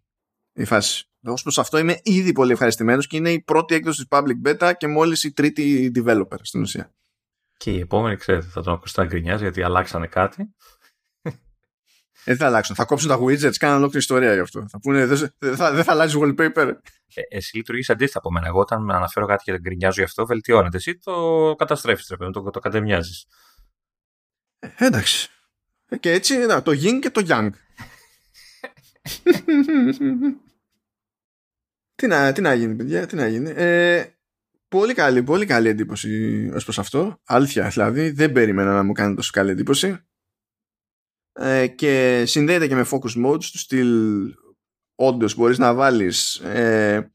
[0.52, 4.18] η φάση Ω προς αυτό είμαι ήδη πολύ ευχαριστημένος και είναι η πρώτη έκδοση της
[4.18, 6.94] Public Beta και μόλις η τρίτη developer στην ουσία.
[7.56, 10.54] Και η επόμενη, ξέρετε, θα τον ακούσετε να γκρινιάζει γιατί αλλάξανε κάτι.
[11.22, 11.30] Ε,
[12.24, 12.74] δεν θα αλλάξουν.
[12.74, 14.68] Θα κόψουν τα widgets, κάνουν ολόκληρη ιστορία γι' αυτό.
[14.68, 16.72] Θα πούνε, δεν θα, δεν θα αλλάζει wallpaper.
[17.14, 18.46] Ε, εσύ λειτουργείς αντίστοιχα από μένα.
[18.46, 20.76] Εγώ όταν αναφέρω κάτι και γκρινιάζω γι' αυτό, βελτιώνεται.
[20.76, 23.24] Εσύ το καταστρέφεις, το, το, το κατεμοιάζει.
[24.58, 25.28] Ε, εντάξει.
[25.88, 27.50] Ε, και έτσι, το yin και το yang.
[31.94, 33.50] Τι να, τι να γίνει, παιδιά, τι να γίνει.
[33.50, 34.04] Ε,
[34.68, 37.20] πολύ καλή, πολύ καλή εντύπωση ως προς αυτό.
[37.24, 39.98] Αλήθεια, δηλαδή, δεν περίμενα να μου κάνει τόσο καλή εντύπωση.
[41.32, 43.90] Ε, και συνδέεται και με focus mode στο στυλ
[44.94, 47.14] όντως μπορείς να βάλεις ε,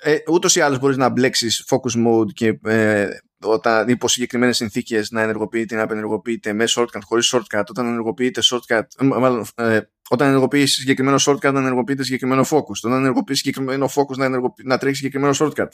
[0.00, 3.08] ε, ε, ούτως ή άλλως μπορείς να μπλέξεις focus mode και ε,
[3.42, 8.40] όταν υπό συγκεκριμένες συνθήκες να ενεργοποιείται ή να απενεργοποιείται με shortcut, χωρίς shortcut, όταν ενεργοποιείται
[8.44, 14.16] shortcut, μάλλον, ε, όταν ενεργοποιείς συγκεκριμένο shortcut να ενεργοποιείται συγκεκριμένο focus, όταν ενεργοποιείς συγκεκριμένο focus
[14.16, 14.28] να,
[14.62, 15.68] να τρέχει συγκεκριμένο shortcut.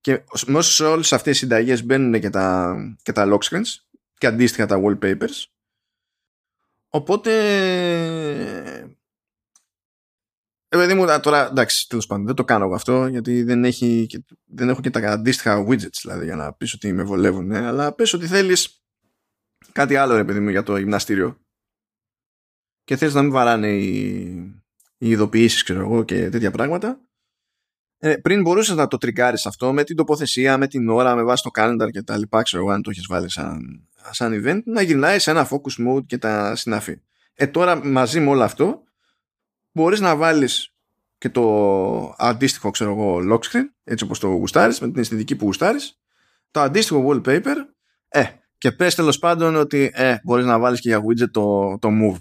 [0.00, 3.74] Και μέσα σε όλες αυτές οι συνταγές μπαίνουν και τα, και τα lock screens
[4.18, 5.44] και αντίστοιχα τα wallpapers.
[6.88, 7.32] Οπότε
[10.68, 14.06] ε, παιδί μου, τώρα εντάξει, τέλος πάντων, δεν το κάνω εγώ αυτό γιατί δεν, έχει,
[14.44, 17.46] δεν έχω και τα αντίστοιχα widgets δηλαδή για να πεις ότι με βολεύουν.
[17.46, 18.82] Ναι, αλλά πες ότι θέλεις
[19.72, 21.45] κάτι άλλο, ρε παιδί μου, για το γυμναστήριο
[22.86, 24.16] και θες να μην βαράνε οι,
[24.98, 27.00] οι ειδοποιήσεις, ξέρω εγώ, και τέτοια πράγματα.
[27.98, 31.42] Ε, πριν μπορούσες να το τριγκάρεις αυτό με την τοποθεσία, με την ώρα, με βάση
[31.42, 34.82] το calendar και τα λοιπά, ξέρω εγώ, αν το έχεις βάλει σαν, σαν event, να
[34.82, 37.00] γυρνάει σε ένα focus mode και τα συναφή.
[37.34, 38.82] Ε, τώρα μαζί με όλο αυτό
[39.72, 40.74] μπορείς να βάλεις
[41.18, 45.44] και το αντίστοιχο ξέρω εγώ lock screen έτσι όπως το γουστάρεις με την αισθητική που
[45.44, 46.00] γουστάρεις
[46.50, 47.56] το αντίστοιχο wallpaper
[48.08, 48.24] ε,
[48.58, 52.20] και πες τέλος πάντων ότι ε, μπορείς να βάλεις και για widget το, το move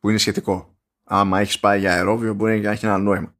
[0.00, 3.34] που είναι σχετικό άμα έχεις πάει για αερόβιο μπορεί να έχει ένα νόημα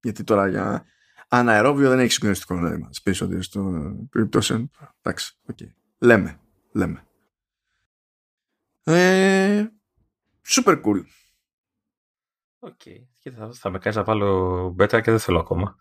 [0.00, 0.84] γιατί τώρα για
[1.28, 4.70] αναερόβιο δεν έχει συγκλονιστικό νόημα σπίσω ότι στο περιπτώσει
[5.02, 5.68] εντάξει, okay.
[5.98, 6.40] λέμε
[6.72, 7.06] λέμε
[8.84, 9.66] ε,
[10.48, 11.02] super cool
[12.64, 12.80] Ok.
[12.84, 13.32] Okay.
[13.36, 15.76] Θα, θα με κάνεις να βάλω beta και δεν θέλω ακόμα.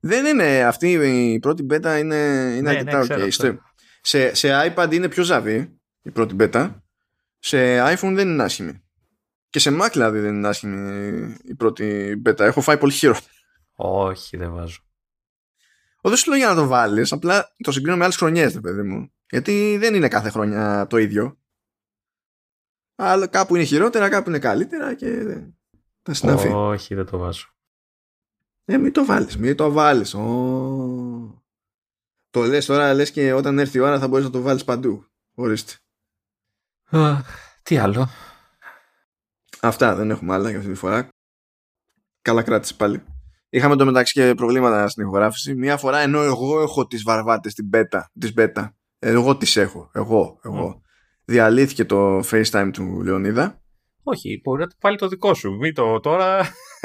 [0.00, 0.92] Δεν είναι αυτή
[1.32, 2.16] η πρώτη beta είναι,
[2.56, 3.56] είναι ναι, αρκετά ναι, ok.
[4.00, 6.74] Σε, σε iPad είναι πιο ζαβή η πρώτη beta.
[7.42, 8.82] Σε iPhone δεν είναι άσχημη.
[9.50, 12.40] Και σε Mac δηλαδή δεν είναι άσχημη η πρώτη beta.
[12.40, 13.32] Έχω φάει πολύ χειρότερα.
[13.72, 14.80] Όχι, δεν βάζω.
[16.02, 19.12] δεν σου λέω για να το βάλεις, απλά το συγκρίνω με άλλες χρονιές, παιδί μου.
[19.30, 21.38] Γιατί δεν είναι κάθε χρονιά το ίδιο.
[22.94, 25.40] Αλλά κάπου είναι χειρότερα, κάπου είναι καλύτερα και
[26.02, 26.48] τα συναφή.
[26.48, 27.54] Όχι, δεν το βάζω.
[28.64, 30.10] Ε, μην το βάλεις, μην το βάλεις.
[32.30, 35.04] Το λες τώρα, λες και όταν έρθει η ώρα θα μπορείς να το βάλεις παντού.
[35.34, 35.72] Ορίστε.
[37.62, 38.08] Τι άλλο;
[39.60, 41.08] Αυτά δεν έχουμε άλλα για αυτή τη φορά.
[42.22, 43.02] Καλά κράτησε πάλι.
[43.48, 45.54] Είχαμε το μεταξύ και προβλήματα στην ηχογράφηση.
[45.54, 48.68] Μία φορά ενώ εγώ έχω τις βαρβάτες στην πέτα, της beta.
[48.98, 49.90] Εγώ τις έχω.
[49.94, 50.40] Εγώ.
[50.42, 50.82] εγώ
[51.24, 53.60] διαλύθηκε το FaceTime του Λεωνίδα.
[54.02, 55.50] Όχι, μπορεί να το πάλι το δικό σου.
[55.50, 56.38] Μην το τώρα.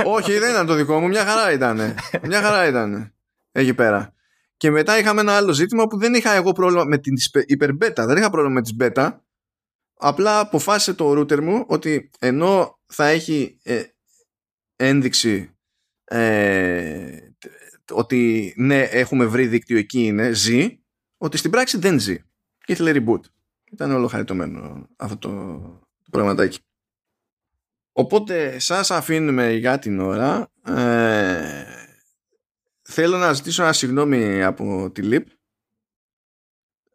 [0.06, 1.08] Όχι, δεν ήταν το δικό μου.
[1.08, 1.96] Μια χαρά ήταν.
[2.28, 3.14] Μια χαρά ήταν.
[3.52, 4.14] Εκεί πέρα.
[4.58, 7.14] Και μετά είχαμε ένα άλλο ζήτημα που δεν είχα εγώ πρόβλημα με την
[7.46, 8.06] υπερμπέτα.
[8.06, 9.18] Δεν είχα πρόβλημα με τις beta.
[9.98, 13.84] Απλά αποφάσισε το router μου ότι ενώ θα έχει ε,
[14.76, 15.56] ένδειξη
[16.04, 17.18] ε,
[17.92, 20.80] ότι ναι έχουμε βρει δίκτυο εκεί είναι, ζει,
[21.18, 22.18] ότι στην πράξη δεν ζει.
[22.66, 23.20] Και ήθελε reboot.
[23.72, 25.30] Ήταν όλο χαριτωμένο αυτό το,
[26.04, 26.60] το πραγματάκι.
[27.92, 30.52] Οπότε σας αφήνουμε για την ώρα.
[30.66, 31.66] Ε,
[32.82, 35.28] θέλω να ζητήσω ένα συγγνώμη από τη ΛΥΠ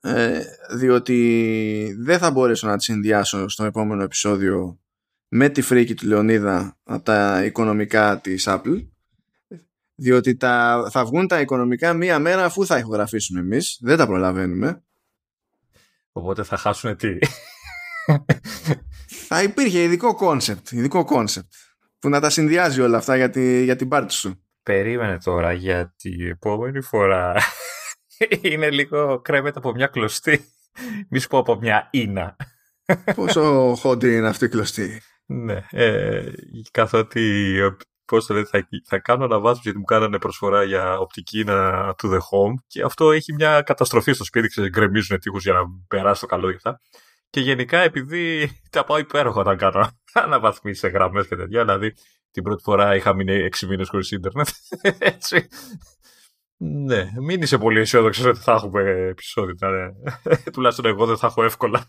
[0.00, 0.40] ε,
[0.76, 4.80] διότι δεν θα μπορέσω να τη συνδυάσω στο επόμενο επεισόδιο
[5.28, 8.86] με τη φρίκη του Λεωνίδα από τα οικονομικά της Apple
[10.00, 13.78] διότι τα, θα βγουν τα οικονομικά μία μέρα αφού θα ηχογραφήσουμε εμείς.
[13.80, 14.82] Δεν τα προλαβαίνουμε.
[16.12, 17.18] Οπότε θα χάσουν τι;
[19.28, 21.52] Θα υπήρχε ειδικό κόνσεπτ ειδικό κόνσεπτ
[21.98, 24.44] που να τα συνδυάζει όλα αυτά για, τη, για την πάρτη σου.
[24.62, 27.34] Περίμενε τώρα γιατί η επόμενη φορά
[28.50, 30.44] είναι λίγο κρέμεται από μια κλωστή.
[31.08, 32.36] Μη σου πω από μια ίνα.
[33.14, 35.02] Πόσο χόντρι είναι αυτή η κλωστή.
[35.26, 36.32] Ναι, ε,
[36.70, 37.56] καθότι
[38.04, 42.16] πώς το θα, θα κάνω αναβάσιμο γιατί μου κάνανε προσφορά για οπτική να to the
[42.16, 46.26] home και αυτό έχει μια καταστροφή στο σπίτι, ξέρεις, γκρεμίζουν τείχους για να περάσει το
[46.26, 46.80] καλό και αυτά.
[47.30, 51.94] Και γενικά επειδή τα πάω υπέροχα όταν κάνω αναβαθμίσεις σε γραμμές και τέτοια, δηλαδή
[52.30, 54.48] την πρώτη φορά είχα μείνει 6 μήνες χωρίς ίντερνετ,
[54.98, 55.48] έτσι.
[56.62, 59.68] Ναι, μην είσαι πολύ αισιόδοξος ότι θα έχουμε επεισόδια.
[59.68, 60.36] Ναι.
[60.52, 61.84] Τουλάχιστον εγώ δεν θα έχω εύκολα.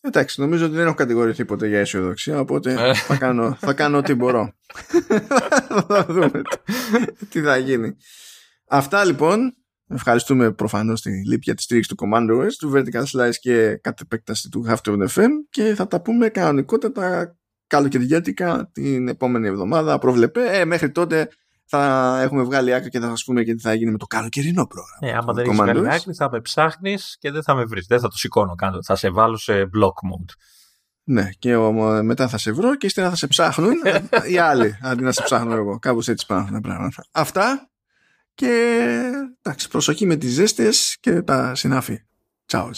[0.00, 2.94] Εντάξει, νομίζω ότι δεν έχω κατηγορηθεί ποτέ για αισιοδοξία, οπότε ε.
[2.94, 4.54] θα κάνω, θα κάνω ό,τι μπορώ.
[5.88, 6.42] θα δούμε
[7.28, 7.96] τι θα γίνει.
[8.68, 9.56] Αυτά λοιπόν.
[9.88, 14.48] Ευχαριστούμε προφανώς τη λύπη για τη στήριξη του CommanderOS, του Vertical Slice και κατ' επέκταση
[14.48, 17.36] του Halftone FM και θα τα πούμε κανονικότατα
[17.66, 19.98] καλοκαιριάτικα την επόμενη εβδομάδα.
[19.98, 21.28] Προβλεπέ, ε, μέχρι τότε
[21.64, 24.66] θα έχουμε βγάλει άκρη και θα σας πούμε και τι θα γίνει με το καλοκαιρινό
[24.66, 24.98] πρόγραμμα.
[25.00, 27.86] Ναι, άμα δεν έχεις βγάλει άκρη, θα με ψάχνεις και δεν θα με βρεις.
[27.86, 28.82] Δεν θα το σηκώνω κάτω.
[28.82, 30.32] Θα σε βάλω σε block mode.
[31.06, 31.56] Ναι, και
[32.02, 33.74] μετά θα σε βρω και ύστερα θα σε ψάχνουν
[34.32, 35.78] οι άλλοι αντί να σε ψάχνω εγώ.
[35.78, 37.04] Κάπως έτσι πάνε τα πράγματα.
[37.12, 37.68] Αυτά
[38.34, 38.50] και
[39.42, 42.04] εντάξει, προσοχή με τις ζέστες και τα συνάφη.
[42.46, 42.70] Τσάου.